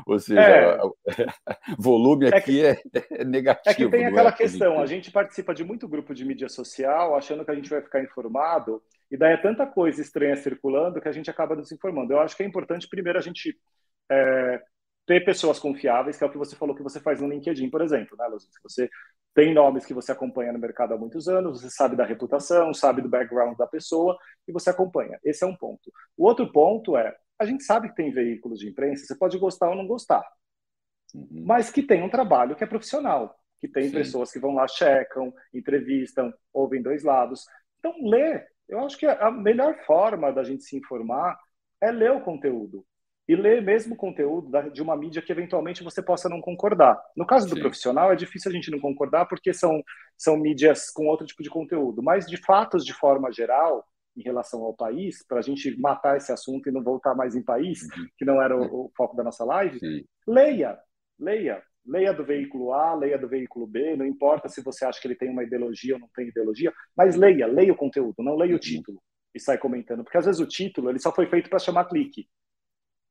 Ou 0.06 0.18
seja, 0.18 0.40
é, 0.40 0.78
volume 1.78 2.26
é 2.26 2.36
aqui 2.36 2.64
é, 2.64 2.80
é, 3.10 3.24
negativo. 3.24 3.70
É 3.70 3.74
que 3.74 3.88
tem 3.88 4.06
aquela 4.06 4.30
é 4.30 4.32
questão: 4.32 4.80
a 4.80 4.86
gente 4.86 5.10
participa 5.10 5.54
de 5.54 5.64
muito 5.64 5.88
grupo 5.88 6.14
de 6.14 6.24
mídia 6.24 6.48
social, 6.48 7.16
achando 7.16 7.44
que 7.44 7.50
a 7.50 7.54
gente 7.54 7.70
vai 7.70 7.80
ficar 7.80 8.02
informado, 8.02 8.82
e 9.10 9.16
daí 9.16 9.34
é 9.34 9.36
tanta 9.36 9.66
coisa 9.66 10.00
estranha 10.00 10.36
circulando 10.36 11.00
que 11.00 11.08
a 11.08 11.12
gente 11.12 11.30
acaba 11.30 11.54
nos 11.56 11.72
informando. 11.72 12.12
Eu 12.12 12.20
acho 12.20 12.36
que 12.36 12.42
é 12.42 12.46
importante, 12.46 12.88
primeiro, 12.88 13.18
a 13.18 13.22
gente 13.22 13.56
é, 14.10 14.60
ter 15.06 15.24
pessoas 15.24 15.58
confiáveis, 15.58 16.16
que 16.16 16.24
é 16.24 16.26
o 16.26 16.30
que 16.30 16.38
você 16.38 16.54
falou 16.54 16.74
que 16.74 16.82
você 16.82 17.00
faz 17.00 17.20
no 17.20 17.28
LinkedIn, 17.28 17.68
por 17.70 17.82
exemplo, 17.82 18.16
né, 18.16 18.26
Luz? 18.26 18.46
Você 18.62 18.88
tem 19.34 19.54
nomes 19.54 19.86
que 19.86 19.94
você 19.94 20.12
acompanha 20.12 20.52
no 20.52 20.58
mercado 20.58 20.94
há 20.94 20.96
muitos 20.98 21.28
anos, 21.28 21.60
você 21.60 21.70
sabe 21.70 21.96
da 21.96 22.04
reputação, 22.04 22.74
sabe 22.74 23.02
do 23.02 23.08
background 23.08 23.56
da 23.56 23.66
pessoa 23.66 24.16
e 24.46 24.52
você 24.52 24.70
acompanha. 24.70 25.18
Esse 25.24 25.44
é 25.44 25.46
um 25.46 25.56
ponto. 25.56 25.90
O 26.16 26.26
outro 26.26 26.50
ponto 26.52 26.96
é, 26.96 27.14
a 27.40 27.44
gente 27.46 27.64
sabe 27.64 27.88
que 27.88 27.96
tem 27.96 28.12
veículos 28.12 28.58
de 28.58 28.68
imprensa, 28.68 29.06
você 29.06 29.16
pode 29.16 29.38
gostar 29.38 29.70
ou 29.70 29.76
não 29.76 29.86
gostar, 29.86 30.22
uhum. 31.14 31.44
mas 31.46 31.70
que 31.70 31.82
tem 31.82 32.02
um 32.02 32.10
trabalho 32.10 32.54
que 32.54 32.62
é 32.62 32.66
profissional, 32.66 33.34
que 33.58 33.66
tem 33.66 33.84
Sim. 33.84 33.92
pessoas 33.92 34.30
que 34.30 34.38
vão 34.38 34.54
lá, 34.54 34.68
checam, 34.68 35.32
entrevistam, 35.52 36.32
ouvem 36.52 36.82
dois 36.82 37.02
lados. 37.02 37.46
Então, 37.78 37.94
ler, 38.02 38.46
eu 38.68 38.80
acho 38.84 38.98
que 38.98 39.06
a 39.06 39.30
melhor 39.30 39.74
forma 39.86 40.30
da 40.32 40.44
gente 40.44 40.64
se 40.64 40.76
informar 40.76 41.38
é 41.80 41.90
ler 41.90 42.12
o 42.12 42.20
conteúdo 42.20 42.84
e 43.26 43.36
ler 43.36 43.62
mesmo 43.62 43.94
conteúdo 43.94 44.50
de 44.72 44.82
uma 44.82 44.96
mídia 44.96 45.22
que 45.22 45.30
eventualmente 45.30 45.84
você 45.84 46.02
possa 46.02 46.28
não 46.28 46.40
concordar. 46.40 47.00
No 47.16 47.24
caso 47.24 47.48
do 47.48 47.54
Sim. 47.54 47.60
profissional, 47.60 48.12
é 48.12 48.16
difícil 48.16 48.50
a 48.50 48.54
gente 48.54 48.70
não 48.70 48.80
concordar 48.80 49.26
porque 49.26 49.54
são, 49.54 49.82
são 50.18 50.36
mídias 50.36 50.90
com 50.90 51.06
outro 51.06 51.24
tipo 51.24 51.42
de 51.42 51.48
conteúdo, 51.48 52.02
mas 52.02 52.26
de 52.26 52.36
fatos 52.36 52.84
de 52.84 52.92
forma 52.92 53.32
geral, 53.32 53.86
em 54.20 54.22
relação 54.22 54.62
ao 54.62 54.74
país, 54.74 55.24
para 55.26 55.38
a 55.38 55.42
gente 55.42 55.78
matar 55.80 56.16
esse 56.16 56.30
assunto 56.30 56.68
e 56.68 56.72
não 56.72 56.82
voltar 56.82 57.14
mais 57.14 57.34
em 57.34 57.42
país, 57.42 57.82
uhum. 57.82 58.06
que 58.16 58.24
não 58.24 58.40
era 58.40 58.56
o, 58.56 58.86
o, 58.86 58.92
foco 58.96 59.16
da 59.16 59.24
nossa 59.24 59.44
live, 59.44 59.78
Sim. 59.78 60.04
leia, 60.26 60.78
leia. 61.18 61.62
Leia 61.86 62.12
do 62.12 62.22
veículo 62.22 62.74
A, 62.74 62.94
leia 62.94 63.18
do 63.18 63.26
veículo 63.26 63.66
B, 63.66 63.96
não 63.96 64.04
importa 64.04 64.50
se 64.50 64.62
você 64.62 64.84
acha 64.84 65.00
que 65.00 65.08
ele 65.08 65.16
tem 65.16 65.30
uma 65.30 65.42
ideologia 65.42 65.94
ou 65.94 66.00
não 66.00 66.10
tem 66.14 66.28
ideologia, 66.28 66.70
mas 66.94 67.16
leia, 67.16 67.46
leia 67.46 67.72
o 67.72 67.76
conteúdo, 67.76 68.16
não 68.18 68.36
leia 68.36 68.52
o 68.52 68.54
uhum. 68.54 68.60
título 68.60 69.02
e 69.34 69.40
sai 69.40 69.56
comentando, 69.56 70.04
porque 70.04 70.18
às 70.18 70.26
vezes 70.26 70.40
o 70.40 70.46
título 70.46 70.90
ele 70.90 70.98
só 70.98 71.10
foi 71.10 71.26
feito 71.26 71.48
para 71.48 71.58
chamar 71.58 71.86
clique. 71.86 72.28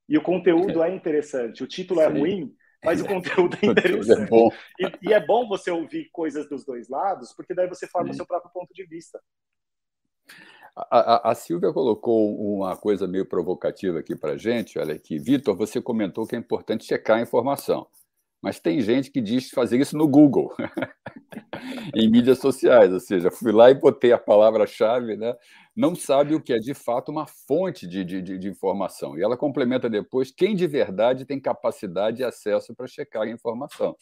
E 0.08 0.18
o 0.18 0.22
conteúdo 0.22 0.84
é 0.84 0.94
interessante. 0.94 1.64
O 1.64 1.68
título 1.68 2.02
é 2.02 2.10
Sim. 2.10 2.16
é 2.16 2.20
ruim, 2.20 2.56
mas 2.84 3.00
o 3.02 3.08
conteúdo 3.08 3.58
é 3.62 3.66
interessante. 3.68 4.22
é 4.22 4.26
bom. 4.26 4.50
E, 4.80 5.10
e, 5.10 5.14
é 5.14 5.26
bom 5.26 5.48
você 5.48 5.72
ouvir 5.72 6.10
coisas 6.12 6.48
dos 6.50 6.66
dois 6.66 6.90
lados, 6.90 7.34
porque 7.36 7.54
daí 7.54 7.68
você 7.68 7.88
forma 7.88 8.08
Sim. 8.08 8.14
o 8.14 8.16
seu 8.18 8.26
próprio 8.26 8.52
ponto 8.52 8.74
de 8.74 8.86
vista. 8.86 9.20
A, 10.76 11.00
a, 11.00 11.32
a, 11.32 11.36
Silvia 11.36 11.74
colocou 11.74 12.36
uma 12.38 12.76
coisa 12.76 13.08
meio 13.08 13.26
provocativa 13.26 14.00
aqui 14.00 14.16
para 14.16 14.38
gente. 14.38 14.80
Olha 14.80 14.96
aqui, 14.96 15.18
Vitor, 15.18 15.56
você 15.56 15.82
comentou 15.82 16.26
que 16.26 16.36
é 16.36 16.40
importante 16.40 16.86
checar 16.86 17.18
a 17.18 17.22
informação. 17.22 17.88
Mas 18.42 18.60
tem 18.60 18.80
gente 18.80 19.12
que 19.12 19.20
diz 19.20 19.50
fazer 19.50 19.80
isso 19.80 19.98
no 19.98 20.08
Google, 20.08 20.56
em 21.94 22.10
mídias 22.10 22.40
sociais, 22.40 22.94
ou 22.94 23.00
seja, 23.00 23.30
fui 23.30 23.52
lá 23.52 23.70
e 23.70 23.74
botei 23.74 24.14
a 24.14 24.18
palavra-chave, 24.18 25.18
né? 25.18 25.36
não 25.80 25.96
sabe 25.96 26.36
o 26.36 26.42
que 26.42 26.52
é 26.52 26.58
de 26.58 26.74
fato 26.74 27.10
uma 27.10 27.26
fonte 27.26 27.88
de, 27.88 28.04
de, 28.04 28.22
de, 28.22 28.50
informação. 28.50 29.18
E 29.18 29.24
ela 29.24 29.38
complementa 29.38 29.90
depois 29.90 30.30
quem 30.30 30.54
de 30.54 30.68
verdade 30.68 31.26
tem 31.26 31.40
capacidade 31.40 32.22
e 32.22 32.26
acesso 32.26 32.76
para 32.76 32.86
checar 32.86 33.22
a 33.22 33.30
informação. 33.30 33.96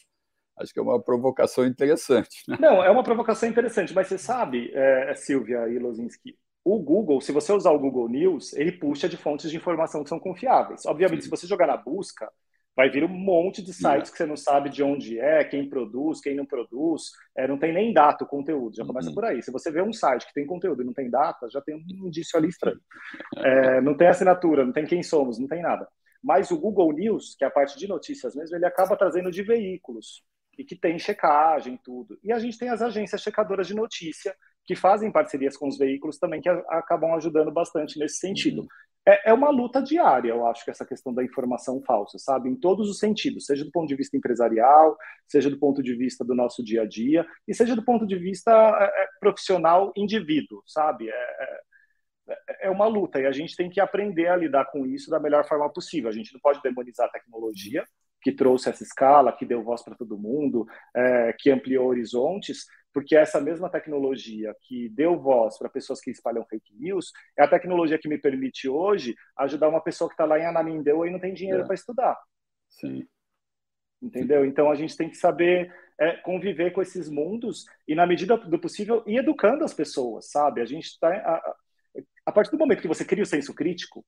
Acho 0.56 0.72
que 0.72 0.80
é 0.80 0.82
uma 0.82 1.00
provocação 1.00 1.64
interessante. 1.64 2.42
Né? 2.48 2.56
Não, 2.60 2.82
é 2.82 2.90
uma 2.90 3.04
provocação 3.04 3.48
interessante, 3.48 3.94
mas 3.94 4.08
você 4.08 4.18
sabe, 4.18 4.72
é, 4.74 5.14
Silvia 5.14 5.68
e 5.68 5.78
Lozinski, 5.78 6.36
o 6.74 6.78
Google, 6.82 7.20
se 7.20 7.32
você 7.32 7.52
usar 7.52 7.70
o 7.70 7.78
Google 7.78 8.08
News, 8.08 8.52
ele 8.52 8.72
puxa 8.72 9.08
de 9.08 9.16
fontes 9.16 9.50
de 9.50 9.56
informação 9.56 10.02
que 10.02 10.08
são 10.08 10.20
confiáveis. 10.20 10.84
Obviamente, 10.86 11.22
Sim. 11.22 11.24
se 11.24 11.30
você 11.30 11.46
jogar 11.46 11.66
na 11.66 11.76
busca, 11.76 12.30
vai 12.76 12.90
vir 12.90 13.02
um 13.02 13.08
monte 13.08 13.62
de 13.62 13.72
sites 13.72 14.10
que 14.10 14.16
você 14.16 14.26
não 14.26 14.36
sabe 14.36 14.68
de 14.68 14.82
onde 14.82 15.18
é, 15.18 15.42
quem 15.42 15.68
produz, 15.68 16.20
quem 16.20 16.36
não 16.36 16.46
produz, 16.46 17.10
é, 17.36 17.48
não 17.48 17.58
tem 17.58 17.72
nem 17.72 17.92
data 17.92 18.24
o 18.24 18.28
conteúdo, 18.28 18.76
já 18.76 18.84
começa 18.84 19.08
uhum. 19.08 19.14
por 19.14 19.24
aí. 19.24 19.42
Se 19.42 19.50
você 19.50 19.70
vê 19.70 19.82
um 19.82 19.92
site 19.92 20.26
que 20.26 20.34
tem 20.34 20.46
conteúdo 20.46 20.82
e 20.82 20.84
não 20.84 20.92
tem 20.92 21.10
data, 21.10 21.48
já 21.50 21.60
tem 21.60 21.74
um 21.74 22.06
indício 22.06 22.38
ali 22.38 22.48
estranho. 22.48 22.80
É, 23.38 23.80
não 23.80 23.96
tem 23.96 24.06
assinatura, 24.06 24.64
não 24.64 24.72
tem 24.72 24.86
quem 24.86 25.02
somos, 25.02 25.38
não 25.38 25.48
tem 25.48 25.62
nada. 25.62 25.88
Mas 26.22 26.50
o 26.50 26.58
Google 26.58 26.92
News, 26.92 27.34
que 27.36 27.44
é 27.44 27.48
a 27.48 27.50
parte 27.50 27.78
de 27.78 27.88
notícias 27.88 28.36
mesmo, 28.36 28.54
ele 28.56 28.66
acaba 28.66 28.96
trazendo 28.96 29.30
de 29.30 29.42
veículos 29.42 30.22
e 30.58 30.64
que 30.64 30.76
tem 30.76 30.98
checagem 30.98 31.80
tudo. 31.82 32.18
E 32.22 32.32
a 32.32 32.38
gente 32.38 32.58
tem 32.58 32.68
as 32.68 32.82
agências 32.82 33.22
checadoras 33.22 33.66
de 33.66 33.74
notícia 33.74 34.34
que 34.68 34.76
fazem 34.76 35.10
parcerias 35.10 35.56
com 35.56 35.66
os 35.66 35.78
veículos 35.78 36.18
também 36.18 36.40
que 36.40 36.48
acabam 36.68 37.14
ajudando 37.14 37.50
bastante 37.50 37.98
nesse 37.98 38.18
sentido. 38.18 38.60
Uhum 38.60 38.68
é, 39.08 39.30
é 39.30 39.32
uma 39.32 39.48
luta 39.48 39.80
diária, 39.80 40.28
eu 40.28 40.46
acho, 40.46 40.62
que 40.62 40.70
essa 40.70 40.84
questão 40.84 41.14
da 41.14 41.24
informação 41.24 41.80
falsa, 41.82 42.18
sabe? 42.18 42.50
Em 42.50 42.54
todos 42.54 42.90
os 42.90 42.98
sentidos, 42.98 43.46
seja 43.46 43.64
do 43.64 43.72
ponto 43.72 43.88
de 43.88 43.96
vista 43.96 44.18
empresarial, 44.18 44.98
seja 45.26 45.48
do 45.48 45.58
ponto 45.58 45.82
de 45.82 45.94
vista 45.94 46.22
do 46.22 46.34
nosso 46.34 46.62
dia 46.62 46.82
a 46.82 46.86
dia, 46.86 47.26
e 47.46 47.54
seja 47.54 47.74
do 47.74 47.82
ponto 47.82 48.06
de 48.06 48.16
vista 48.16 48.52
é, 48.52 49.04
é 49.04 49.06
profissional 49.18 49.94
indivíduo, 49.96 50.62
sabe? 50.66 51.08
É, 51.08 51.60
é, 52.28 52.66
é 52.66 52.70
uma 52.70 52.86
luta 52.86 53.18
e 53.18 53.24
a 53.24 53.32
gente 53.32 53.56
tem 53.56 53.70
que 53.70 53.80
aprender 53.80 54.26
a 54.26 54.36
lidar 54.36 54.66
com 54.66 54.84
isso 54.84 55.10
da 55.10 55.18
melhor 55.18 55.46
forma 55.48 55.72
possível. 55.72 56.10
A 56.10 56.12
gente 56.12 56.34
não 56.34 56.40
pode 56.40 56.60
demonizar 56.60 57.06
a 57.06 57.10
tecnologia, 57.10 57.84
que 58.20 58.32
trouxe 58.32 58.68
essa 58.68 58.82
escala, 58.82 59.32
que 59.32 59.46
deu 59.46 59.62
voz 59.62 59.82
para 59.82 59.94
todo 59.94 60.18
mundo, 60.18 60.66
é, 60.94 61.34
que 61.38 61.50
ampliou 61.50 61.86
horizontes, 61.86 62.66
porque 62.98 63.14
essa 63.14 63.40
mesma 63.40 63.70
tecnologia 63.70 64.52
que 64.62 64.88
deu 64.88 65.16
voz 65.16 65.56
para 65.56 65.68
pessoas 65.68 66.00
que 66.00 66.10
espalham 66.10 66.44
fake 66.44 66.74
news 66.74 67.12
é 67.38 67.44
a 67.44 67.48
tecnologia 67.48 67.96
que 67.96 68.08
me 68.08 68.18
permite 68.18 68.68
hoje 68.68 69.14
ajudar 69.36 69.68
uma 69.68 69.80
pessoa 69.80 70.08
que 70.08 70.14
está 70.14 70.24
lá 70.24 70.36
em 70.36 70.44
Ananindeua 70.44 71.06
e 71.06 71.10
não 71.12 71.20
tem 71.20 71.32
dinheiro 71.32 71.62
é. 71.62 71.64
para 71.64 71.76
estudar. 71.76 72.18
Sim. 72.68 73.06
Entendeu? 74.02 74.44
Então 74.44 74.68
a 74.68 74.74
gente 74.74 74.96
tem 74.96 75.08
que 75.08 75.16
saber 75.16 75.72
é, 75.96 76.16
conviver 76.16 76.72
com 76.72 76.82
esses 76.82 77.08
mundos 77.08 77.66
e, 77.86 77.94
na 77.94 78.04
medida 78.04 78.36
do 78.36 78.58
possível, 78.58 79.04
ir 79.06 79.18
educando 79.18 79.62
as 79.62 79.72
pessoas, 79.72 80.28
sabe? 80.28 80.60
A 80.60 80.64
gente 80.64 80.86
está. 80.86 81.08
A, 81.08 81.54
a 82.26 82.32
partir 82.32 82.50
do 82.50 82.58
momento 82.58 82.82
que 82.82 82.88
você 82.88 83.04
cria 83.04 83.22
o 83.22 83.26
senso 83.26 83.54
crítico, 83.54 84.04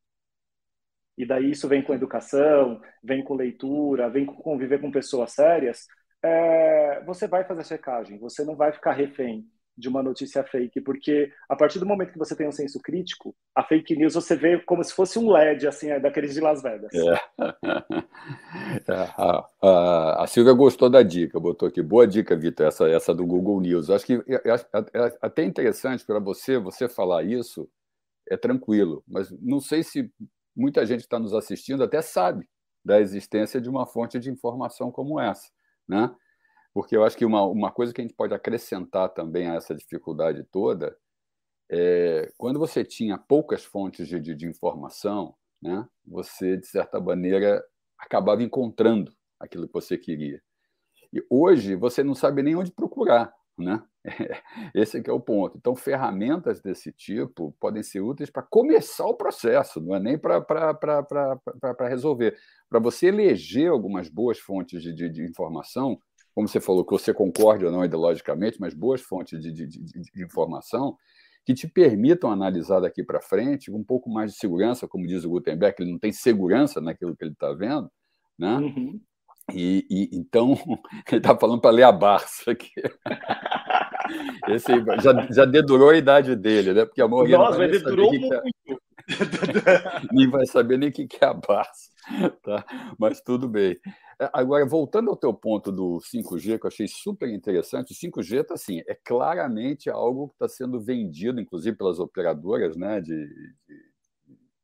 e 1.16 1.24
daí 1.24 1.53
isso 1.53 1.68
vem 1.68 1.81
com 1.81 1.94
educação, 1.94 2.83
vem 3.05 3.22
com 3.22 3.35
leitura, 3.35 4.11
vem 4.11 4.26
com 4.26 4.35
conviver 4.35 4.81
com 4.81 4.90
pessoas 4.90 5.33
sérias, 5.33 5.87
é, 6.22 7.02
você 7.04 7.26
vai 7.26 7.44
fazer 7.44 7.61
a 7.62 7.64
checagem, 7.64 8.18
você 8.18 8.44
não 8.44 8.56
vai 8.56 8.72
ficar 8.72 8.92
refém 8.92 9.46
de 9.80 9.88
uma 9.88 10.02
notícia 10.02 10.44
fake, 10.44 10.80
porque 10.83 11.33
a 11.48 11.56
partir 11.56 11.78
do 11.78 11.87
momento 11.87 12.12
que 12.12 12.18
você 12.18 12.37
tem 12.37 12.46
um 12.46 12.52
senso 12.52 12.78
crítico, 12.80 13.35
a 13.54 13.62
fake 13.62 13.96
news 13.96 14.14
você 14.14 14.37
vê 14.37 14.59
como 14.61 14.85
se 14.85 14.92
fosse 14.92 15.18
um 15.18 15.30
LED, 15.30 15.66
assim, 15.66 15.90
é, 15.90 15.98
daqueles 15.98 16.35
de 16.35 16.40
Las 16.40 16.62
Vegas. 16.62 16.92
É. 16.92 17.14
é 18.87 18.92
a, 19.16 19.46
a, 19.62 20.24
a, 20.24 20.26
Silvia 20.26 20.52
gostou 20.52 20.90
da 20.90 21.02
dica, 21.02 21.40
botou 21.40 21.66
aqui. 21.66 21.80
Boa 21.80 22.06
dica, 22.06 22.37
Vitor, 22.37 22.66
essa, 22.66 22.88
essa 22.88 23.14
do 23.14 23.24
Google 23.24 23.61
News. 23.61 23.88
Acho 23.88 24.04
que 24.04 24.14
é, 24.28 24.50
é, 24.50 25.04
é 25.06 25.18
até 25.22 25.44
interessante 25.44 26.04
para 26.04 26.18
você, 26.18 26.59
você 26.59 26.87
falar 26.88 27.22
isso, 27.22 27.68
é 28.28 28.37
tranquilo, 28.37 29.02
mas 29.09 29.30
não 29.40 29.61
sei 29.61 29.83
se 29.83 30.12
muita 30.54 30.85
gente 30.85 31.00
que 31.00 31.06
está 31.06 31.18
nos 31.18 31.33
assistindo 31.33 31.83
até 31.83 32.02
sabe 32.02 32.46
da 32.85 33.00
existência 33.00 33.60
de 33.60 33.68
uma 33.68 33.87
fonte 33.87 34.18
de 34.18 34.31
informação 34.31 34.90
como 34.90 35.18
essa, 35.18 35.48
né? 35.88 36.14
Porque 36.72 36.96
eu 36.96 37.04
acho 37.04 37.16
que 37.16 37.24
uma, 37.24 37.42
uma 37.44 37.70
coisa 37.72 37.92
que 37.92 38.00
a 38.00 38.04
gente 38.04 38.14
pode 38.14 38.35
acrescentar 38.35 39.08
também 39.10 39.48
a 39.48 39.54
essa 39.54 39.74
dificuldade 39.74 40.44
toda 40.44 40.96
é 41.70 42.33
quando 42.37 42.58
você 42.58 42.85
tinha 42.85 43.18
poucas 43.18 43.64
fontes 43.64 44.08
de, 44.08 44.20
de, 44.20 44.35
de 44.35 44.46
informação, 44.46 45.35
né? 45.62 45.87
Você 46.06 46.56
de 46.56 46.66
certa 46.66 47.00
maneira 47.00 47.62
acabava 47.98 48.42
encontrando 48.42 49.12
aquilo 49.38 49.66
que 49.66 49.72
você 49.72 49.96
queria. 49.98 50.42
E 51.12 51.24
hoje 51.28 51.74
você 51.74 52.02
não 52.02 52.14
sabe 52.14 52.42
nem 52.42 52.56
onde 52.56 52.72
procurar, 52.72 53.33
né? 53.61 53.83
Esse 54.75 54.98
é, 54.98 55.02
é 55.06 55.13
o 55.13 55.21
ponto. 55.21 55.56
Então, 55.58 55.75
ferramentas 55.77 56.61
desse 56.61 56.92
tipo 56.92 57.54
podem 57.61 57.83
ser 57.83 58.00
úteis 58.00 58.31
para 58.31 58.42
começar 58.42 59.06
o 59.06 59.15
processo, 59.15 59.81
não 59.81 59.94
é 59.94 60.00
nem 60.00 60.19
para 60.19 61.88
resolver. 61.88 62.37
Para 62.69 62.81
você 62.81 63.06
eleger 63.06 63.71
algumas 63.71 64.08
boas 64.08 64.38
fontes 64.38 64.83
de, 64.83 64.92
de, 64.92 65.08
de 65.08 65.25
informação, 65.25 66.00
como 66.35 66.48
você 66.48 66.61
falou, 66.61 66.85
que 66.85 66.92
você 66.92 67.13
concorde 67.13 67.65
ou 67.67 67.73
não 67.73 67.85
ideologicamente, 67.85 68.61
mas 68.61 68.75
boas 68.75 69.00
fontes 69.00 69.40
de, 69.40 69.52
de, 69.52 70.23
informação 70.23 70.96
que 71.44 71.54
te 71.54 71.67
permitam 71.67 72.31
analisar 72.31 72.81
daqui 72.81 73.02
para 73.02 73.21
frente 73.21 73.71
com 73.71 73.79
um 73.79 73.85
pouco 73.85 74.11
mais 74.11 74.33
de 74.33 74.38
segurança, 74.38 74.87
como 74.87 75.06
diz 75.06 75.25
o 75.25 75.31
Gutenberg, 75.31 75.75
ele 75.81 75.92
não 75.92 75.98
tem 75.98 76.13
segurança 76.13 76.81
naquilo 76.81 77.17
que 77.17 77.25
ele 77.25 77.33
está 77.33 77.52
vendo, 77.52 77.90
né? 78.38 78.56
Uhum. 78.56 79.00
E, 79.55 79.87
e, 79.90 80.11
então 80.13 80.53
ele 81.11 81.19
está 81.19 81.37
falando 81.37 81.61
para 81.61 81.71
ler 81.71 81.83
a 81.85 81.92
Barça 81.92 82.51
aqui. 82.51 82.71
Esse 84.48 84.73
já, 85.03 85.27
já 85.31 85.44
dedurou 85.44 85.90
a 85.90 85.96
idade 85.96 86.35
dele, 86.35 86.73
né? 86.73 86.85
Porque 86.85 87.01
a 87.01 87.09
morrer 87.09 87.37
Nossa, 87.37 87.59
mas 87.59 87.71
dedurou 87.71 88.11
muito. 88.11 88.29
Que 88.29 88.35
é... 88.35 88.42
nem 90.13 90.29
vai 90.29 90.46
saber 90.46 90.79
nem 90.79 90.88
o 90.88 90.92
que 90.92 91.09
é 91.21 91.27
a 91.27 91.35
Barça, 91.35 91.90
tá? 92.42 92.65
Mas 92.98 93.21
tudo 93.21 93.48
bem. 93.48 93.79
É, 94.21 94.29
agora, 94.33 94.67
voltando 94.67 95.11
ao 95.11 95.17
teu 95.17 95.33
ponto 95.33 95.73
do 95.73 95.98
5G, 95.98 96.59
que 96.59 96.67
eu 96.67 96.69
achei 96.69 96.87
super 96.87 97.29
interessante, 97.29 97.92
o 97.92 97.96
5G 97.96 98.44
tá, 98.44 98.55
assim, 98.55 98.83
é 98.87 98.94
claramente 98.94 99.88
algo 99.88 100.29
que 100.29 100.35
está 100.35 100.48
sendo 100.48 100.81
vendido, 100.81 101.40
inclusive 101.40 101.77
pelas 101.77 101.98
operadoras 101.98 102.77
né, 102.77 103.01
de, 103.01 103.27
de 103.27 103.90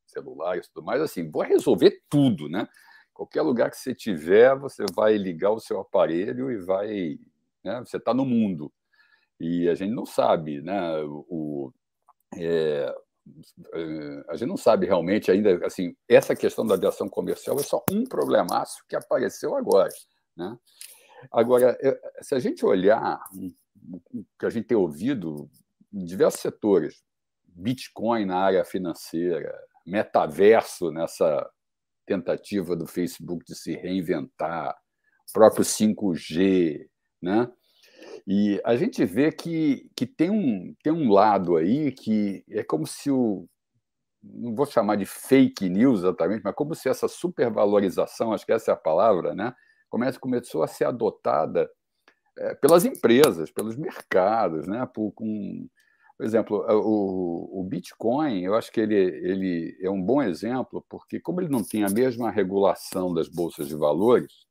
celulares 0.05 0.67
e 0.67 0.73
tudo 0.73 0.85
mais, 0.85 1.01
assim, 1.01 1.29
vou 1.29 1.43
resolver 1.43 1.99
tudo, 2.09 2.47
né? 2.47 2.67
Qualquer 3.17 3.41
lugar 3.41 3.71
que 3.71 3.77
você 3.77 3.95
tiver, 3.95 4.55
você 4.55 4.85
vai 4.93 5.17
ligar 5.17 5.49
o 5.49 5.59
seu 5.59 5.79
aparelho 5.79 6.51
e 6.51 6.57
vai. 6.63 7.17
Né, 7.63 7.79
você 7.83 7.97
está 7.97 8.13
no 8.13 8.23
mundo. 8.23 8.71
E 9.39 9.67
a 9.67 9.73
gente 9.73 9.91
não 9.91 10.05
sabe, 10.05 10.61
né? 10.61 11.01
O, 11.27 11.73
é, 12.35 12.93
a 14.29 14.35
gente 14.35 14.47
não 14.47 14.55
sabe 14.55 14.85
realmente 14.85 15.31
ainda, 15.31 15.65
assim, 15.65 15.95
essa 16.07 16.35
questão 16.35 16.63
da 16.63 16.75
aviação 16.75 17.09
comercial 17.09 17.59
é 17.59 17.63
só 17.63 17.83
um 17.91 18.03
problemaço 18.03 18.85
que 18.87 18.95
apareceu 18.95 19.55
agora, 19.55 19.89
né? 20.35 20.55
Agora, 21.31 21.75
se 22.21 22.35
a 22.35 22.39
gente 22.39 22.63
olhar 22.63 23.19
o 24.13 24.23
que 24.37 24.45
a 24.45 24.49
gente 24.51 24.67
tem 24.67 24.77
ouvido 24.77 25.49
em 25.91 26.05
diversos 26.05 26.39
setores, 26.39 27.01
Bitcoin 27.47 28.25
na 28.25 28.37
área 28.37 28.63
financeira, 28.63 29.59
metaverso 29.87 30.91
nessa 30.91 31.49
tentativa 32.07 32.75
do 32.75 32.87
Facebook 32.87 33.45
de 33.45 33.53
se 33.53 33.75
reinventar, 33.75 34.75
próprio 35.33 35.63
5G, 35.63 36.87
né? 37.21 37.51
E 38.25 38.59
a 38.65 38.75
gente 38.75 39.05
vê 39.05 39.31
que, 39.31 39.89
que 39.95 40.05
tem, 40.05 40.29
um, 40.29 40.73
tem 40.81 40.91
um 40.91 41.11
lado 41.11 41.55
aí 41.57 41.91
que 41.91 42.43
é 42.49 42.63
como 42.63 42.87
se 42.87 43.11
o. 43.11 43.47
Não 44.23 44.55
vou 44.55 44.65
chamar 44.65 44.95
de 44.95 45.05
fake 45.05 45.69
news 45.69 45.99
exatamente, 45.99 46.41
mas 46.43 46.55
como 46.55 46.73
se 46.73 46.89
essa 46.89 47.07
supervalorização, 47.07 48.33
acho 48.33 48.45
que 48.45 48.51
essa 48.51 48.71
é 48.71 48.73
a 48.73 48.77
palavra, 48.77 49.33
né, 49.33 49.53
começou 50.19 50.63
a 50.63 50.67
ser 50.67 50.85
adotada 50.85 51.69
é, 52.37 52.55
pelas 52.55 52.83
empresas, 52.83 53.51
pelos 53.51 53.77
mercados, 53.77 54.67
né, 54.67 54.85
por, 54.93 55.11
com, 55.13 55.67
por 56.17 56.25
exemplo, 56.25 56.65
o, 56.67 57.59
o, 57.59 57.63
Bitcoin, 57.63 58.41
eu 58.41 58.55
acho 58.55 58.71
que 58.71 58.81
ele, 58.81 58.95
ele 58.95 59.77
é 59.79 59.89
um 59.89 60.01
bom 60.01 60.21
exemplo, 60.21 60.83
porque 60.89 61.19
como 61.19 61.39
ele 61.39 61.49
não 61.49 61.63
tem 61.63 61.83
a 61.83 61.89
mesma 61.89 62.31
regulação 62.31 63.13
das 63.13 63.29
bolsas 63.29 63.67
de 63.67 63.75
valores, 63.75 64.47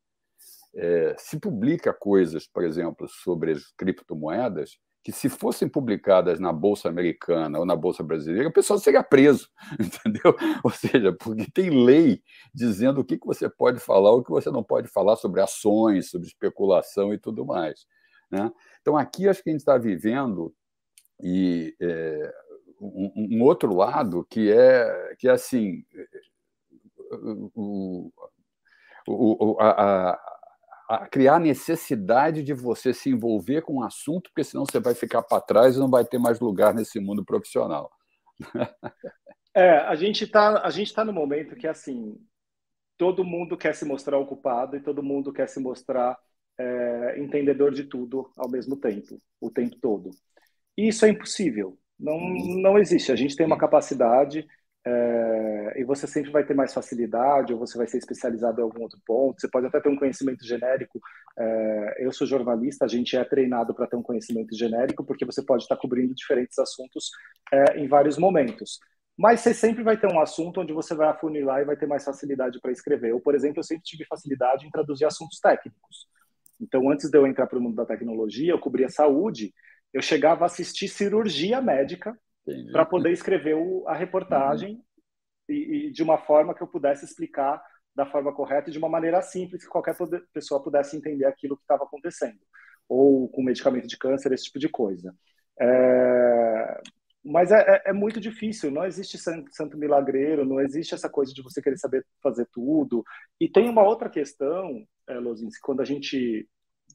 é, 0.73 1.15
se 1.17 1.37
publica 1.37 1.93
coisas, 1.93 2.47
por 2.47 2.63
exemplo, 2.63 3.05
sobre 3.09 3.51
as 3.51 3.71
criptomoedas, 3.75 4.77
que 5.03 5.11
se 5.11 5.27
fossem 5.27 5.67
publicadas 5.67 6.39
na 6.39 6.53
Bolsa 6.53 6.87
Americana 6.87 7.59
ou 7.59 7.65
na 7.65 7.75
Bolsa 7.75 8.03
Brasileira, 8.03 8.47
o 8.49 8.53
pessoal 8.53 8.79
seria 8.79 9.03
preso, 9.03 9.49
entendeu? 9.79 10.35
Ou 10.63 10.71
seja, 10.71 11.13
porque 11.13 11.51
tem 11.51 11.69
lei 11.69 12.21
dizendo 12.53 13.01
o 13.01 13.05
que, 13.05 13.17
que 13.17 13.25
você 13.25 13.49
pode 13.49 13.79
falar 13.79 14.11
o 14.11 14.23
que 14.23 14.29
você 14.29 14.49
não 14.49 14.63
pode 14.63 14.87
falar 14.87 15.17
sobre 15.17 15.41
ações, 15.41 16.09
sobre 16.09 16.27
especulação 16.27 17.13
e 17.13 17.17
tudo 17.17 17.45
mais. 17.45 17.85
Né? 18.31 18.51
Então, 18.81 18.97
aqui 18.97 19.27
acho 19.27 19.43
que 19.43 19.49
a 19.49 19.53
gente 19.53 19.61
está 19.61 19.77
vivendo 19.77 20.53
e 21.21 21.75
é, 21.81 22.33
um, 22.79 23.37
um, 23.37 23.43
outro 23.43 23.73
lado 23.73 24.25
que 24.29 24.51
é, 24.51 25.15
que 25.17 25.27
é 25.27 25.31
assim, 25.31 25.83
o, 27.55 28.11
o, 29.07 29.57
a, 29.59 30.11
a 30.11 30.37
a 30.87 31.05
criar 31.05 31.39
necessidade 31.39 32.41
de 32.41 32.53
você 32.53 32.93
se 32.93 33.09
envolver 33.09 33.61
com 33.61 33.79
o 33.79 33.83
assunto, 33.83 34.29
porque 34.29 34.43
senão 34.43 34.65
você 34.65 34.79
vai 34.79 34.95
ficar 34.95 35.21
para 35.21 35.41
trás 35.41 35.75
e 35.75 35.79
não 35.79 35.89
vai 35.89 36.05
ter 36.05 36.17
mais 36.17 36.39
lugar 36.39 36.73
nesse 36.73 36.99
mundo 36.99 37.25
profissional. 37.25 37.91
É, 39.55 39.79
a 39.79 39.95
gente 39.95 40.25
está 40.25 40.61
a 40.63 40.69
gente 40.69 40.93
tá 40.93 41.03
no 41.03 41.11
momento 41.11 41.55
que 41.55 41.65
assim 41.65 42.15
todo 42.95 43.25
mundo 43.25 43.57
quer 43.57 43.73
se 43.73 43.85
mostrar 43.85 44.19
ocupado 44.19 44.77
e 44.77 44.79
todo 44.79 45.01
mundo 45.01 45.33
quer 45.33 45.49
se 45.49 45.59
mostrar 45.59 46.15
é, 46.59 47.19
entendedor 47.19 47.73
de 47.73 47.85
tudo 47.85 48.31
ao 48.37 48.47
mesmo 48.47 48.77
tempo, 48.77 49.19
o 49.41 49.49
tempo 49.49 49.75
todo. 49.81 50.11
E 50.77 50.87
isso 50.87 51.05
é 51.05 51.09
impossível. 51.09 51.77
Não, 51.99 52.19
não 52.61 52.77
existe. 52.77 53.11
A 53.11 53.15
gente 53.15 53.35
tem 53.35 53.45
uma 53.45 53.57
capacidade 53.57 54.45
é, 54.85 55.81
e 55.81 55.83
você 55.83 56.07
sempre 56.07 56.31
vai 56.31 56.45
ter 56.45 56.53
mais 56.53 56.73
facilidade, 56.73 57.51
ou 57.51 57.59
você 57.59 57.77
vai 57.77 57.87
ser 57.87 57.97
especializado 57.97 58.61
em 58.61 58.63
algum 58.63 58.83
outro 58.83 58.99
ponto. 59.05 59.39
Você 59.39 59.49
pode 59.49 59.65
até 59.67 59.81
ter 59.81 59.89
um 59.89 59.97
conhecimento 59.97 60.45
genérico. 60.45 60.99
É, 61.37 62.05
eu 62.05 62.11
sou 62.13 62.25
jornalista, 62.25 62.85
a 62.85 62.87
gente 62.87 63.17
é 63.17 63.23
treinado 63.25 63.73
para 63.73 63.87
ter 63.87 63.95
um 63.97 64.03
conhecimento 64.03 64.55
genérico, 64.55 65.03
porque 65.03 65.25
você 65.25 65.43
pode 65.43 65.63
estar 65.63 65.75
cobrindo 65.77 66.13
diferentes 66.15 66.57
assuntos 66.59 67.09
é, 67.51 67.79
em 67.79 67.87
vários 67.87 68.17
momentos. 68.17 68.79
Mas 69.17 69.41
você 69.41 69.53
sempre 69.53 69.83
vai 69.83 69.97
ter 69.97 70.07
um 70.07 70.19
assunto 70.21 70.61
onde 70.61 70.71
você 70.71 70.93
vai 70.95 71.09
afunilar 71.09 71.61
e 71.61 71.65
vai 71.65 71.75
ter 71.75 71.87
mais 71.87 72.05
facilidade 72.05 72.59
para 72.61 72.71
escrever. 72.71 73.11
Eu, 73.11 73.19
por 73.19 73.33
exemplo, 73.33 73.59
eu 73.59 73.63
sempre 73.63 73.83
tive 73.83 74.05
facilidade 74.05 74.65
em 74.65 74.69
traduzir 74.69 75.05
assuntos 75.05 75.39
técnicos. 75.39 76.07
Então, 76.61 76.89
antes 76.89 77.09
de 77.09 77.17
eu 77.17 77.25
entrar 77.25 77.47
para 77.47 77.57
o 77.57 77.61
mundo 77.61 77.75
da 77.75 77.85
tecnologia, 77.85 78.51
eu 78.51 78.59
cobria 78.59 78.89
saúde, 78.89 79.53
eu 79.93 80.01
chegava 80.01 80.43
a 80.43 80.47
assistir 80.47 80.87
cirurgia 80.87 81.61
médica 81.61 82.17
para 82.71 82.85
poder 82.85 83.11
escrever 83.11 83.55
o, 83.55 83.87
a 83.87 83.93
reportagem 83.93 84.75
uhum. 84.75 84.83
e, 85.49 85.87
e, 85.87 85.91
de 85.91 86.03
uma 86.03 86.17
forma 86.17 86.53
que 86.53 86.61
eu 86.61 86.67
pudesse 86.67 87.05
explicar 87.05 87.61
da 87.95 88.05
forma 88.05 88.33
correta 88.33 88.69
e 88.69 88.71
de 88.71 88.77
uma 88.77 88.87
maneira 88.87 89.21
simples 89.21 89.63
que 89.63 89.69
qualquer 89.69 89.95
pessoa 90.31 90.63
pudesse 90.63 90.95
entender 90.95 91.25
aquilo 91.25 91.57
que 91.57 91.63
estava 91.63 91.83
acontecendo. 91.83 92.39
Ou 92.87 93.27
com 93.29 93.43
medicamento 93.43 93.87
de 93.87 93.97
câncer 93.97 94.31
esse 94.31 94.45
tipo 94.45 94.59
de 94.59 94.69
coisa. 94.69 95.13
É... 95.59 96.81
mas 97.25 97.51
é, 97.51 97.59
é, 97.59 97.89
é, 97.89 97.93
muito 97.93 98.19
difícil. 98.19 98.69
Não 98.69 98.85
existe 98.85 99.17
santo, 99.17 99.51
santo 99.51 99.77
milagreiro 99.77 100.45
não 100.45 100.61
existe 100.61 100.93
essa 100.93 101.09
coisa 101.09 101.33
de 101.33 101.41
você 101.41 101.61
querer 101.61 101.77
saber 101.77 102.05
fazer 102.21 102.47
tudo. 102.51 103.03
E 103.41 103.49
tem 103.49 103.67
uma 103.67 103.83
outra 103.83 104.09
questão 104.09 104.85
é, 105.07 105.15
Lozinski, 105.15 105.61
quando 105.61 105.81
a 105.81 105.85
gente 105.85 106.47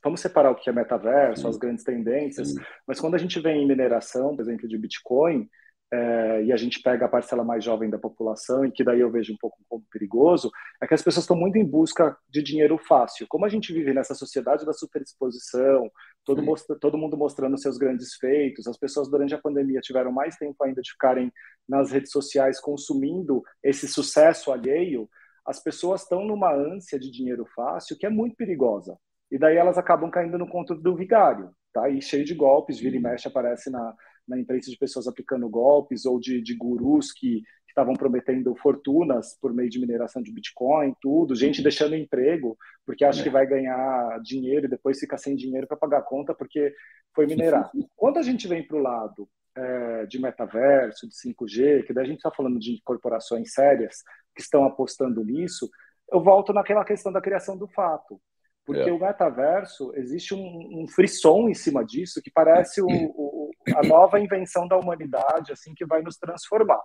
vamos 0.03 0.21
separar 0.21 0.51
o 0.51 0.55
que 0.55 0.69
é 0.69 0.73
metaverso, 0.73 1.47
as 1.47 1.57
grandes 1.57 1.85
tendências, 1.85 2.49
Sim. 2.49 2.61
mas 2.87 3.01
quando 3.01 3.15
a 3.15 3.19
gente 3.19 3.39
vem 3.41 3.63
em 3.63 3.67
mineração, 3.67 4.35
por 4.35 4.43
exemplo, 4.43 4.69
de 4.69 4.77
Bitcoin, 4.79 5.49
é, 5.93 6.45
e 6.45 6.53
a 6.53 6.57
gente 6.57 6.81
pega 6.81 7.05
a 7.05 7.09
parcela 7.09 7.45
mais 7.45 7.63
jovem 7.63 7.91
da 7.91 7.99
população, 7.99 8.65
e 8.65 8.73
que 8.73 8.83
daí 8.83 9.01
eu 9.01 9.11
vejo 9.11 9.35
um 9.35 9.37
pouco 9.39 9.59
como 9.69 9.85
perigoso, 9.91 10.51
é 10.81 10.87
que 10.87 10.95
as 10.95 11.03
pessoas 11.03 11.25
estão 11.25 11.37
muito 11.37 11.59
em 11.59 11.65
busca 11.65 12.17
de 12.31 12.43
dinheiro 12.43 12.79
fácil. 12.79 13.27
Como 13.29 13.45
a 13.45 13.49
gente 13.49 13.75
vive 13.75 13.93
nessa 13.93 14.15
sociedade 14.15 14.65
da 14.65 14.73
superexposição, 14.73 15.91
todo, 16.25 16.43
mostra, 16.43 16.77
todo 16.79 16.97
mundo 16.97 17.15
mostrando 17.15 17.59
seus 17.59 17.77
grandes 17.77 18.15
feitos, 18.15 18.67
as 18.67 18.79
pessoas 18.79 19.11
durante 19.11 19.35
a 19.35 19.39
pandemia 19.39 19.81
tiveram 19.81 20.11
mais 20.11 20.37
tempo 20.37 20.65
ainda 20.65 20.81
de 20.81 20.93
ficarem 20.93 21.31
nas 21.69 21.93
redes 21.93 22.11
sociais 22.11 22.59
consumindo 22.59 23.43
esse 23.63 23.87
sucesso 23.87 24.51
alheio, 24.51 25.07
as 25.45 25.63
pessoas 25.63 26.03
estão 26.03 26.25
numa 26.25 26.55
ânsia 26.55 26.99
de 26.99 27.11
dinheiro 27.11 27.45
fácil 27.55 27.99
que 27.99 28.07
é 28.07 28.11
muito 28.11 28.35
perigosa 28.35 28.97
e 29.33 29.39
daí 29.39 29.57
elas 29.57 29.79
acabam 29.79 30.11
caindo 30.11 30.37
no 30.37 30.47
conto 30.47 30.75
do 30.75 30.95
vigário, 30.95 31.51
tá? 31.73 31.89
E 31.89 32.03
cheio 32.03 32.23
de 32.23 32.35
golpes, 32.35 32.79
vira 32.79 32.97
e 32.97 32.99
uhum. 32.99 33.05
mexe 33.05 33.27
aparece 33.27 33.71
na, 33.71 33.95
na 34.29 34.39
imprensa 34.39 34.71
de 34.71 34.77
pessoas 34.77 35.09
aplicando 35.09 35.49
golpes 35.49 36.05
ou 36.05 36.21
de, 36.21 36.43
de 36.43 36.55
gurus 36.55 37.11
que 37.11 37.43
estavam 37.67 37.95
prometendo 37.95 38.55
fortunas 38.57 39.39
por 39.41 39.55
meio 39.55 39.71
de 39.71 39.81
mineração 39.81 40.23
de 40.23 40.31
Bitcoin, 40.31 40.95
tudo, 41.01 41.35
gente 41.35 41.61
uhum. 41.61 41.63
deixando 41.63 41.97
emprego 41.97 42.59
porque 42.85 43.07
acha 43.07 43.21
é. 43.21 43.25
que 43.25 43.31
vai 43.31 43.47
ganhar 43.47 44.21
dinheiro 44.23 44.67
e 44.67 44.69
depois 44.69 45.01
fica 45.01 45.17
sem 45.17 45.35
dinheiro 45.35 45.67
para 45.67 45.79
pagar 45.79 46.01
a 46.01 46.03
conta 46.03 46.35
porque 46.35 46.75
foi 47.15 47.27
minerar. 47.27 47.71
Quando 47.97 48.19
a 48.19 48.23
gente 48.23 48.47
vem 48.47 48.67
para 48.67 48.77
o 48.77 48.83
lado 48.83 49.27
é, 49.57 50.05
de 50.05 50.21
metaverso, 50.21 51.09
de 51.09 51.15
5G, 51.15 51.87
que 51.87 51.95
daí 51.95 52.05
a 52.05 52.09
gente 52.09 52.19
está 52.19 52.31
falando 52.31 52.59
de 52.59 52.83
corporações 52.85 53.55
sérias 53.55 54.03
que 54.37 54.43
estão 54.43 54.67
apostando 54.67 55.25
nisso, 55.25 55.71
eu 56.13 56.23
volto 56.23 56.53
naquela 56.53 56.85
questão 56.85 57.11
da 57.11 57.23
criação 57.23 57.57
do 57.57 57.67
fato. 57.67 58.21
Porque 58.65 58.89
é. 58.89 58.93
o 58.93 58.99
metaverso, 58.99 59.93
existe 59.97 60.35
um, 60.35 60.83
um 60.83 60.87
frisson 60.87 61.49
em 61.49 61.55
cima 61.55 61.85
disso 61.85 62.23
que 62.23 62.31
parece 62.31 62.81
o, 62.81 62.87
o, 62.87 63.51
a 63.75 63.83
nova 63.83 64.21
invenção 64.21 64.69
da 64.69 64.77
humanidade, 64.77 65.53
assim, 65.53 65.75
que 65.75 65.85
vai 65.85 66.01
nos 66.01 66.17
transformar. 66.17 66.81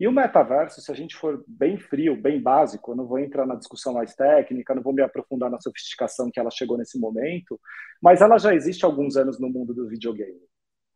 E 0.00 0.08
o 0.08 0.12
metaverso, 0.12 0.80
se 0.80 0.90
a 0.90 0.94
gente 0.94 1.14
for 1.14 1.44
bem 1.46 1.78
frio, 1.78 2.20
bem 2.20 2.42
básico, 2.42 2.90
eu 2.90 2.96
não 2.96 3.06
vou 3.06 3.18
entrar 3.18 3.46
na 3.46 3.54
discussão 3.54 3.92
mais 3.92 4.14
técnica, 4.14 4.74
não 4.74 4.82
vou 4.82 4.92
me 4.92 5.02
aprofundar 5.02 5.50
na 5.50 5.60
sofisticação 5.60 6.30
que 6.30 6.40
ela 6.40 6.50
chegou 6.50 6.76
nesse 6.76 6.98
momento, 6.98 7.60
mas 8.00 8.20
ela 8.20 8.38
já 8.38 8.54
existe 8.54 8.84
há 8.84 8.88
alguns 8.88 9.16
anos 9.16 9.38
no 9.38 9.48
mundo 9.48 9.72
do 9.72 9.86
videogame. 9.86 10.40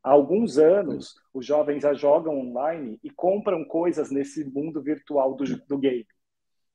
Há 0.03 0.11
alguns 0.11 0.59
anos, 0.59 1.15
os 1.33 1.45
jovens 1.45 1.83
já 1.83 1.93
jogam 1.93 2.39
online 2.39 2.99
e 3.03 3.11
compram 3.11 3.65
coisas 3.65 4.11
nesse 4.11 4.45
mundo 4.45 4.83
virtual 4.83 5.35
do, 5.35 5.45
do 5.67 5.79
game. 5.79 6.07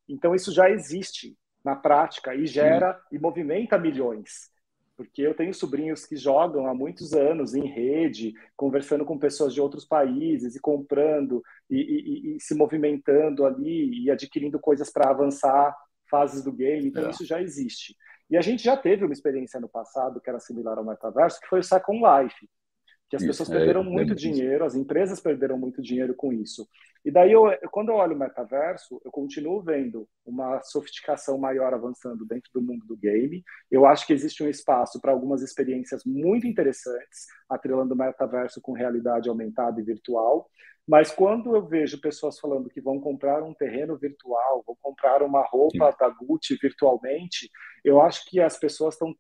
Então, 0.08 0.36
isso 0.36 0.54
já 0.54 0.70
existe 0.70 1.38
na 1.64 1.76
prática 1.76 2.34
e 2.36 2.46
gera 2.46 2.94
Sim. 2.94 3.16
e 3.16 3.20
movimenta 3.20 3.78
milhões. 3.78 4.50
porque 4.98 5.24
eu 5.24 5.34
tenho 5.34 5.54
sobrinhos 5.54 6.06
que 6.06 6.16
jogam 6.16 6.68
há 6.68 6.76
muitos 6.76 7.14
anos 7.14 7.56
em 7.56 7.66
rede, 7.66 8.34
conversando 8.56 9.04
com 9.04 9.18
pessoas 9.18 9.52
de 9.52 9.60
outros 9.60 9.84
países 9.84 10.56
e 10.56 10.60
comprando 10.60 11.42
e, 11.68 11.78
e, 11.78 12.36
e 12.36 12.40
se 12.40 12.54
movimentando 12.54 13.44
ali 13.44 14.04
e 14.04 14.12
adquirindo 14.12 14.60
coisas 14.60 14.92
para 14.92 15.10
avançar 15.10 15.76
fases 16.08 16.44
do 16.44 16.52
game. 16.52 16.88
Então, 16.88 17.08
é. 17.08 17.10
isso 17.10 17.26
já 17.26 17.42
existe. 17.42 17.96
E 18.30 18.38
a 18.38 18.42
gente 18.42 18.64
já 18.64 18.78
teve 18.78 19.04
uma 19.04 19.14
experiência 19.14 19.60
no 19.60 19.68
passado 19.68 20.22
que 20.22 20.30
era 20.30 20.40
similar 20.40 20.78
ao 20.78 20.86
metaverso, 20.86 21.40
que 21.40 21.48
foi 21.48 21.60
o 21.60 21.64
Second 21.64 22.00
Life, 22.00 22.48
que 23.12 23.18
as 23.18 23.24
isso, 23.24 23.32
pessoas 23.32 23.50
perderam 23.50 23.82
é, 23.82 23.84
muito 23.84 24.14
é 24.14 24.16
dinheiro, 24.16 24.64
as 24.64 24.74
empresas 24.74 25.20
perderam 25.20 25.58
muito 25.58 25.82
dinheiro 25.82 26.16
com 26.16 26.32
isso. 26.32 26.66
E 27.04 27.12
daí, 27.12 27.34
eu, 27.34 27.44
quando 27.70 27.90
eu 27.90 27.96
olho 27.96 28.16
o 28.16 28.18
metaverso, 28.18 29.02
eu 29.04 29.12
continuo 29.12 29.62
vendo 29.62 30.08
uma 30.26 30.64
sofisticação 30.64 31.38
maior 31.38 31.74
avançando 31.74 32.26
dentro 32.26 32.50
do 32.54 32.62
mundo 32.62 32.86
do 32.86 32.96
game. 32.96 33.44
Eu 33.70 33.86
acho 33.86 34.08
que 34.08 34.14
existe 34.14 34.42
um 34.42 34.48
espaço 34.48 35.02
para 35.02 35.12
algumas 35.12 35.42
experiências 35.42 36.04
muito 36.06 36.48
interessantes, 36.48 37.26
atrelando 37.50 37.94
o 37.94 37.98
metaverso 37.98 38.62
com 38.62 38.72
realidade 38.72 39.28
aumentada 39.28 39.82
e 39.82 39.84
virtual. 39.84 40.50
Mas 40.88 41.12
quando 41.12 41.54
eu 41.54 41.68
vejo 41.68 42.00
pessoas 42.00 42.40
falando 42.40 42.70
que 42.70 42.80
vão 42.80 42.98
comprar 42.98 43.44
um 43.44 43.54
terreno 43.54 43.98
virtual, 43.98 44.64
vão 44.66 44.78
comprar 44.82 45.22
uma 45.22 45.44
roupa 45.46 45.92
Sim. 45.92 45.98
da 46.00 46.08
Gucci 46.08 46.58
virtualmente, 46.62 47.50
eu 47.84 48.02
acho 48.02 48.24
que 48.30 48.40
as 48.40 48.58
pessoas 48.58 48.96
estão 48.96 49.14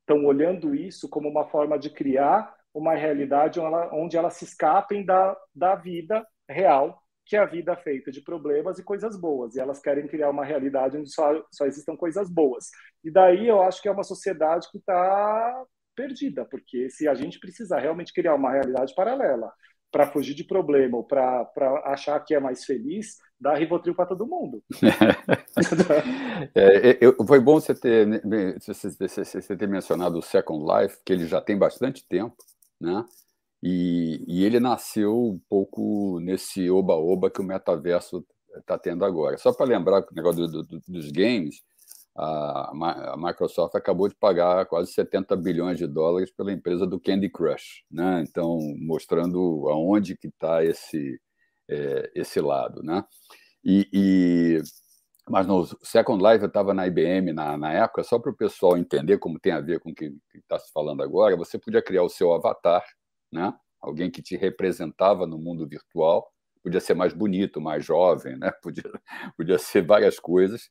estão 0.00 0.24
olhando 0.24 0.74
isso 0.74 1.08
como 1.08 1.28
uma 1.28 1.46
forma 1.46 1.78
de 1.78 1.88
criar 1.88 2.52
uma 2.74 2.94
realidade 2.94 3.58
onde, 3.58 3.88
onde 3.92 4.16
elas 4.16 4.34
se 4.34 4.44
escapem 4.44 5.04
da, 5.04 5.36
da 5.54 5.74
vida 5.74 6.26
real 6.48 7.00
que 7.30 7.36
é 7.36 7.38
a 7.38 7.46
vida 7.46 7.76
feita 7.76 8.10
de 8.10 8.20
problemas 8.20 8.80
e 8.80 8.82
coisas 8.82 9.16
boas, 9.16 9.54
e 9.54 9.60
elas 9.60 9.78
querem 9.78 10.08
criar 10.08 10.30
uma 10.30 10.44
realidade 10.44 10.96
onde 10.96 11.14
só, 11.14 11.40
só 11.52 11.64
existam 11.64 11.96
coisas 11.96 12.28
boas. 12.28 12.70
E 13.04 13.10
daí 13.10 13.46
eu 13.46 13.62
acho 13.62 13.80
que 13.80 13.88
é 13.88 13.92
uma 13.92 14.02
sociedade 14.02 14.68
que 14.68 14.78
está 14.78 15.64
perdida, 15.94 16.44
porque 16.44 16.90
se 16.90 17.06
a 17.06 17.14
gente 17.14 17.38
precisar 17.38 17.78
realmente 17.78 18.12
criar 18.12 18.34
uma 18.34 18.50
realidade 18.50 18.92
paralela 18.96 19.52
para 19.92 20.10
fugir 20.10 20.34
de 20.34 20.42
problema 20.42 20.96
ou 20.96 21.04
para 21.04 21.48
achar 21.84 22.18
que 22.18 22.34
é 22.34 22.40
mais 22.40 22.64
feliz, 22.64 23.18
dá 23.40 23.54
Rivotril 23.54 23.94
para 23.94 24.06
todo 24.06 24.26
mundo. 24.26 24.62
é, 26.52 26.98
eu, 27.00 27.14
foi 27.24 27.38
bom 27.38 27.60
você 27.60 27.76
ter, 27.76 28.22
você, 28.58 29.24
você 29.24 29.56
ter 29.56 29.68
mencionado 29.68 30.18
o 30.18 30.22
Second 30.22 30.64
Life, 30.64 30.98
que 31.06 31.12
ele 31.12 31.26
já 31.26 31.40
tem 31.40 31.56
bastante 31.56 32.04
tempo, 32.08 32.36
né? 32.80 33.04
E, 33.62 34.24
e 34.26 34.44
ele 34.44 34.58
nasceu 34.58 35.14
um 35.14 35.40
pouco 35.48 36.18
nesse 36.20 36.70
oba-oba 36.70 37.30
que 37.30 37.40
o 37.40 37.44
metaverso 37.44 38.24
está 38.56 38.78
tendo 38.78 39.04
agora. 39.04 39.36
Só 39.38 39.52
para 39.52 39.66
lembrar 39.66 40.00
o 40.00 40.14
negócio 40.14 40.46
do, 40.46 40.62
do, 40.62 40.80
dos 40.88 41.10
games, 41.12 41.62
a, 42.16 42.70
a, 43.12 43.16
Microsoft 43.16 43.74
acabou 43.74 44.08
de 44.08 44.14
pagar 44.16 44.66
quase 44.66 44.92
70 44.92 45.36
bilhões 45.36 45.78
de 45.78 45.86
dólares 45.86 46.30
pela 46.32 46.52
empresa 46.52 46.86
do 46.86 47.00
Candy 47.00 47.30
Crush, 47.30 47.84
né? 47.90 48.24
Então 48.26 48.58
mostrando 48.78 49.68
aonde 49.68 50.16
que 50.16 50.28
está 50.28 50.64
esse 50.64 51.20
é, 51.68 52.10
esse 52.14 52.40
lado, 52.40 52.82
né? 52.82 53.04
E, 53.64 53.88
e, 53.92 54.62
mas 55.30 55.46
no 55.46 55.64
Second 55.82 56.22
Life 56.22 56.42
eu 56.42 56.48
estava 56.48 56.74
na 56.74 56.86
IBM 56.86 57.32
na, 57.32 57.56
na 57.56 57.72
época 57.72 58.02
só 58.02 58.18
para 58.18 58.30
o 58.30 58.36
pessoal 58.36 58.76
entender 58.76 59.18
como 59.18 59.38
tem 59.38 59.52
a 59.52 59.60
ver 59.60 59.80
com 59.80 59.90
o 59.90 59.94
que 59.94 60.12
está 60.34 60.58
se 60.58 60.72
falando 60.72 61.02
agora. 61.02 61.36
Você 61.36 61.58
podia 61.58 61.82
criar 61.82 62.02
o 62.02 62.08
seu 62.08 62.32
avatar 62.32 62.82
né? 63.32 63.54
Alguém 63.80 64.10
que 64.10 64.22
te 64.22 64.36
representava 64.36 65.26
no 65.26 65.38
mundo 65.38 65.66
virtual, 65.66 66.30
podia 66.62 66.80
ser 66.80 66.94
mais 66.94 67.12
bonito, 67.14 67.60
mais 67.60 67.84
jovem, 67.84 68.36
né? 68.36 68.50
Podia, 68.62 68.84
podia 69.36 69.58
ser 69.58 69.86
várias 69.86 70.18
coisas. 70.18 70.70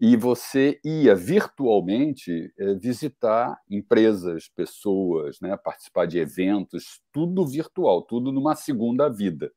E 0.00 0.16
você 0.16 0.80
ia 0.84 1.14
virtualmente 1.14 2.52
eh, 2.58 2.74
visitar 2.74 3.58
empresas, 3.68 4.48
pessoas, 4.48 5.40
né? 5.40 5.56
participar 5.56 6.06
de 6.06 6.18
eventos, 6.18 7.00
tudo 7.12 7.46
virtual, 7.46 8.02
tudo 8.02 8.30
numa 8.32 8.54
segunda 8.54 9.08
vida. 9.08 9.52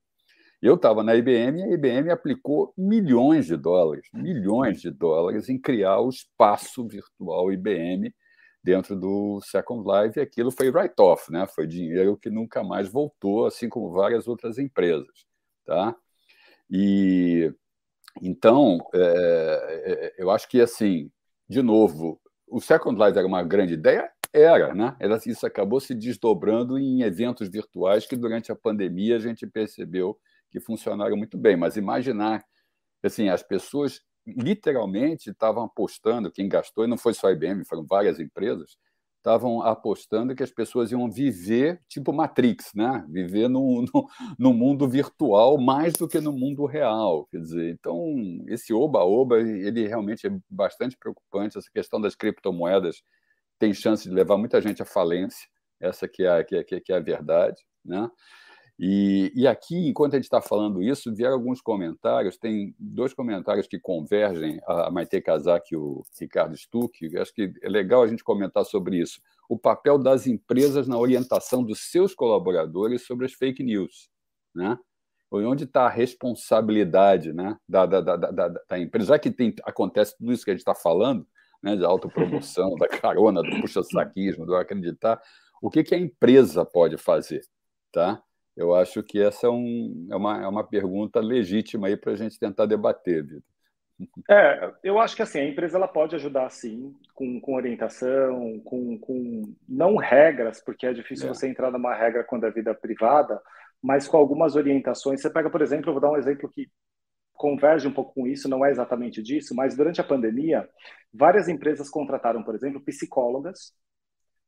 Eu 0.63 0.75
estava 0.75 1.03
na 1.03 1.13
IBM 1.13 1.59
e 1.59 1.63
a 1.63 1.73
IBM 1.73 2.09
aplicou 2.09 2.73
milhões 2.77 3.47
de 3.47 3.57
dólares, 3.57 4.07
milhões 4.13 4.79
de 4.79 4.89
dólares 4.89 5.49
em 5.49 5.59
criar 5.59 5.99
o 5.99 6.07
espaço 6.07 6.87
virtual 6.87 7.51
IBM 7.51 8.15
dentro 8.63 8.95
do 8.95 9.41
Second 9.41 9.83
Life, 9.85 10.17
e 10.17 10.21
aquilo 10.21 10.51
foi 10.51 10.69
write-off, 10.69 11.29
né? 11.29 11.45
foi 11.47 11.67
dinheiro 11.67 12.15
que 12.15 12.29
nunca 12.29 12.63
mais 12.63 12.87
voltou, 12.87 13.45
assim 13.45 13.67
como 13.67 13.91
várias 13.91 14.25
outras 14.25 14.57
empresas. 14.57 15.25
Tá? 15.65 15.93
E 16.71 17.53
então, 18.21 18.77
é, 18.93 20.13
é, 20.17 20.23
eu 20.23 20.31
acho 20.31 20.47
que, 20.47 20.61
assim, 20.61 21.11
de 21.45 21.61
novo, 21.61 22.21
o 22.47 22.61
Second 22.61 22.97
Life 23.03 23.17
era 23.17 23.27
uma 23.27 23.43
grande 23.43 23.73
ideia? 23.73 24.09
Era, 24.31 24.73
né? 24.73 24.95
Era, 24.97 25.19
isso 25.25 25.45
acabou 25.45 25.81
se 25.81 25.93
desdobrando 25.93 26.79
em 26.79 27.01
eventos 27.01 27.49
virtuais 27.49 28.07
que, 28.07 28.15
durante 28.15 28.49
a 28.49 28.55
pandemia, 28.55 29.17
a 29.17 29.19
gente 29.19 29.45
percebeu 29.45 30.17
que 30.53 30.59
funcionaram 30.59 31.17
muito 31.17 31.35
bem. 31.35 31.57
Mas 31.57 31.75
imaginar, 31.75 32.45
assim, 33.03 33.27
as 33.27 33.41
pessoas 33.41 34.01
literalmente 34.25 35.31
estavam 35.31 35.63
apostando, 35.63 36.31
quem 36.31 36.47
gastou, 36.47 36.85
e 36.85 36.87
não 36.87 36.97
foi 36.97 37.13
só 37.13 37.27
a 37.27 37.31
IBM, 37.31 37.65
foram 37.65 37.83
várias 37.85 38.19
empresas, 38.19 38.77
estavam 39.17 39.61
apostando 39.61 40.35
que 40.35 40.43
as 40.43 40.51
pessoas 40.51 40.91
iam 40.91 41.09
viver 41.09 41.81
tipo 41.89 42.13
Matrix, 42.13 42.71
né? 42.75 43.05
viver 43.09 43.49
no, 43.49 43.81
no, 43.81 44.07
no, 44.37 44.53
mundo 44.53 44.87
virtual 44.87 45.57
mais 45.57 45.93
do 45.93 46.07
que 46.07 46.19
no 46.19 46.31
mundo 46.31 46.65
real. 46.65 47.25
Quer 47.31 47.39
dizer, 47.39 47.71
então, 47.71 48.13
esse 48.47 48.73
oba-oba, 48.73 49.39
ele 49.39 49.87
realmente 49.87 50.27
é 50.27 50.37
bastante 50.49 50.97
preocupante. 50.97 51.57
Essa 51.57 51.69
questão 51.73 51.99
das 51.99 52.15
criptomoedas 52.15 53.01
tem 53.57 53.73
chance 53.73 54.07
de 54.07 54.13
levar 54.13 54.37
muita 54.37 54.61
gente 54.61 54.81
à 54.81 54.85
falência, 54.85 55.47
essa 55.79 56.07
que 56.07 56.23
é 56.23 56.39
a, 56.39 56.43
que 56.43 56.55
é, 56.57 56.63
que 56.63 56.91
é 56.91 56.95
a 56.95 56.99
verdade. 56.99 57.61
Né? 57.83 58.09
E, 58.79 59.31
e 59.35 59.47
aqui, 59.47 59.87
enquanto 59.87 60.13
a 60.13 60.17
gente 60.17 60.25
está 60.25 60.41
falando 60.41 60.81
isso, 60.81 61.13
vieram 61.13 61.35
alguns 61.35 61.61
comentários, 61.61 62.37
tem 62.37 62.75
dois 62.79 63.13
comentários 63.13 63.67
que 63.67 63.79
convergem, 63.79 64.59
a 64.65 64.89
Maite 64.89 65.21
Kazak 65.21 65.71
e 65.71 65.77
o 65.77 66.03
Ricardo 66.19 66.57
Stuck, 66.57 67.17
acho 67.17 67.33
que 67.33 67.53
é 67.61 67.69
legal 67.69 68.01
a 68.01 68.07
gente 68.07 68.23
comentar 68.23 68.65
sobre 68.65 68.97
isso. 68.97 69.21
O 69.47 69.57
papel 69.57 69.99
das 69.99 70.25
empresas 70.25 70.87
na 70.87 70.97
orientação 70.97 71.63
dos 71.63 71.91
seus 71.91 72.15
colaboradores 72.15 73.05
sobre 73.05 73.25
as 73.25 73.33
fake 73.33 73.63
news. 73.63 74.09
Né? 74.55 74.77
Onde 75.31 75.63
está 75.63 75.85
a 75.85 75.89
responsabilidade 75.89 77.31
né, 77.31 77.57
da, 77.67 77.85
da, 77.85 78.01
da, 78.01 78.15
da, 78.17 78.47
da 78.47 78.79
empresa? 78.79 79.09
Já 79.09 79.19
que 79.19 79.31
tem, 79.31 79.53
acontece 79.63 80.17
tudo 80.17 80.31
isso 80.31 80.43
que 80.43 80.51
a 80.51 80.53
gente 80.53 80.61
está 80.61 80.75
falando, 80.75 81.27
né, 81.61 81.75
de 81.75 81.85
autopromoção, 81.85 82.73
da 82.77 82.87
carona, 82.87 83.41
do 83.41 83.61
puxa-saquismo, 83.61 84.45
do 84.45 84.55
acreditar, 84.55 85.21
o 85.61 85.69
que, 85.69 85.83
que 85.83 85.95
a 85.95 85.97
empresa 85.97 86.65
pode 86.65 86.97
fazer? 86.97 87.41
Tá? 87.91 88.21
Eu 88.55 88.75
acho 88.75 89.01
que 89.01 89.21
essa 89.21 89.47
é, 89.47 89.49
um, 89.49 90.07
é, 90.11 90.15
uma, 90.15 90.43
é 90.43 90.47
uma 90.47 90.63
pergunta 90.63 91.19
legítima 91.19 91.87
aí 91.87 91.97
para 91.97 92.11
a 92.11 92.15
gente 92.15 92.39
tentar 92.39 92.65
debater, 92.65 93.23
Vitor. 93.23 93.53
É, 94.29 94.71
eu 94.83 94.99
acho 94.99 95.15
que 95.15 95.21
assim, 95.21 95.39
a 95.39 95.47
empresa 95.47 95.77
ela 95.77 95.87
pode 95.87 96.15
ajudar 96.15 96.49
sim, 96.49 96.93
com, 97.13 97.39
com 97.39 97.55
orientação, 97.55 98.59
com, 98.65 98.97
com 98.97 99.55
não 99.67 99.95
regras, 99.95 100.61
porque 100.61 100.85
é 100.85 100.93
difícil 100.93 101.27
é. 101.27 101.33
você 101.33 101.47
entrar 101.47 101.71
numa 101.71 101.93
regra 101.93 102.23
quando 102.23 102.45
é 102.45 102.51
vida 102.51 102.73
privada, 102.73 103.41
mas 103.81 104.07
com 104.07 104.17
algumas 104.17 104.55
orientações. 104.55 105.21
Você 105.21 105.29
pega, 105.29 105.49
por 105.49 105.61
exemplo, 105.61 105.89
eu 105.89 105.93
vou 105.93 106.01
dar 106.01 106.11
um 106.11 106.17
exemplo 106.17 106.49
que 106.49 106.69
converge 107.33 107.87
um 107.87 107.93
pouco 107.93 108.13
com 108.13 108.27
isso, 108.27 108.49
não 108.49 108.65
é 108.65 108.71
exatamente 108.71 109.21
disso, 109.21 109.55
mas 109.55 109.75
durante 109.75 109.99
a 109.99 110.03
pandemia, 110.03 110.69
várias 111.13 111.47
empresas 111.47 111.89
contrataram, 111.89 112.43
por 112.43 112.55
exemplo, 112.55 112.81
psicólogas 112.81 113.73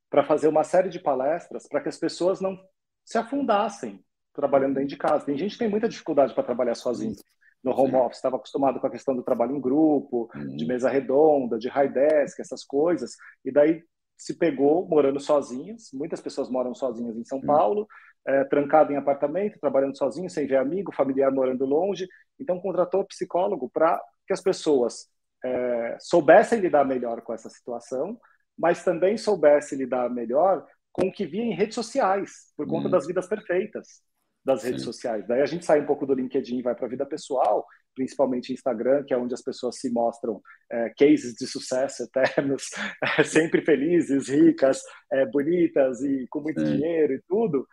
para 0.09 0.23
fazer 0.23 0.47
uma 0.47 0.63
série 0.63 0.89
de 0.89 0.99
palestras 0.99 1.67
para 1.67 1.81
que 1.81 1.89
as 1.89 1.97
pessoas 1.97 2.39
não 2.39 2.57
se 3.05 3.17
afundassem 3.17 4.03
trabalhando 4.33 4.73
dentro 4.73 4.89
de 4.89 4.97
casa. 4.97 5.25
Tem 5.25 5.37
gente 5.37 5.53
que 5.53 5.59
tem 5.59 5.69
muita 5.69 5.87
dificuldade 5.87 6.33
para 6.33 6.43
trabalhar 6.43 6.75
sozinho 6.75 7.15
no 7.63 7.71
home 7.71 7.91
Sim. 7.91 7.97
office, 7.97 8.17
estava 8.17 8.35
acostumado 8.35 8.79
com 8.79 8.85
a 8.85 8.91
questão 8.91 9.15
do 9.15 9.23
trabalho 9.23 9.55
em 9.55 9.61
grupo, 9.61 10.29
uhum. 10.35 10.55
de 10.55 10.67
mesa 10.67 10.89
redonda, 10.89 11.57
de 11.57 11.67
high 11.67 11.91
desk, 11.91 12.39
essas 12.39 12.63
coisas, 12.63 13.15
e 13.43 13.51
daí 13.51 13.81
se 14.17 14.37
pegou 14.37 14.87
morando 14.87 15.19
sozinhas. 15.19 15.89
Muitas 15.91 16.21
pessoas 16.21 16.49
moram 16.49 16.75
sozinhas 16.75 17.17
em 17.17 17.25
São 17.25 17.39
uhum. 17.39 17.45
Paulo, 17.45 17.87
é, 18.27 18.43
trancado 18.45 18.93
em 18.93 18.97
apartamento, 18.97 19.59
trabalhando 19.59 19.97
sozinho, 19.97 20.29
sem 20.29 20.45
ver 20.45 20.57
amigo, 20.57 20.93
familiar 20.93 21.31
morando 21.31 21.65
longe. 21.65 22.07
Então 22.39 22.59
contratou 22.59 23.05
psicólogo 23.05 23.69
para 23.73 23.99
que 24.27 24.33
as 24.33 24.41
pessoas 24.41 25.07
é, 25.43 25.97
soubessem 25.99 26.59
lidar 26.59 26.85
melhor 26.85 27.21
com 27.21 27.33
essa 27.33 27.49
situação, 27.49 28.19
mas 28.57 28.83
também 28.83 29.17
soubessem 29.17 29.77
lidar 29.77 30.09
melhor 30.09 30.65
com 30.95 31.09
o 31.09 31.11
que 31.11 31.25
via 31.25 31.43
em 31.43 31.53
redes 31.53 31.75
sociais, 31.75 32.53
por 32.55 32.65
conta 32.65 32.87
hum. 32.87 32.91
das 32.91 33.05
vidas 33.05 33.27
perfeitas 33.27 34.01
das 34.45 34.63
redes 34.63 34.81
Sim. 34.81 34.85
sociais. 34.85 35.27
Daí 35.27 35.41
a 35.41 35.45
gente 35.45 35.65
sai 35.65 35.81
um 35.81 35.85
pouco 35.85 36.05
do 36.05 36.13
LinkedIn 36.13 36.59
e 36.59 36.61
vai 36.61 36.73
para 36.73 36.85
a 36.85 36.89
vida 36.89 37.05
pessoal, 37.05 37.65
principalmente 37.93 38.53
Instagram, 38.53 39.03
que 39.03 39.13
é 39.13 39.17
onde 39.17 39.33
as 39.33 39.41
pessoas 39.41 39.77
se 39.77 39.91
mostram 39.91 40.39
é, 40.71 40.93
cases 40.97 41.33
de 41.33 41.47
sucesso 41.47 42.03
eternos, 42.03 42.69
é, 43.19 43.23
sempre 43.23 43.61
felizes, 43.65 44.29
ricas, 44.29 44.81
é, 45.11 45.25
bonitas 45.25 46.01
e 46.01 46.27
com 46.29 46.39
muito 46.39 46.61
Sim. 46.61 46.77
dinheiro 46.77 47.13
e 47.13 47.21
tudo. 47.27 47.67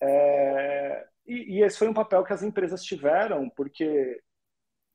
É, 0.00 1.06
e, 1.26 1.58
e, 1.58 1.62
esse 1.64 1.78
foi 1.78 1.88
um 1.88 1.94
papel 1.94 2.22
que 2.22 2.32
as 2.32 2.44
empresas 2.44 2.84
tiveram, 2.84 3.50
porque 3.56 4.20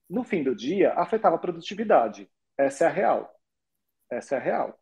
no 0.09 0.23
fim 0.23 0.41
do 0.41 0.55
dia 0.55 0.93
afetava 0.93 1.35
a 1.35 1.39
produtividade. 1.39 2.29
Essa 2.57 2.85
é 2.85 2.87
a 2.87 2.91
real. 2.91 3.35
Essa 4.09 4.35
é 4.35 4.37
a 4.37 4.41
real. 4.41 4.79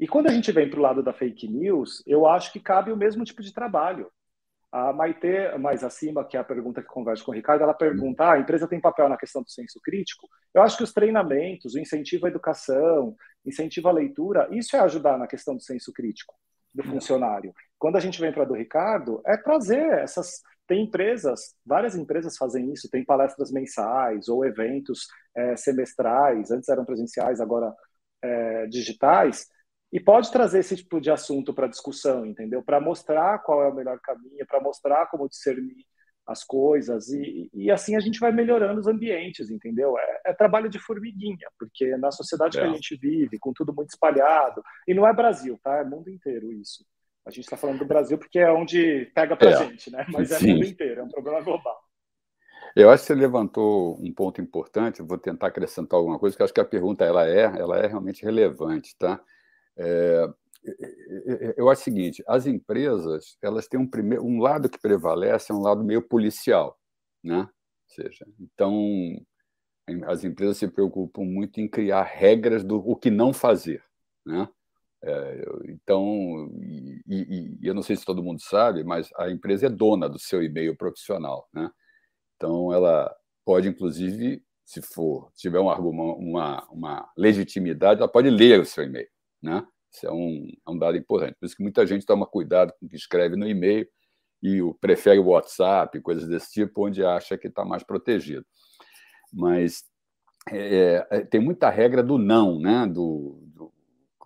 E 0.00 0.08
quando 0.08 0.28
a 0.28 0.32
gente 0.32 0.50
vem 0.50 0.68
para 0.68 0.78
o 0.78 0.82
lado 0.82 1.02
da 1.02 1.12
fake 1.12 1.46
news, 1.46 2.02
eu 2.06 2.26
acho 2.26 2.50
que 2.50 2.58
cabe 2.58 2.90
o 2.90 2.96
mesmo 2.96 3.22
tipo 3.22 3.42
de 3.42 3.52
trabalho. 3.52 4.10
A 4.72 4.94
Maite, 4.94 5.58
mais 5.58 5.84
acima, 5.84 6.24
que 6.24 6.38
é 6.38 6.40
a 6.40 6.44
pergunta 6.44 6.80
que 6.80 6.88
conversa 6.88 7.22
com 7.22 7.32
o 7.32 7.34
Ricardo, 7.34 7.62
ela 7.62 7.74
pergunta: 7.74 8.24
ah, 8.24 8.32
a 8.34 8.38
empresa 8.38 8.66
tem 8.66 8.80
papel 8.80 9.10
na 9.10 9.18
questão 9.18 9.42
do 9.42 9.50
senso 9.50 9.78
crítico? 9.82 10.26
Eu 10.54 10.62
acho 10.62 10.78
que 10.78 10.84
os 10.84 10.92
treinamentos, 10.92 11.74
o 11.74 11.78
incentivo 11.78 12.24
à 12.24 12.30
educação, 12.30 13.14
incentivo 13.44 13.88
à 13.88 13.92
leitura, 13.92 14.48
isso 14.52 14.74
é 14.74 14.80
ajudar 14.80 15.18
na 15.18 15.26
questão 15.26 15.54
do 15.54 15.60
senso 15.60 15.92
crítico 15.92 16.34
do 16.74 16.82
funcionário. 16.84 17.52
Quando 17.78 17.96
a 17.96 18.00
gente 18.00 18.20
vem 18.20 18.32
para 18.32 18.44
do 18.44 18.54
Ricardo, 18.54 19.20
é 19.26 19.36
trazer 19.36 19.98
essas. 19.98 20.40
Tem 20.66 20.84
empresas, 20.84 21.56
várias 21.66 21.96
empresas 21.96 22.36
fazem 22.36 22.72
isso, 22.72 22.88
tem 22.88 23.04
palestras 23.04 23.50
mensais 23.50 24.28
ou 24.28 24.46
eventos 24.46 25.08
é, 25.36 25.56
semestrais, 25.56 26.52
antes 26.52 26.68
eram 26.68 26.84
presenciais, 26.84 27.40
agora 27.40 27.74
é, 28.22 28.66
digitais, 28.68 29.48
e 29.92 29.98
pode 29.98 30.30
trazer 30.30 30.60
esse 30.60 30.76
tipo 30.76 31.00
de 31.00 31.10
assunto 31.10 31.52
para 31.52 31.66
discussão, 31.66 32.24
entendeu? 32.24 32.62
Para 32.62 32.80
mostrar 32.80 33.38
qual 33.40 33.62
é 33.62 33.68
o 33.68 33.74
melhor 33.74 33.98
caminho, 34.00 34.46
para 34.46 34.60
mostrar 34.60 35.06
como 35.06 35.28
discernir 35.28 35.84
as 36.26 36.44
coisas, 36.44 37.08
e, 37.08 37.50
e, 37.52 37.72
assim 37.72 37.96
a 37.96 38.00
gente 38.00 38.20
vai 38.20 38.30
melhorando 38.30 38.78
os 38.78 38.86
ambientes, 38.86 39.50
entendeu? 39.50 39.98
É, 39.98 40.20
é 40.26 40.32
trabalho 40.32 40.68
de 40.68 40.78
formiguinha, 40.78 41.48
porque 41.58 41.96
na 41.96 42.12
sociedade 42.12 42.56
é. 42.56 42.60
que 42.60 42.66
a 42.68 42.70
é. 42.70 42.74
gente 42.74 42.96
vive, 42.96 43.36
com 43.40 43.52
tudo 43.52 43.74
muito 43.74 43.88
espalhado, 43.88 44.62
e 44.86 44.94
não 44.94 45.08
é 45.08 45.12
Brasil, 45.12 45.58
tá? 45.60 45.78
É 45.78 45.84
mundo 45.84 46.08
inteiro 46.08 46.52
isso. 46.52 46.84
A 47.26 47.30
gente 47.30 47.44
está 47.44 47.56
falando 47.56 47.80
do 47.80 47.84
Brasil 47.84 48.16
porque 48.16 48.38
é 48.38 48.50
onde 48.50 49.10
pega 49.12 49.36
para 49.36 49.48
a 49.48 49.52
é. 49.52 49.56
gente, 49.56 49.90
né? 49.90 50.06
Mas 50.08 50.30
é 50.30 50.38
Sim. 50.38 50.54
mundo 50.54 50.66
inteiro, 50.66 51.00
é 51.00 51.04
um 51.04 51.08
problema 51.08 51.40
global. 51.40 51.78
Eu 52.76 52.90
acho 52.90 53.02
que 53.02 53.08
você 53.08 53.14
levantou 53.14 53.98
um 54.00 54.12
ponto 54.12 54.40
importante, 54.40 55.02
vou 55.02 55.18
tentar 55.18 55.48
acrescentar 55.48 55.98
alguma 55.98 56.18
coisa, 56.18 56.36
que 56.36 56.42
acho 56.44 56.54
que 56.54 56.60
a 56.60 56.64
pergunta 56.64 57.04
ela 57.04 57.26
é, 57.26 57.42
ela 57.42 57.78
é 57.78 57.88
realmente 57.88 58.24
relevante, 58.24 58.96
tá? 58.96 59.20
É, 59.80 61.54
eu 61.56 61.70
acho 61.70 61.80
o 61.80 61.84
seguinte: 61.84 62.22
as 62.26 62.46
empresas 62.46 63.38
elas 63.42 63.66
têm 63.66 63.80
um 63.80 63.86
primeiro 63.86 64.24
um 64.24 64.40
lado 64.40 64.68
que 64.68 64.78
prevalece 64.78 65.50
é 65.50 65.54
um 65.54 65.62
lado 65.62 65.82
meio 65.82 66.02
policial, 66.02 66.78
né? 67.24 67.40
Ou 67.40 67.94
seja, 67.94 68.26
então 68.38 68.74
as 70.06 70.22
empresas 70.22 70.58
se 70.58 70.68
preocupam 70.68 71.22
muito 71.24 71.60
em 71.60 71.68
criar 71.68 72.02
regras 72.04 72.62
do 72.62 72.76
o 72.76 72.94
que 72.94 73.10
não 73.10 73.32
fazer, 73.32 73.82
né? 74.24 74.48
É, 75.02 75.44
então, 75.64 76.50
e, 76.62 77.00
e, 77.06 77.58
e, 77.62 77.66
eu 77.66 77.74
não 77.74 77.82
sei 77.82 77.96
se 77.96 78.04
todo 78.04 78.22
mundo 78.22 78.40
sabe, 78.42 78.84
mas 78.84 79.08
a 79.16 79.30
empresa 79.30 79.66
é 79.66 79.70
dona 79.70 80.08
do 80.08 80.18
seu 80.18 80.42
e-mail 80.42 80.76
profissional, 80.76 81.48
né? 81.54 81.70
Então, 82.36 82.72
ela 82.72 83.14
pode, 83.44 83.68
inclusive, 83.68 84.44
se 84.64 84.82
for 84.82 85.30
tiver 85.34 85.58
um 85.58 85.70
argumento, 85.70 86.18
uma, 86.20 86.64
uma 86.70 87.10
legitimidade, 87.16 88.00
ela 88.00 88.10
pode 88.10 88.28
ler 88.28 88.60
o 88.60 88.64
seu 88.66 88.84
e-mail, 88.84 89.08
né? 89.42 89.66
Isso 89.92 90.06
é 90.06 90.12
um, 90.12 90.48
é 90.66 90.70
um 90.70 90.78
dado 90.78 90.96
importante. 90.96 91.36
Por 91.38 91.46
isso 91.46 91.56
que 91.56 91.62
muita 91.62 91.86
gente 91.86 92.06
toma 92.06 92.26
cuidado 92.26 92.72
com 92.78 92.86
o 92.86 92.88
que 92.88 92.96
escreve 92.96 93.36
no 93.36 93.48
e-mail 93.48 93.86
e 94.42 94.62
o, 94.62 94.72
prefere 94.74 95.18
o 95.18 95.26
WhatsApp, 95.26 96.00
coisas 96.00 96.28
desse 96.28 96.52
tipo, 96.52 96.86
onde 96.86 97.04
acha 97.04 97.36
que 97.36 97.48
está 97.48 97.64
mais 97.64 97.82
protegido. 97.82 98.46
Mas 99.32 99.84
é, 100.48 101.06
é, 101.10 101.20
tem 101.24 101.40
muita 101.40 101.68
regra 101.70 102.02
do 102.02 102.18
não, 102.18 102.58
né? 102.58 102.86
do, 102.86 103.42
do 103.54 103.72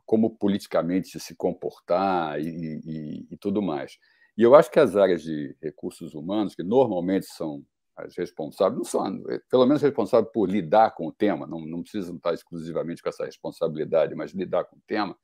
como 0.06 0.36
politicamente 0.36 1.18
se 1.18 1.34
comportar 1.34 2.38
e, 2.38 2.46
e, 2.84 3.26
e, 3.30 3.36
tudo 3.38 3.62
mais. 3.62 3.98
E 4.36 4.42
eu 4.42 4.54
acho 4.54 4.70
que 4.70 4.78
as 4.78 4.96
áreas 4.96 5.22
de 5.22 5.56
recursos 5.62 6.14
humanos, 6.14 6.54
que 6.54 6.62
normalmente 6.62 7.26
são 7.26 7.64
as 7.96 8.16
responsáveis, 8.16 8.76
não 8.76 8.84
são, 8.84 9.22
pelo 9.50 9.66
menos 9.66 9.82
responsáveis 9.82 10.32
por 10.32 10.48
lidar 10.48 10.94
com 10.94 11.06
o 11.06 11.12
tema, 11.12 11.46
não, 11.46 11.60
não 11.60 11.82
precisam 11.82 12.16
estar 12.16 12.34
exclusivamente 12.34 13.02
com 13.02 13.08
essa 13.08 13.24
responsabilidade, 13.24 14.14
mas 14.14 14.32
lidar 14.32 14.64
com 14.64 14.76
o 14.76 14.82
tema, 14.86 15.16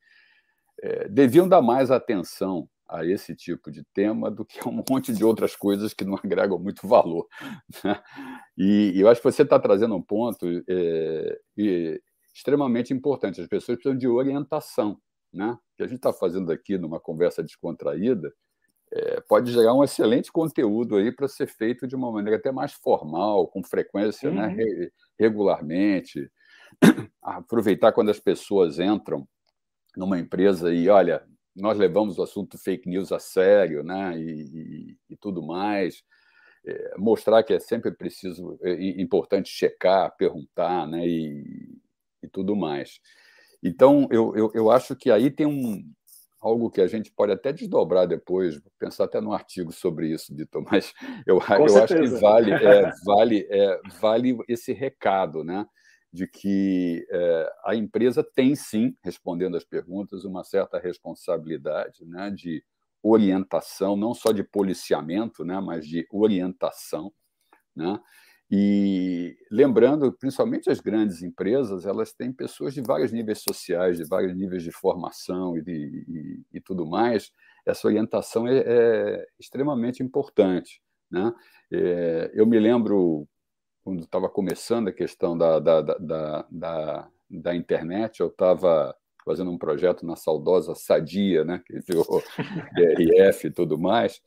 é, 0.83 1.09
deviam 1.09 1.49
dar 1.49 1.61
mais 1.61 1.91
atenção 1.91 2.69
a 2.89 3.05
esse 3.05 3.37
tipo 3.37 3.71
de 3.71 3.85
tema 3.95 4.31
do 4.31 4.45
que 4.45 4.59
a 4.61 4.69
um 4.69 4.83
monte 4.89 5.13
de 5.13 5.25
outras 5.25 5.55
coisas 5.55 5.95
que 5.95 6.05
não 6.05 6.17
agregam 6.23 6.59
muito 6.59 6.87
valor. 6.87 7.27
Né? 7.85 8.03
E, 8.57 8.93
e, 8.95 9.01
eu 9.01 9.09
acho 9.09 9.21
que 9.21 9.31
você 9.31 9.43
está 9.43 9.59
trazendo 9.59 9.95
um 9.95 10.03
ponto 10.03 10.47
é, 10.69 11.39
é, 11.59 12.01
extremamente 12.35 12.93
importante. 12.93 13.41
As 13.41 13.47
pessoas 13.47 13.77
precisam 13.79 13.97
de 13.97 14.09
orientação. 14.09 15.01
Né? 15.33 15.53
O 15.53 15.77
que 15.77 15.83
a 15.85 15.87
gente 15.87 15.99
está 15.99 16.13
fazendo 16.13 16.51
aqui 16.51 16.77
numa 16.77 16.99
conversa 16.99 17.43
descontraída 17.43 18.33
é, 18.93 19.21
pode 19.21 19.53
gerar 19.53 19.75
um 19.75 19.85
excelente 19.85 20.33
conteúdo 20.33 20.97
aí 20.97 21.13
para 21.13 21.29
ser 21.29 21.47
feito 21.47 21.87
de 21.87 21.95
uma 21.95 22.11
maneira 22.11 22.39
até 22.39 22.51
mais 22.51 22.73
formal, 22.73 23.47
com 23.47 23.63
frequência, 23.63 24.31
né? 24.31 24.49
uhum. 24.49 24.57
né? 24.57 24.89
regularmente. 25.19 26.31
Aproveitar 27.23 27.93
quando 27.93 28.11
as 28.11 28.19
pessoas 28.19 28.79
entram 28.79 29.29
numa 29.97 30.19
empresa 30.19 30.73
e, 30.73 30.89
olha, 30.89 31.23
nós 31.55 31.79
levamos 31.79 32.19
o 32.19 32.23
assunto 32.23 32.59
fake 32.59 32.89
news 32.89 33.13
a 33.13 33.19
sério, 33.19 33.83
né? 33.83 34.19
E, 34.19 34.43
e, 34.43 34.97
e 35.11 35.17
tudo 35.17 35.43
mais. 35.43 36.03
É, 36.65 36.95
mostrar 36.99 37.43
que 37.43 37.55
é 37.55 37.61
sempre 37.61 37.91
preciso, 37.91 38.59
é, 38.63 38.73
importante 39.01 39.51
checar, 39.51 40.15
perguntar, 40.17 40.87
né? 40.87 41.07
E, 41.07 41.79
e 42.23 42.29
tudo 42.29 42.57
mais. 42.57 43.01
Então, 43.63 44.09
eu, 44.11 44.35
eu, 44.35 44.51
eu 44.55 44.71
acho 44.71 44.97
que 44.97 45.11
aí 45.11 45.31
tem 45.31 45.47
um, 45.47 45.85
algo 46.41 46.71
que 46.71 46.81
a 46.81 46.87
gente 46.87 47.13
pode 47.13 47.33
até 47.33 47.53
desdobrar 47.53 48.07
depois, 48.07 48.61
pensar 48.79 49.05
até 49.05 49.21
num 49.21 49.33
artigo 49.33 49.73
sobre 49.73 50.09
isso, 50.09 50.35
Vitor, 50.35 50.65
mas 50.71 50.93
eu, 51.27 51.39
eu 51.39 51.83
acho 51.83 51.95
que 51.95 52.07
vale, 52.21 52.53
é, 52.53 52.91
vale, 53.05 53.47
é, 53.51 53.81
vale 54.01 54.39
esse 54.49 54.73
recado, 54.73 55.45
né? 55.45 55.67
de 56.13 56.27
que 56.27 57.07
é, 57.09 57.53
a 57.65 57.75
empresa 57.75 58.25
tem 58.25 58.55
sim, 58.57 58.97
respondendo 59.03 59.57
às 59.57 59.65
perguntas, 59.65 60.25
uma 60.25 60.43
certa 60.43 60.79
responsabilidade 60.79 62.05
né, 62.05 62.31
de 62.31 62.65
orientação, 63.03 63.97
não 63.97 64.13
só 64.13 64.33
de 64.33 64.43
policiamento, 64.43 65.45
né, 65.45 65.61
mas 65.61 65.87
de 65.87 66.07
orientação. 66.11 67.13
Né? 67.75 67.99
E 68.51 69.37
lembrando, 69.49 70.13
principalmente 70.13 70.69
as 70.69 70.81
grandes 70.81 71.23
empresas, 71.23 71.87
elas 71.87 72.13
têm 72.13 72.33
pessoas 72.33 72.75
de 72.75 72.83
vários 72.83 73.13
níveis 73.13 73.43
sociais, 73.43 73.97
de 73.97 74.05
vários 74.05 74.35
níveis 74.35 74.65
de 74.65 74.73
formação 74.73 75.57
e, 75.57 75.63
de, 75.63 76.05
e, 76.09 76.41
e 76.55 76.61
tudo 76.61 76.85
mais. 76.85 77.31
Essa 77.65 77.87
orientação 77.87 78.49
é, 78.49 78.59
é 78.59 79.27
extremamente 79.39 80.03
importante. 80.03 80.83
Né? 81.09 81.33
É, 81.73 82.31
eu 82.35 82.45
me 82.45 82.59
lembro 82.59 83.29
quando 83.85 84.03
estava 84.03 84.29
começando 84.29 84.89
a 84.89 84.93
questão 84.93 85.39
da, 85.39 85.61
da, 85.61 85.81
da, 85.81 86.47
da, 86.51 87.09
da 87.31 87.55
internet, 87.55 88.21
eu 88.21 88.29
estava 88.29 88.95
fazendo 89.25 89.51
um 89.51 89.59
projeto 89.59 90.05
na 90.05 90.17
saudosa 90.17 90.75
Sadia, 90.75 91.45
né, 91.45 91.63
que 91.65 91.79
virou 91.81 92.23
DRF 92.75 93.47
e 93.47 93.51
tudo 93.51 93.79
mais, 93.79 94.21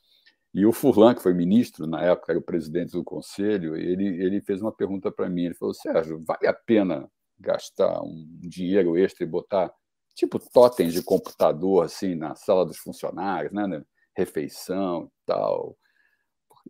e 0.53 0.65
o 0.65 0.71
Furlan, 0.71 1.15
que 1.15 1.23
foi 1.23 1.33
ministro, 1.33 1.87
na 1.87 2.01
época 2.03 2.31
era 2.31 2.39
o 2.39 2.43
presidente 2.43 2.91
do 2.91 3.03
conselho, 3.03 3.75
ele, 3.75 4.05
ele 4.23 4.41
fez 4.41 4.61
uma 4.61 4.71
pergunta 4.71 5.11
para 5.11 5.29
mim, 5.29 5.45
ele 5.45 5.55
falou, 5.55 5.73
Sérgio, 5.73 6.23
vale 6.25 6.47
a 6.47 6.53
pena 6.53 7.09
gastar 7.39 8.01
um 8.03 8.27
dinheiro 8.41 8.97
extra 8.97 9.23
e 9.23 9.27
botar 9.27 9.73
tipo 10.15 10.39
totens 10.39 10.93
de 10.93 11.01
computador 11.03 11.85
assim 11.85 12.15
na 12.15 12.35
sala 12.35 12.65
dos 12.65 12.77
funcionários, 12.77 13.51
né, 13.51 13.65
né 13.67 13.83
refeição 14.15 15.05
e 15.05 15.25
tal, 15.25 15.75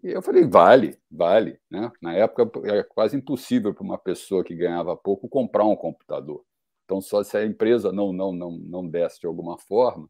e 0.01 0.11
eu 0.11 0.21
falei, 0.21 0.45
vale, 0.47 0.97
vale. 1.11 1.59
Né? 1.69 1.91
Na 2.01 2.13
época 2.13 2.49
era 2.65 2.83
quase 2.83 3.17
impossível 3.17 3.73
para 3.73 3.83
uma 3.83 3.97
pessoa 3.97 4.43
que 4.43 4.55
ganhava 4.55 4.95
pouco 4.95 5.27
comprar 5.29 5.65
um 5.65 5.75
computador. 5.75 6.43
Então, 6.85 7.01
só 7.01 7.23
se 7.23 7.37
a 7.37 7.45
empresa 7.45 7.91
não, 7.91 8.11
não, 8.13 8.31
não, 8.31 8.51
não 8.51 8.87
desse 8.87 9.19
de 9.19 9.27
alguma 9.27 9.57
forma, 9.57 10.09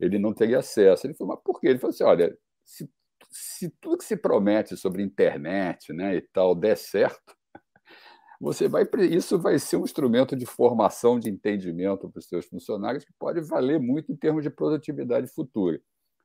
ele 0.00 0.18
não 0.18 0.34
teria 0.34 0.58
acesso. 0.58 1.06
Ele 1.06 1.14
falou, 1.14 1.34
mas 1.34 1.42
por 1.44 1.60
quê? 1.60 1.68
Ele 1.68 1.78
falou 1.78 1.92
assim: 1.92 2.04
olha, 2.04 2.36
se, 2.64 2.90
se 3.30 3.70
tudo 3.80 3.98
que 3.98 4.04
se 4.04 4.16
promete 4.16 4.76
sobre 4.76 5.02
internet 5.02 5.92
né, 5.92 6.16
e 6.16 6.20
tal 6.20 6.54
der 6.54 6.76
certo, 6.76 7.34
você 8.40 8.68
vai 8.68 8.86
isso 9.10 9.38
vai 9.38 9.58
ser 9.58 9.76
um 9.76 9.84
instrumento 9.84 10.36
de 10.36 10.46
formação 10.46 11.18
de 11.18 11.30
entendimento 11.30 12.08
para 12.10 12.18
os 12.18 12.26
seus 12.26 12.46
funcionários 12.46 13.04
que 13.04 13.12
pode 13.18 13.40
valer 13.40 13.78
muito 13.80 14.12
em 14.12 14.16
termos 14.16 14.42
de 14.42 14.50
produtividade 14.50 15.28
futura. 15.28 15.80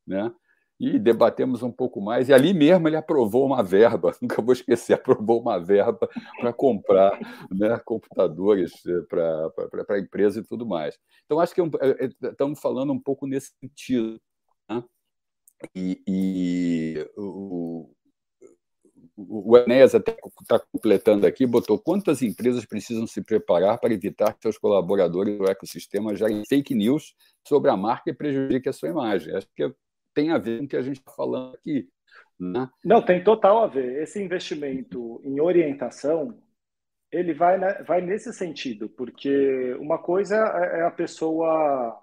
Né? 0.07 0.33
e 0.79 0.97
debatemos 0.97 1.61
um 1.61 1.71
pouco 1.71 1.99
mais. 1.99 2.29
E 2.29 2.33
ali 2.33 2.53
mesmo 2.53 2.87
ele 2.87 2.95
aprovou 2.95 3.45
uma 3.45 3.61
verba, 3.61 4.15
nunca 4.21 4.41
vou 4.41 4.53
esquecer, 4.53 4.93
aprovou 4.93 5.41
uma 5.41 5.59
verba 5.59 6.07
para 6.39 6.53
comprar 6.53 7.19
né, 7.51 7.77
computadores 7.83 8.71
eh, 8.85 9.01
para 9.09 9.51
a 9.89 9.99
empresa 9.99 10.39
e 10.39 10.43
tudo 10.43 10.65
mais. 10.65 10.97
Então, 11.25 11.39
acho 11.39 11.53
que 11.53 11.61
é 11.61 11.65
é, 11.81 12.05
é, 12.05 12.29
estamos 12.29 12.59
falando 12.59 12.93
um 12.93 12.99
pouco 12.99 13.27
nesse 13.27 13.51
sentido. 13.59 14.21
Né? 14.69 14.83
E, 15.75 16.01
e 16.07 17.11
o, 17.17 17.89
o 19.17 19.57
Enéas 19.57 19.93
até 19.93 20.15
está 20.41 20.59
completando 20.71 21.27
aqui, 21.27 21.45
botou 21.45 21.77
quantas 21.77 22.21
empresas 22.21 22.65
precisam 22.65 23.05
se 23.05 23.21
preparar 23.21 23.77
para 23.79 23.93
evitar 23.93 24.33
que 24.33 24.41
seus 24.41 24.57
colaboradores 24.57 25.37
do 25.37 25.49
ecossistema 25.49 26.15
gerem 26.15 26.43
fake 26.47 26.73
news 26.73 27.13
sobre 27.45 27.69
a 27.69 27.77
marca 27.77 28.09
e 28.09 28.13
prejudiquem 28.13 28.69
a 28.69 28.73
sua 28.73 28.89
imagem. 28.89 29.35
Acho 29.35 29.47
que 29.55 29.73
tem 30.13 30.31
a 30.31 30.37
ver 30.37 30.59
com 30.59 30.65
o 30.65 30.67
que 30.67 30.77
a 30.77 30.81
gente 30.81 30.99
está 30.99 31.11
falando 31.11 31.55
aqui. 31.55 31.89
Né? 32.39 32.69
Não, 32.83 33.01
tem 33.01 33.23
total 33.23 33.63
a 33.63 33.67
ver. 33.67 34.01
Esse 34.01 34.21
investimento 34.21 35.21
em 35.25 35.41
orientação, 35.41 36.41
ele 37.11 37.33
vai, 37.33 37.57
né, 37.57 37.83
vai 37.85 38.01
nesse 38.01 38.31
sentido, 38.31 38.89
porque 38.89 39.73
uma 39.79 39.97
coisa 39.97 40.35
é, 40.35 40.79
é 40.79 40.83
a 40.83 40.91
pessoa 40.91 41.99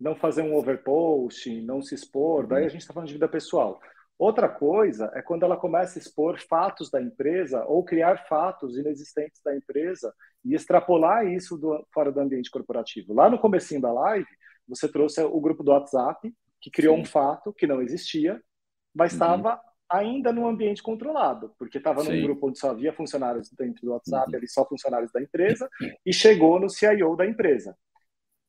não 0.00 0.16
fazer 0.16 0.42
um 0.42 0.54
overposting, 0.54 1.60
não 1.60 1.82
se 1.82 1.94
expor, 1.94 2.46
daí 2.46 2.64
a 2.64 2.68
gente 2.68 2.80
está 2.80 2.94
falando 2.94 3.08
de 3.08 3.14
vida 3.14 3.28
pessoal. 3.28 3.80
Outra 4.18 4.48
coisa 4.48 5.10
é 5.14 5.22
quando 5.22 5.44
ela 5.44 5.56
começa 5.56 5.98
a 5.98 6.00
expor 6.02 6.38
fatos 6.38 6.90
da 6.90 7.00
empresa 7.00 7.64
ou 7.64 7.84
criar 7.84 8.26
fatos 8.28 8.76
inexistentes 8.76 9.40
da 9.42 9.56
empresa 9.56 10.12
e 10.44 10.54
extrapolar 10.54 11.26
isso 11.26 11.56
do, 11.56 11.86
fora 11.92 12.12
do 12.12 12.20
ambiente 12.20 12.50
corporativo. 12.50 13.14
Lá 13.14 13.30
no 13.30 13.38
comecinho 13.38 13.80
da 13.80 13.92
live, 13.92 14.28
você 14.68 14.88
trouxe 14.88 15.22
o 15.22 15.40
grupo 15.40 15.62
do 15.62 15.70
WhatsApp, 15.70 16.32
que 16.60 16.70
criou 16.70 16.96
Sim. 16.96 17.02
um 17.02 17.04
fato 17.04 17.52
que 17.52 17.66
não 17.66 17.80
existia, 17.80 18.40
mas 18.94 19.12
estava 19.12 19.54
uhum. 19.54 19.60
ainda 19.88 20.32
no 20.32 20.46
ambiente 20.46 20.82
controlado, 20.82 21.54
porque 21.58 21.78
estava 21.78 22.04
num 22.04 22.22
grupo 22.22 22.48
onde 22.48 22.58
só 22.58 22.70
havia 22.70 22.92
funcionários 22.92 23.50
dentro 23.50 23.82
do 23.82 23.92
WhatsApp, 23.92 24.30
uhum. 24.30 24.36
ali 24.36 24.48
só 24.48 24.66
funcionários 24.66 25.10
da 25.12 25.22
empresa, 25.22 25.68
e 26.04 26.12
chegou 26.12 26.60
no 26.60 26.68
CIO 26.68 27.16
da 27.16 27.26
empresa. 27.26 27.74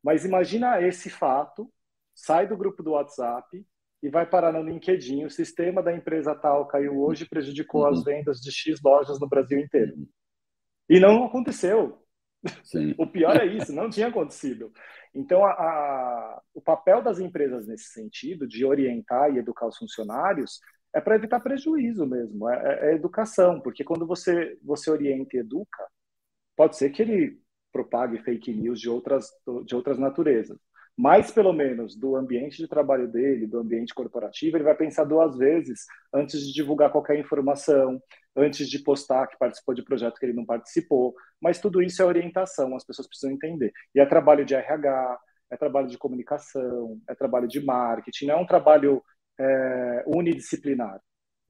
Mas 0.03 0.25
imagina 0.25 0.81
esse 0.81 1.09
fato, 1.09 1.71
sai 2.15 2.47
do 2.47 2.57
grupo 2.57 2.81
do 2.81 2.91
WhatsApp 2.91 3.65
e 4.01 4.09
vai 4.09 4.25
parar 4.25 4.51
no 4.51 4.63
LinkedIn. 4.63 5.25
O 5.25 5.29
sistema 5.29 5.81
da 5.81 5.93
empresa 5.93 6.35
tal 6.35 6.67
caiu 6.67 7.01
hoje 7.01 7.23
e 7.23 7.29
prejudicou 7.29 7.81
uhum. 7.83 7.87
as 7.87 8.03
vendas 8.03 8.39
de 8.39 8.51
X 8.51 8.81
lojas 8.81 9.19
no 9.19 9.27
Brasil 9.27 9.59
inteiro. 9.59 9.95
E 10.89 10.99
não 10.99 11.25
aconteceu. 11.25 12.01
Sim. 12.63 12.95
o 12.97 13.05
pior 13.05 13.37
é 13.37 13.45
isso, 13.45 13.73
não 13.73 13.89
tinha 13.89 14.07
acontecido. 14.07 14.71
Então, 15.13 15.45
a, 15.45 15.51
a, 15.51 16.41
o 16.53 16.61
papel 16.61 17.01
das 17.01 17.19
empresas 17.19 17.67
nesse 17.67 17.89
sentido, 17.91 18.47
de 18.47 18.65
orientar 18.65 19.33
e 19.33 19.37
educar 19.37 19.67
os 19.67 19.77
funcionários, 19.77 20.59
é 20.93 20.99
para 20.99 21.15
evitar 21.15 21.39
prejuízo 21.39 22.05
mesmo, 22.05 22.49
é, 22.49 22.55
é, 22.55 22.89
é, 22.89 22.95
educação, 22.95 23.61
porque 23.61 23.83
quando 23.83 24.05
você, 24.05 24.57
você 24.63 24.89
orienta 24.89 25.37
e 25.37 25.39
educa, 25.39 25.87
pode 26.55 26.75
ser 26.75 26.89
que 26.89 27.01
ele 27.01 27.41
propague 27.71 28.21
fake 28.23 28.53
news 28.53 28.79
de 28.79 28.89
outras, 28.89 29.29
de 29.65 29.75
outras 29.75 29.97
naturezas. 29.97 30.57
Mas, 30.97 31.31
pelo 31.31 31.53
menos, 31.53 31.95
do 31.95 32.15
ambiente 32.15 32.57
de 32.57 32.67
trabalho 32.67 33.07
dele, 33.07 33.47
do 33.47 33.59
ambiente 33.59 33.93
corporativo, 33.93 34.57
ele 34.57 34.63
vai 34.63 34.75
pensar 34.75 35.03
duas 35.05 35.37
vezes 35.37 35.85
antes 36.13 36.41
de 36.45 36.53
divulgar 36.53 36.91
qualquer 36.91 37.17
informação, 37.17 37.99
antes 38.35 38.69
de 38.69 38.79
postar 38.79 39.27
que 39.27 39.37
participou 39.37 39.73
de 39.73 39.83
projeto 39.83 40.19
que 40.19 40.25
ele 40.25 40.33
não 40.33 40.45
participou. 40.45 41.15
Mas 41.41 41.59
tudo 41.59 41.81
isso 41.81 42.01
é 42.01 42.05
orientação, 42.05 42.75
as 42.75 42.85
pessoas 42.85 43.07
precisam 43.07 43.33
entender. 43.33 43.71
E 43.95 43.99
é 43.99 44.05
trabalho 44.05 44.45
de 44.45 44.53
RH, 44.53 45.19
é 45.49 45.57
trabalho 45.57 45.87
de 45.87 45.97
comunicação, 45.97 46.99
é 47.09 47.15
trabalho 47.15 47.47
de 47.47 47.63
marketing, 47.63 48.27
não 48.27 48.35
é 48.35 48.37
um 48.37 48.45
trabalho 48.45 49.01
é, 49.39 50.03
unidisciplinar. 50.07 50.99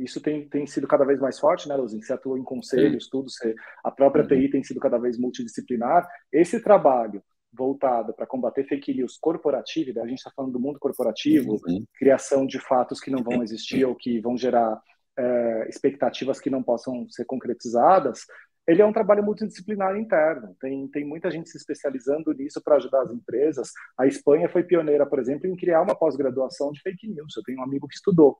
Isso 0.03 0.21
tem, 0.21 0.47
tem 0.47 0.65
sido 0.65 0.87
cada 0.87 1.05
vez 1.05 1.19
mais 1.19 1.39
forte, 1.39 1.67
né, 1.67 1.75
Luzinho? 1.75 2.03
Você 2.03 2.13
atua 2.13 2.39
em 2.39 2.43
conselhos, 2.43 3.07
tudo, 3.07 3.29
você, 3.29 3.55
a 3.83 3.91
própria 3.91 4.25
TI 4.25 4.45
uhum. 4.45 4.51
tem 4.51 4.63
sido 4.63 4.79
cada 4.79 4.97
vez 4.97 5.17
multidisciplinar. 5.17 6.07
Esse 6.31 6.61
trabalho 6.61 7.23
voltado 7.53 8.13
para 8.13 8.25
combater 8.25 8.63
fake 8.63 8.93
news 8.93 9.17
corporativa, 9.19 10.01
a 10.01 10.07
gente 10.07 10.19
está 10.19 10.31
falando 10.33 10.53
do 10.53 10.59
mundo 10.59 10.79
corporativo, 10.79 11.59
uhum. 11.67 11.85
criação 11.95 12.45
de 12.45 12.59
fatos 12.59 12.99
que 12.99 13.11
não 13.11 13.23
vão 13.23 13.41
existir 13.43 13.85
ou 13.85 13.95
que 13.95 14.19
vão 14.19 14.37
gerar 14.37 14.81
é, 15.17 15.67
expectativas 15.69 16.39
que 16.39 16.49
não 16.49 16.63
possam 16.63 17.07
ser 17.09 17.25
concretizadas, 17.25 18.25
ele 18.67 18.81
é 18.81 18.85
um 18.85 18.93
trabalho 18.93 19.23
multidisciplinar 19.23 19.97
interno. 19.97 20.55
Tem, 20.59 20.87
tem 20.87 21.05
muita 21.05 21.31
gente 21.31 21.49
se 21.49 21.57
especializando 21.57 22.31
nisso 22.33 22.61
para 22.63 22.75
ajudar 22.75 23.01
as 23.01 23.11
empresas. 23.11 23.71
A 23.97 24.05
Espanha 24.05 24.47
foi 24.47 24.63
pioneira, 24.63 25.05
por 25.05 25.19
exemplo, 25.19 25.47
em 25.47 25.55
criar 25.55 25.81
uma 25.81 25.95
pós-graduação 25.95 26.71
de 26.71 26.79
fake 26.81 27.07
news. 27.07 27.35
Eu 27.35 27.43
tenho 27.43 27.59
um 27.59 27.63
amigo 27.63 27.87
que 27.87 27.95
estudou 27.95 28.37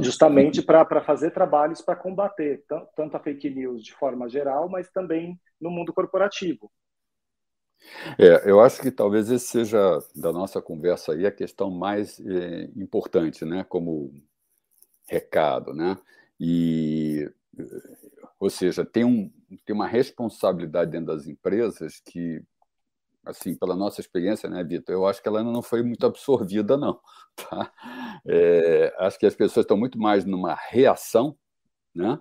justamente 0.00 0.62
para 0.62 1.02
fazer 1.02 1.30
trabalhos 1.30 1.80
para 1.80 1.96
combater 1.96 2.64
tanto 2.68 3.16
a 3.16 3.20
fake 3.20 3.50
news 3.50 3.84
de 3.84 3.92
forma 3.92 4.28
geral, 4.28 4.68
mas 4.68 4.90
também 4.90 5.38
no 5.60 5.70
mundo 5.70 5.92
corporativo. 5.92 6.70
É, 8.18 8.50
eu 8.50 8.60
acho 8.60 8.82
que 8.82 8.90
talvez 8.90 9.30
esse 9.30 9.46
seja 9.46 9.98
da 10.14 10.32
nossa 10.32 10.60
conversa 10.60 11.12
aí 11.12 11.26
a 11.26 11.32
questão 11.32 11.70
mais 11.70 12.20
é, 12.20 12.64
importante, 12.76 13.44
né, 13.44 13.64
como 13.64 14.12
recado, 15.08 15.72
né? 15.72 15.96
E 16.38 17.30
ou 18.38 18.48
seja, 18.48 18.84
tem, 18.84 19.04
um, 19.04 19.30
tem 19.66 19.74
uma 19.74 19.86
responsabilidade 19.86 20.90
dentro 20.90 21.08
das 21.08 21.26
empresas 21.26 22.00
que 22.00 22.42
assim, 23.30 23.54
pela 23.56 23.74
nossa 23.76 24.00
experiência, 24.00 24.48
né, 24.48 24.62
Vitor, 24.62 24.94
eu 24.94 25.06
acho 25.06 25.22
que 25.22 25.28
ela 25.28 25.40
ainda 25.40 25.52
não 25.52 25.62
foi 25.62 25.82
muito 25.82 26.04
absorvida, 26.06 26.76
não. 26.76 26.98
Tá? 27.48 27.72
É, 28.26 28.94
acho 28.98 29.18
que 29.18 29.24
as 29.24 29.34
pessoas 29.34 29.64
estão 29.64 29.76
muito 29.76 29.98
mais 29.98 30.26
numa 30.26 30.54
reação, 30.54 31.34
né, 31.94 32.18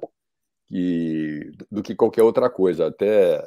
que, 0.67 1.51
do 1.69 1.83
que 1.83 1.95
qualquer 1.95 2.23
outra 2.23 2.49
coisa. 2.49 2.87
Até 2.87 3.43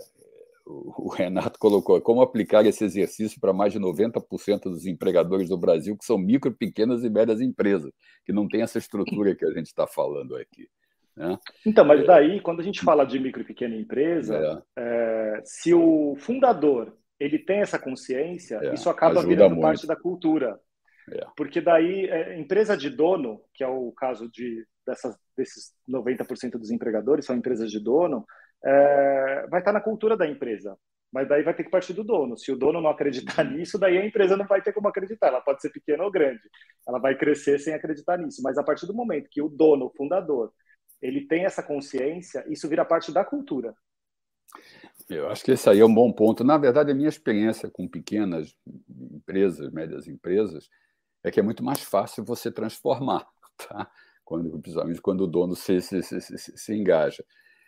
o 0.67 1.09
Renato 1.09 1.59
colocou 1.59 2.01
como 2.01 2.21
aplicar 2.21 2.65
esse 2.67 2.85
exercício 2.85 3.41
para 3.41 3.53
mais 3.53 3.73
de 3.73 3.81
90% 3.81 4.63
dos 4.65 4.87
empregadores 4.87 5.49
do 5.49 5.57
Brasil, 5.57 5.97
que 5.97 6.05
são 6.05 6.19
micro, 6.19 6.53
pequenas 6.53 7.05
e 7.05 7.11
médias 7.11 7.41
empresas, 7.41 7.93
que 8.25 8.33
não 8.33 8.49
tem 8.49 8.63
essa 8.63 8.79
estrutura 8.79 9.35
que 9.35 9.45
a 9.45 9.51
gente 9.53 9.67
está 9.67 9.87
falando 9.87 10.37
aqui. 10.37 10.69
Né? 11.17 11.39
Então, 11.67 11.85
mas 11.85 12.01
é. 12.01 12.05
daí, 12.05 12.41
quando 12.41 12.61
a 12.61 12.63
gente 12.63 12.81
fala 12.81 13.05
de 13.05 13.19
micro 13.19 13.43
e 13.43 13.47
pequena 13.47 13.77
empresa, 13.77 14.63
é. 14.79 15.37
É, 15.37 15.43
se 15.45 15.75
o 15.75 16.17
fundador 16.17 16.97
ele 17.23 17.39
tem 17.39 17.61
essa 17.61 17.79
consciência, 17.79 18.59
é, 18.63 18.75
isso 18.75 18.91
acaba 18.91 19.23
virando 19.23 19.55
muito. 19.55 19.63
parte 19.63 19.87
da 19.87 19.97
cultura. 19.97 20.59
É. 21.11 21.27
Porque 21.37 21.61
daí, 21.61 22.07
é, 22.07 22.39
empresa 22.39 22.77
de 22.77 22.91
dono, 22.91 23.41
que 23.55 23.63
é 23.63 23.69
o 23.69 23.93
caso 23.93 24.29
de, 24.31 24.67
dessas, 24.87 25.17
desses 25.37 25.73
90% 25.89 26.53
dos 26.53 26.71
empregadores, 26.71 27.25
são 27.25 27.37
empresas 27.37 27.71
de 27.71 27.79
dono, 27.83 28.25
é, 28.65 29.47
vai 29.49 29.61
estar 29.61 29.73
na 29.73 29.81
cultura 29.81 30.17
da 30.17 30.27
empresa. 30.27 30.77
Mas 31.13 31.29
daí 31.29 31.43
vai 31.43 31.55
ter 31.55 31.65
que 31.65 31.71
partir 31.71 31.93
do 31.93 32.03
dono. 32.03 32.39
Se 32.39 32.51
o 32.51 32.57
dono 32.57 32.81
não 32.81 32.89
acreditar 32.89 33.45
nisso, 33.45 33.79
daí 33.79 33.99
a 33.99 34.07
empresa 34.07 34.37
não 34.37 34.47
vai 34.47 34.63
ter 34.63 34.73
como 34.73 34.89
acreditar. 34.89 35.29
Ela 35.29 35.43
pode 35.43 35.61
ser 35.61 35.71
pequena 35.71 36.05
ou 36.05 36.11
grande. 36.11 36.43
Ela 36.89 36.99
vai 36.99 37.17
crescer 37.17 37.59
sem 37.59 37.75
acreditar 37.75 38.17
nisso. 38.17 38.41
Mas 38.43 38.57
a 38.57 38.65
partir 38.65 38.87
do 38.87 38.95
momento 38.95 39.29
que 39.31 39.43
o 39.43 39.49
dono, 39.49 39.87
o 39.87 39.93
fundador, 39.95 40.51
ele 41.03 41.27
tem 41.27 41.45
essa 41.45 41.63
consciência, 41.63 42.45
isso 42.49 42.69
vira 42.69 42.85
parte 42.85 43.13
da 43.13 43.25
cultura. 43.25 43.75
Eu 45.15 45.29
acho 45.29 45.45
que 45.45 45.53
esse 45.53 45.69
aí 45.69 45.81
é 45.81 45.85
um 45.85 45.95
bom 45.95 46.13
ponto. 46.13 46.45
Na 46.45 46.59
verdade, 46.59 46.91
a 46.91 46.95
minha 46.95 47.09
experiência 47.09 47.71
com 47.71 47.89
pequenas 47.89 48.55
empresas, 48.89 49.71
médias 49.73 50.09
empresas, 50.09 50.69
é 51.25 51.31
que 51.31 51.41
é 51.41 51.43
muito 51.43 51.63
mais 51.63 51.81
fácil 51.81 52.25
você 52.25 52.51
transformar, 52.51 53.27
tá? 53.69 53.91
quando, 54.25 54.59
principalmente 54.61 55.01
quando 55.01 55.23
o 55.23 55.27
dono 55.27 55.55
se, 55.55 55.81
se, 55.81 56.03
se, 56.03 56.21
se, 56.39 56.75
engaja. 56.75 57.25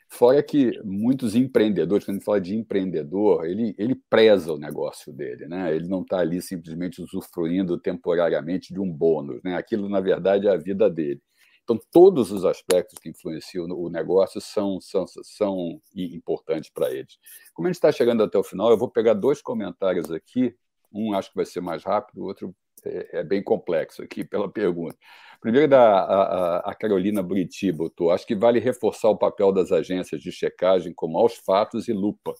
Fora 0.08 0.42
que 0.42 0.78
muitos 0.84 1.34
empreendedores, 1.34 2.04
quando 2.04 2.16
a 2.16 2.18
gente 2.18 2.24
fala 2.24 2.40
de 2.40 2.54
empreendedor, 2.54 3.46
ele, 3.46 3.74
ele 3.78 3.94
preza 4.08 4.52
o 4.52 4.58
negócio 4.58 5.12
dele, 5.12 5.46
né? 5.46 5.74
ele 5.74 5.88
não 5.88 6.02
está 6.02 6.18
ali 6.18 6.40
simplesmente 6.40 7.02
usufruindo 7.02 7.78
temporariamente 7.78 8.72
de 8.72 8.80
um 8.80 8.90
bônus. 8.90 9.42
Né? 9.42 9.56
Aquilo, 9.56 9.88
na 9.88 10.00
verdade, 10.00 10.46
é 10.46 10.50
a 10.50 10.56
vida 10.56 10.88
dele. 10.88 11.20
Então, 11.64 11.80
todos 11.90 12.30
os 12.30 12.44
aspectos 12.44 12.98
que 12.98 13.08
influenciam 13.08 13.66
o 13.66 13.88
negócio 13.88 14.38
são, 14.40 14.78
são, 14.80 15.06
são 15.22 15.80
importantes 15.94 16.70
para 16.70 16.92
eles. 16.92 17.18
Como 17.54 17.66
a 17.66 17.70
gente 17.70 17.76
está 17.76 17.90
chegando 17.90 18.22
até 18.22 18.38
o 18.38 18.44
final, 18.44 18.70
eu 18.70 18.76
vou 18.76 18.90
pegar 18.90 19.14
dois 19.14 19.40
comentários 19.40 20.10
aqui. 20.10 20.54
Um 20.92 21.14
acho 21.14 21.30
que 21.30 21.36
vai 21.36 21.46
ser 21.46 21.62
mais 21.62 21.82
rápido, 21.82 22.20
o 22.20 22.26
outro 22.26 22.54
é, 22.84 23.20
é 23.20 23.24
bem 23.24 23.42
complexo 23.42 24.02
aqui 24.02 24.22
pela 24.22 24.48
pergunta. 24.48 24.96
Primeiro, 25.40 25.68
da 25.68 26.00
a, 26.00 26.70
a 26.70 26.74
Carolina 26.74 27.22
Buriti 27.22 27.72
botou: 27.72 28.10
acho 28.10 28.26
que 28.26 28.34
vale 28.34 28.60
reforçar 28.60 29.08
o 29.08 29.16
papel 29.16 29.50
das 29.50 29.72
agências 29.72 30.20
de 30.20 30.30
checagem 30.30 30.92
como 30.94 31.18
aos 31.18 31.34
fatos 31.34 31.88
e 31.88 31.92
lupa. 31.92 32.34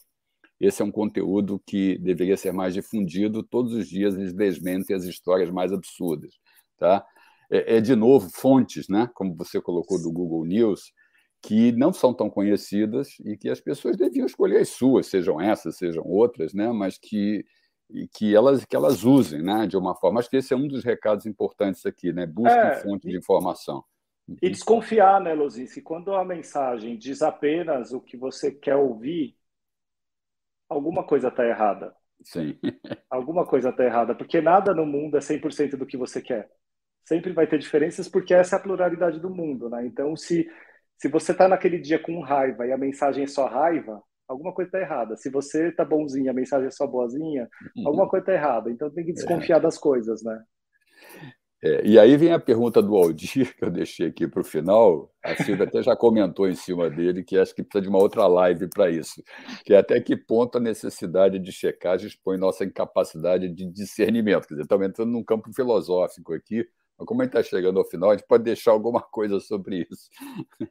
Esse 0.59 0.81
é 0.81 0.85
um 0.85 0.91
conteúdo 0.91 1.61
que 1.65 1.97
deveria 1.97 2.37
ser 2.37 2.53
mais 2.53 2.73
difundido. 2.73 3.43
Todos 3.43 3.73
os 3.73 3.87
dias 3.87 4.15
eles 4.15 4.33
desmentem 4.33 4.95
as 4.95 5.03
histórias 5.03 5.49
mais 5.49 5.73
absurdas. 5.73 6.33
Tá? 6.77 7.05
É, 7.49 7.77
é, 7.77 7.81
de 7.81 7.95
novo, 7.95 8.29
fontes, 8.29 8.87
né? 8.87 9.09
como 9.13 9.35
você 9.35 9.61
colocou 9.61 10.01
do 10.01 10.11
Google 10.11 10.45
News, 10.45 10.91
que 11.41 11.71
não 11.73 11.93
são 11.93 12.13
tão 12.13 12.29
conhecidas 12.29 13.19
e 13.23 13.37
que 13.37 13.49
as 13.49 13.61
pessoas 13.61 13.95
deviam 13.97 14.25
escolher 14.25 14.57
as 14.57 14.69
suas, 14.69 15.07
sejam 15.07 15.39
essas, 15.39 15.77
sejam 15.77 16.03
outras, 16.03 16.53
né? 16.53 16.71
mas 16.71 16.97
que, 16.97 17.45
que, 18.13 18.35
elas, 18.35 18.65
que 18.65 18.75
elas 18.75 19.03
usem 19.03 19.41
né? 19.41 19.67
de 19.67 19.77
uma 19.77 19.95
forma. 19.95 20.19
Acho 20.19 20.29
que 20.29 20.37
esse 20.37 20.53
é 20.53 20.57
um 20.57 20.67
dos 20.67 20.83
recados 20.83 21.25
importantes 21.25 21.85
aqui, 21.85 22.11
né? 22.11 22.25
busquem 22.25 22.57
é, 22.57 22.75
fontes 22.81 23.11
de 23.11 23.17
informação. 23.17 23.83
E 24.41 24.49
desconfiar, 24.49 25.21
né, 25.21 25.35
Lozinski? 25.35 25.81
Quando 25.81 26.15
a 26.15 26.25
mensagem 26.25 26.97
diz 26.97 27.21
apenas 27.21 27.93
o 27.93 28.01
que 28.01 28.17
você 28.17 28.51
quer 28.51 28.75
ouvir, 28.75 29.37
alguma 30.67 31.03
coisa 31.03 31.27
está 31.27 31.45
errada. 31.45 31.95
Sim. 32.23 32.57
alguma 33.07 33.45
coisa 33.45 33.69
está 33.69 33.83
errada, 33.83 34.15
porque 34.15 34.41
nada 34.41 34.73
no 34.73 34.83
mundo 34.83 35.15
é 35.15 35.19
100% 35.19 35.77
do 35.77 35.85
que 35.85 35.95
você 35.95 36.23
quer 36.23 36.49
sempre 37.05 37.31
vai 37.31 37.47
ter 37.47 37.59
diferenças 37.59 38.09
porque 38.09 38.33
essa 38.33 38.55
é 38.55 38.59
a 38.59 38.61
pluralidade 38.61 39.19
do 39.19 39.29
mundo, 39.29 39.69
né? 39.69 39.85
Então, 39.85 40.15
se, 40.15 40.49
se 40.97 41.07
você 41.07 41.31
está 41.31 41.47
naquele 41.47 41.79
dia 41.79 41.99
com 41.99 42.19
raiva 42.21 42.65
e 42.65 42.71
a 42.71 42.77
mensagem 42.77 43.23
é 43.23 43.27
só 43.27 43.45
raiva, 43.45 44.01
alguma 44.27 44.53
coisa 44.53 44.69
está 44.69 44.79
errada. 44.79 45.15
Se 45.15 45.29
você 45.29 45.69
está 45.69 45.85
bonzinho, 45.85 46.29
a 46.29 46.33
mensagem 46.33 46.67
é 46.67 46.71
só 46.71 46.87
boazinha, 46.87 47.47
uhum. 47.77 47.87
alguma 47.87 48.09
coisa 48.09 48.23
está 48.23 48.33
errada. 48.33 48.71
Então, 48.71 48.89
tem 48.89 49.05
que 49.05 49.13
desconfiar 49.13 49.57
é. 49.57 49.61
das 49.61 49.77
coisas, 49.77 50.23
né? 50.23 50.43
É, 51.63 51.83
e 51.83 51.97
aí 51.97 52.15
vem 52.15 52.31
a 52.31 52.39
pergunta 52.39 52.79
do 52.81 52.95
Aldir, 52.95 53.55
que 53.57 53.63
eu 53.63 53.71
deixei 53.71 54.07
aqui 54.07 54.27
para 54.27 54.41
o 54.41 54.43
final. 54.43 55.11
A 55.23 55.35
Silvia 55.35 55.65
até 55.65 55.81
já 55.81 55.95
comentou 55.95 56.47
em 56.47 56.55
cima 56.55 56.89
dele 56.89 57.23
que 57.23 57.37
acho 57.37 57.55
que 57.55 57.63
precisa 57.63 57.81
de 57.81 57.89
uma 57.89 57.97
outra 57.97 58.27
live 58.27 58.67
para 58.69 58.89
isso, 58.89 59.23
que 59.63 59.73
é 59.73 59.77
até 59.77 59.99
que 59.99 60.15
ponto 60.15 60.57
a 60.57 60.61
necessidade 60.61 61.39
de 61.39 61.51
checagem 61.51 62.07
expõe 62.07 62.37
nossa 62.37 62.63
incapacidade 62.63 63.49
de 63.49 63.65
discernimento. 63.71 64.47
Quer 64.47 64.55
dizer, 64.55 64.63
estamos 64.63 64.87
entrando 64.87 65.11
num 65.11 65.23
campo 65.23 65.51
filosófico 65.53 66.33
aqui, 66.33 66.67
mas 66.97 67.07
como 67.07 67.21
gente 67.21 67.35
está 67.35 67.43
chegando 67.43 67.79
ao 67.79 67.85
final, 67.85 68.11
a 68.11 68.15
gente 68.15 68.27
pode 68.27 68.43
deixar 68.43 68.71
alguma 68.71 69.01
coisa 69.11 69.39
sobre 69.39 69.87
isso. 69.89 70.09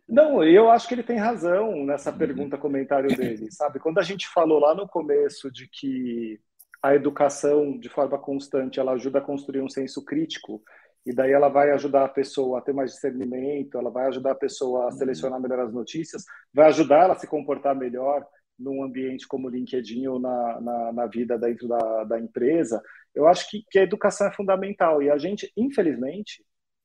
Não, 0.09 0.43
eu 0.43 0.71
acho 0.71 0.89
que 0.89 0.95
ele 0.95 1.03
tem 1.03 1.19
razão 1.19 1.85
nessa 1.85 2.11
uhum. 2.11 2.19
pergunta, 2.19 2.59
comentário 2.59 3.09
dele, 3.17 3.51
sabe? 3.51 3.79
Quando 3.79 3.99
a 3.99 4.03
gente 4.03 4.29
falou 4.29 4.59
lá 4.59 4.75
no 4.75 4.89
começo 4.89 5.51
de 5.51 5.69
que 5.69 6.41
a 6.83 6.95
educação, 6.95 7.79
de 7.79 7.89
forma 7.89 8.19
constante, 8.19 8.79
ela 8.79 8.93
ajuda 8.93 9.19
a 9.19 9.23
construir 9.23 9.63
um 9.63 9.69
senso 9.69 10.05
crítico, 10.05 10.63
e 11.07 11.15
daí 11.15 11.33
ela 11.33 11.49
vai 11.49 11.71
ajudar 11.73 12.05
a 12.05 12.09
pessoa 12.09 12.59
a 12.59 12.63
ter 12.63 12.73
mais 12.73 12.93
discernimento, 12.93 13.79
ela 13.79 13.91
vai 13.91 14.07
ajudar 14.07 14.33
a 14.33 14.37
pessoa 14.37 14.83
a 14.83 14.85
uhum. 14.87 14.93
selecionar 14.93 15.41
melhor 15.41 15.61
as 15.61 15.73
notícias, 15.73 16.25
vai 16.53 16.67
ajudar 16.69 17.05
ela 17.05 17.15
a 17.15 17.19
se 17.19 17.27
comportar 17.27 17.75
melhor 17.75 18.27
num 18.59 18.83
ambiente 18.83 19.27
como 19.27 19.49
o 19.49 19.51
LinkedIn 19.51 20.07
ou 20.07 20.19
na, 20.19 20.61
na, 20.61 20.93
na 20.93 21.07
vida 21.07 21.39
dentro 21.39 21.69
da, 21.69 22.05
da 22.05 22.21
empresa. 22.21 22.81
Eu 23.15 23.27
acho 23.29 23.49
que, 23.49 23.65
que 23.71 23.79
a 23.79 23.83
educação 23.83 24.27
é 24.27 24.33
fundamental 24.33 25.03
e 25.03 25.11
a 25.11 25.17
gente, 25.17 25.51
infelizmente, 25.57 26.45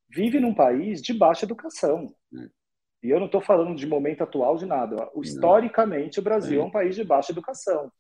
vive 0.10 0.40
num 0.40 0.54
país 0.54 1.02
de 1.02 1.14
baixa 1.14 1.46
educação. 1.46 2.14
É. 2.36 2.48
E 3.02 3.10
eu 3.10 3.20
não 3.20 3.28
estou 3.28 3.42
falando 3.42 3.76
de 3.76 3.88
momento 3.88 4.24
atual 4.24 4.58
de 4.58 4.66
nada. 4.66 5.10
Historicamente, 5.22 6.20
o 6.20 6.24
Brasil 6.24 6.62
é 6.62 6.64
um 6.64 6.72
país 6.72 6.96
de 6.96 7.04
baixa 7.04 7.32
educação. 7.32 7.92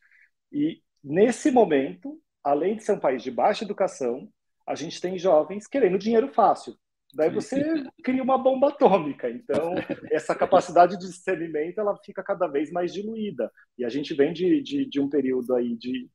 E 0.51 0.81
nesse 1.03 1.51
momento, 1.51 2.19
além 2.43 2.75
de 2.75 2.83
ser 2.83 2.93
um 2.93 2.99
país 2.99 3.23
de 3.23 3.31
baixa 3.31 3.63
educação, 3.63 4.29
a 4.67 4.75
gente 4.75 4.99
tem 4.99 5.17
jovens 5.17 5.67
querendo 5.67 5.97
dinheiro 5.97 6.27
fácil. 6.29 6.75
Daí 7.13 7.29
você 7.29 7.63
cria 8.03 8.21
uma 8.21 8.37
bomba 8.37 8.69
atômica. 8.69 9.29
Então, 9.29 9.73
essa 10.11 10.35
capacidade 10.35 10.97
de 10.97 11.07
discernimento 11.07 11.79
ela 11.79 11.97
fica 12.03 12.21
cada 12.21 12.47
vez 12.47 12.71
mais 12.71 12.93
diluída. 12.93 13.51
E 13.77 13.85
a 13.85 13.89
gente 13.89 14.13
vem 14.13 14.31
de, 14.31 14.61
de, 14.61 14.85
de 14.85 14.99
um 14.99 15.09
período 15.09 15.55
aí 15.55 15.75
de 15.75 16.09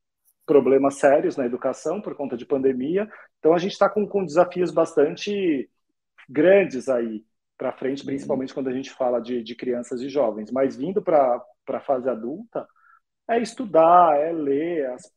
problemas 0.45 0.95
sérios 0.95 1.35
na 1.35 1.45
educação 1.45 2.01
por 2.01 2.15
conta 2.15 2.37
de 2.37 2.45
pandemia. 2.45 3.09
Então, 3.39 3.53
a 3.53 3.57
gente 3.57 3.73
está 3.73 3.89
com, 3.89 4.07
com 4.07 4.25
desafios 4.25 4.71
bastante 4.71 5.69
grandes 6.29 6.87
aí 6.87 7.23
para 7.57 7.71
frente, 7.71 8.01
uhum. 8.01 8.07
principalmente 8.07 8.53
quando 8.53 8.67
a 8.67 8.73
gente 8.73 8.91
fala 8.91 9.19
de, 9.19 9.41
de 9.41 9.55
crianças 9.55 10.01
e 10.01 10.09
jovens. 10.09 10.51
Mas 10.51 10.75
vindo 10.75 11.01
para 11.01 11.41
a 11.69 11.79
fase 11.79 12.09
adulta, 12.09 12.67
é 13.29 13.39
estudar, 13.39 14.17
é 14.19 14.31
ler. 14.31 14.89
As... 14.91 15.13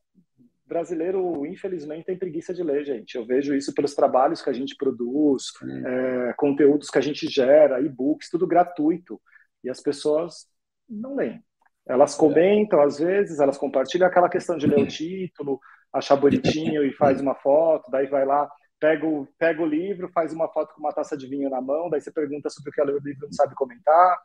Brasileiro, 0.66 1.46
infelizmente, 1.46 2.04
tem 2.04 2.18
preguiça 2.18 2.52
de 2.52 2.62
ler, 2.62 2.84
gente. 2.84 3.14
Eu 3.14 3.24
vejo 3.24 3.54
isso 3.54 3.72
pelos 3.72 3.94
trabalhos 3.94 4.42
que 4.42 4.50
a 4.50 4.52
gente 4.52 4.76
produz, 4.76 5.44
é, 5.86 6.34
conteúdos 6.34 6.90
que 6.90 6.98
a 6.98 7.00
gente 7.00 7.26
gera, 7.26 7.80
e-books, 7.80 8.28
tudo 8.28 8.46
gratuito. 8.46 9.18
E 9.64 9.70
as 9.70 9.80
pessoas 9.80 10.46
não 10.86 11.16
leem. 11.16 11.42
Elas 11.88 12.14
comentam, 12.14 12.80
às 12.82 12.98
vezes, 12.98 13.40
elas 13.40 13.56
compartilham 13.56 14.06
aquela 14.06 14.28
questão 14.28 14.58
de 14.58 14.66
ler 14.66 14.82
o 14.82 14.86
título, 14.88 15.58
achar 15.92 16.16
bonitinho 16.16 16.84
e 16.84 16.92
faz 16.92 17.20
uma 17.20 17.34
foto, 17.34 17.90
daí 17.90 18.06
vai 18.06 18.26
lá, 18.26 18.48
pega 18.78 19.06
o, 19.06 19.26
pega 19.38 19.62
o 19.62 19.66
livro, 19.66 20.10
faz 20.12 20.32
uma 20.32 20.48
foto 20.48 20.74
com 20.74 20.80
uma 20.80 20.92
taça 20.92 21.16
de 21.16 21.26
vinho 21.26 21.48
na 21.48 21.60
mão, 21.60 21.88
daí 21.88 22.00
você 22.00 22.12
pergunta 22.12 22.50
sobre 22.50 22.70
o 22.70 22.72
que 22.72 22.80
é 22.80 22.84
o 22.84 22.98
livro, 22.98 23.26
não 23.26 23.32
sabe 23.32 23.54
comentar. 23.54 24.18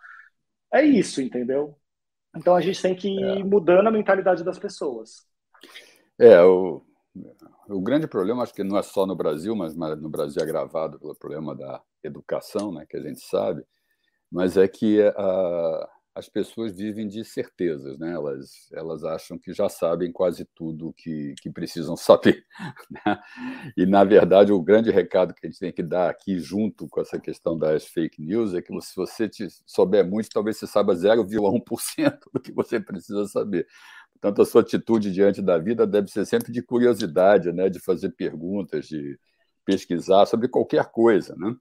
É 0.74 0.84
isso, 0.84 1.22
entendeu? 1.22 1.78
Então 2.36 2.56
a 2.56 2.62
gente 2.62 2.82
tem 2.82 2.96
que 2.96 3.08
ir 3.08 3.42
é. 3.42 3.44
mudando 3.44 3.88
a 3.88 3.92
mentalidade 3.92 4.44
das 4.44 4.60
pessoas. 4.60 5.26
É, 6.20 6.42
o, 6.42 6.84
o 7.70 7.82
grande 7.82 8.08
problema, 8.08 8.44
acho 8.44 8.54
que 8.54 8.64
não 8.64 8.78
é 8.78 8.82
só 8.82 9.06
no 9.06 9.16
Brasil, 9.16 9.56
mas, 9.56 9.76
mas 9.76 10.00
no 10.02 10.10
Brasil 10.10 10.42
é 10.42 10.44
agravado 10.44 11.00
pelo 11.00 11.16
problema 11.16 11.56
da 11.56 11.82
educação, 12.04 12.74
né, 12.74 12.86
que 12.90 12.98
a 12.98 13.02
gente 13.02 13.22
sabe, 13.22 13.64
mas 14.32 14.58
é 14.58 14.68
que 14.68 15.02
a, 15.02 15.90
as 16.16 16.30
pessoas 16.30 16.76
vivem 16.76 17.08
de 17.08 17.26
certezas, 17.26 17.98
né? 17.98 18.14
elas, 18.14 18.70
elas 18.72 19.04
acham 19.04 19.38
que 19.38 19.52
já 19.52 19.68
sabem 19.68 20.12
quase 20.12 20.46
tudo 20.54 20.94
que, 20.94 21.34
que 21.42 21.50
precisam 21.50 21.98
saber. 21.98 22.46
Né? 22.90 23.20
E, 23.76 23.86
na 23.86 24.04
verdade, 24.04 24.52
o 24.52 24.62
grande 24.62 24.92
recado 24.92 25.34
que 25.34 25.46
a 25.46 25.50
gente 25.50 25.60
tem 25.60 25.72
que 25.72 25.82
dar 25.82 26.10
aqui, 26.10 26.40
junto 26.40 26.88
com 26.88 27.02
essa 27.02 27.20
questão 27.20 27.58
das 27.58 27.86
fake 27.88 28.22
news, 28.22 28.54
é 28.54 28.62
que 28.62 28.72
se 28.82 28.96
você 28.96 29.30
souber 29.66 30.08
muito, 30.08 30.30
talvez 30.30 30.58
você 30.58 30.68
saiba 30.68 30.94
0,1% 30.94 32.20
do 32.32 32.40
que 32.40 32.52
você 32.52 32.80
precisa 32.80 33.26
saber. 33.28 33.66
Portanto, 34.14 34.42
a 34.42 34.46
sua 34.46 34.62
atitude 34.62 35.12
diante 35.12 35.42
da 35.42 35.58
vida 35.58 35.88
deve 35.88 36.08
ser 36.10 36.26
sempre 36.26 36.52
de 36.52 36.62
curiosidade, 36.62 37.52
né? 37.52 37.70
de 37.70 37.80
fazer 37.80 38.12
perguntas, 38.12 38.88
de 38.88 39.18
pesquisar 39.66 40.26
sobre 40.28 40.48
qualquer 40.48 40.86
coisa. 40.92 41.36
Né? 41.36 41.56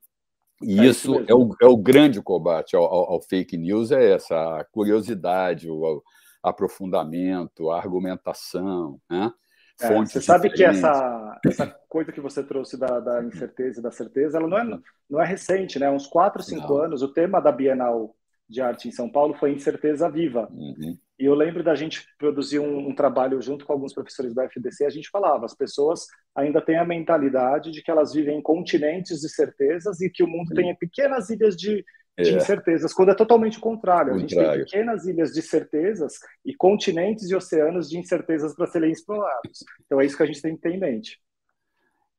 E 0.62 0.80
é 0.80 0.84
isso, 0.84 1.24
é, 1.28 1.34
o, 1.34 1.54
é 1.60 1.66
o 1.66 1.76
grande 1.76 2.20
combate 2.22 2.76
ao, 2.76 2.84
ao, 2.84 3.12
ao, 3.12 3.20
fake 3.20 3.56
news, 3.56 3.90
é 3.90 4.12
essa, 4.12 4.60
a 4.60 4.64
curiosidade, 4.64 5.68
o, 5.68 6.02
aprofundamento, 6.42 7.70
a 7.70 7.78
argumentação, 7.78 9.00
né? 9.08 9.32
É, 9.80 9.88
você 9.88 10.20
sabe 10.20 10.50
que 10.50 10.62
essa, 10.62 11.40
essa 11.44 11.66
coisa 11.88 12.12
que 12.12 12.20
você 12.20 12.42
trouxe 12.42 12.76
da, 12.76 13.00
da 13.00 13.24
incerteza 13.24 13.80
e 13.80 13.82
da 13.82 13.90
certeza, 13.90 14.38
ela 14.38 14.46
não 14.46 14.58
é, 14.58 14.78
não 15.10 15.20
é 15.20 15.26
recente, 15.26 15.78
né? 15.78 15.90
Uns 15.90 16.06
4, 16.06 16.42
5 16.42 16.76
anos, 16.76 17.02
o 17.02 17.08
tema 17.08 17.40
da 17.40 17.50
Bienal 17.50 18.14
de 18.48 18.60
Arte 18.60 18.88
em 18.88 18.92
São 18.92 19.10
Paulo 19.10 19.34
foi 19.34 19.52
Incerteza 19.52 20.10
Viva. 20.10 20.48
Uhum. 20.52 20.96
E 21.22 21.24
eu 21.24 21.36
lembro 21.36 21.62
da 21.62 21.76
gente 21.76 22.04
produzir 22.18 22.58
um, 22.58 22.88
um, 22.88 22.92
trabalho 22.92 23.40
junto 23.40 23.64
com 23.64 23.72
alguns 23.72 23.94
professores 23.94 24.34
da 24.34 24.44
FDC, 24.46 24.84
a 24.84 24.90
gente 24.90 25.08
falava, 25.08 25.46
as 25.46 25.54
pessoas 25.54 26.08
ainda 26.34 26.60
têm 26.60 26.76
a 26.76 26.84
mentalidade 26.84 27.70
de 27.70 27.80
que 27.80 27.92
elas 27.92 28.12
vivem 28.12 28.38
em 28.38 28.42
continentes 28.42 29.20
de 29.20 29.28
certezas 29.28 30.00
e 30.00 30.10
que 30.10 30.24
o 30.24 30.26
mundo 30.26 30.52
tem 30.52 30.74
pequenas 30.74 31.30
ilhas 31.30 31.56
de, 31.56 31.84
de 32.18 32.30
é. 32.30 32.32
incertezas, 32.32 32.92
quando 32.92 33.12
é 33.12 33.14
totalmente 33.14 33.58
o 33.58 33.60
contrário. 33.60 34.14
A 34.14 34.18
gente 34.18 34.34
tem 34.34 34.52
pequenas 34.52 35.06
ilhas 35.06 35.30
de 35.30 35.42
certezas 35.42 36.14
e 36.44 36.56
continentes 36.56 37.30
e 37.30 37.36
oceanos 37.36 37.88
de 37.88 37.98
incertezas 37.98 38.52
para 38.56 38.66
serem 38.66 38.90
explorados. 38.90 39.64
Então 39.86 40.00
é 40.00 40.04
isso 40.04 40.16
que 40.16 40.24
a 40.24 40.26
gente 40.26 40.42
tem 40.42 40.56
que 40.56 40.62
ter 40.62 40.70
em 40.70 40.80
mente. 40.80 41.20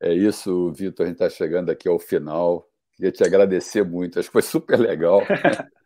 É 0.00 0.14
isso, 0.14 0.72
Vitor. 0.72 1.04
A 1.04 1.08
gente 1.10 1.16
está 1.16 1.28
chegando 1.28 1.68
aqui 1.68 1.86
ao 1.90 1.98
final. 1.98 2.66
Queria 2.94 3.12
te 3.12 3.22
agradecer 3.22 3.84
muito. 3.84 4.18
Acho 4.18 4.30
que 4.30 4.32
foi 4.32 4.40
super 4.40 4.78
legal. 4.78 5.20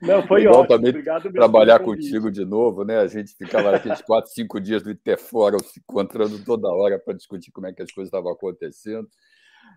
Não, 0.00 0.26
foi 0.26 0.40
Legal 0.40 0.60
ótimo. 0.60 0.88
Obrigado 0.88 1.32
trabalhar 1.32 1.78
contigo 1.80 2.30
de 2.30 2.44
novo, 2.44 2.84
né? 2.84 2.98
A 2.98 3.06
gente 3.06 3.34
ficava 3.34 3.74
aqueles 3.74 4.02
quatro, 4.02 4.30
cinco 4.30 4.60
dias 4.60 4.82
do 4.82 4.90
Interfórum 4.90 5.58
se 5.58 5.80
encontrando 5.80 6.42
toda 6.44 6.68
hora 6.68 6.98
para 6.98 7.14
discutir 7.14 7.50
como 7.50 7.66
é 7.66 7.72
que 7.72 7.82
as 7.82 7.90
coisas 7.92 8.08
estavam 8.08 8.32
acontecendo. 8.32 9.08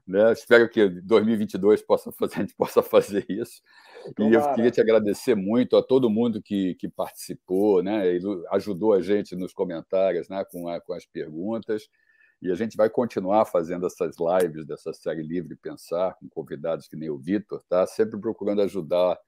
Né? 0.07 0.31
Espero 0.33 0.67
que 0.69 0.89
2022 0.89 1.81
possa 1.81 2.11
fazer, 2.11 2.35
a 2.35 2.39
gente 2.39 2.55
possa 2.55 2.81
fazer 2.81 3.25
isso. 3.29 3.61
Tomara. 4.15 4.33
E 4.33 4.37
eu 4.37 4.55
queria 4.55 4.71
te 4.71 4.81
agradecer 4.81 5.35
muito 5.35 5.77
a 5.77 5.83
todo 5.83 6.09
mundo 6.09 6.41
que, 6.41 6.75
que 6.75 6.87
participou, 6.87 7.83
né? 7.83 8.17
ajudou 8.51 8.93
a 8.93 9.01
gente 9.01 9.35
nos 9.35 9.53
comentários 9.53 10.27
né? 10.29 10.43
com, 10.51 10.67
a, 10.67 10.81
com 10.81 10.93
as 10.93 11.05
perguntas. 11.05 11.87
E 12.41 12.49
a 12.49 12.55
gente 12.55 12.77
vai 12.77 12.89
continuar 12.89 13.45
fazendo 13.45 13.85
essas 13.85 14.15
lives 14.17 14.65
dessa 14.65 14.93
série 14.93 15.21
Livre 15.21 15.55
Pensar, 15.57 16.15
com 16.15 16.29
convidados 16.29 16.87
que 16.87 16.95
nem 16.95 17.09
o 17.09 17.17
Vitor, 17.17 17.61
tá? 17.67 17.85
sempre 17.85 18.19
procurando 18.19 18.61
ajudar 18.61 19.19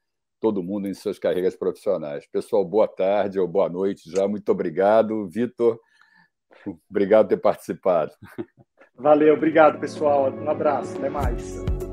todo 0.41 0.63
mundo 0.63 0.87
em 0.87 0.93
suas 0.93 1.19
carreiras 1.19 1.55
profissionais. 1.55 2.27
Pessoal, 2.29 2.65
boa 2.65 2.87
tarde 2.87 3.39
ou 3.39 3.47
boa 3.47 3.69
noite 3.69 4.09
já. 4.11 4.27
Muito 4.27 4.51
obrigado. 4.51 5.29
Vitor, 5.29 5.79
obrigado 6.89 7.27
por 7.27 7.29
ter 7.29 7.41
participado. 7.41 8.11
Valeu, 8.95 9.35
obrigado, 9.35 9.79
pessoal. 9.79 10.31
Um 10.31 10.49
abraço, 10.49 10.97
até 10.97 11.09
mais. 11.09 11.90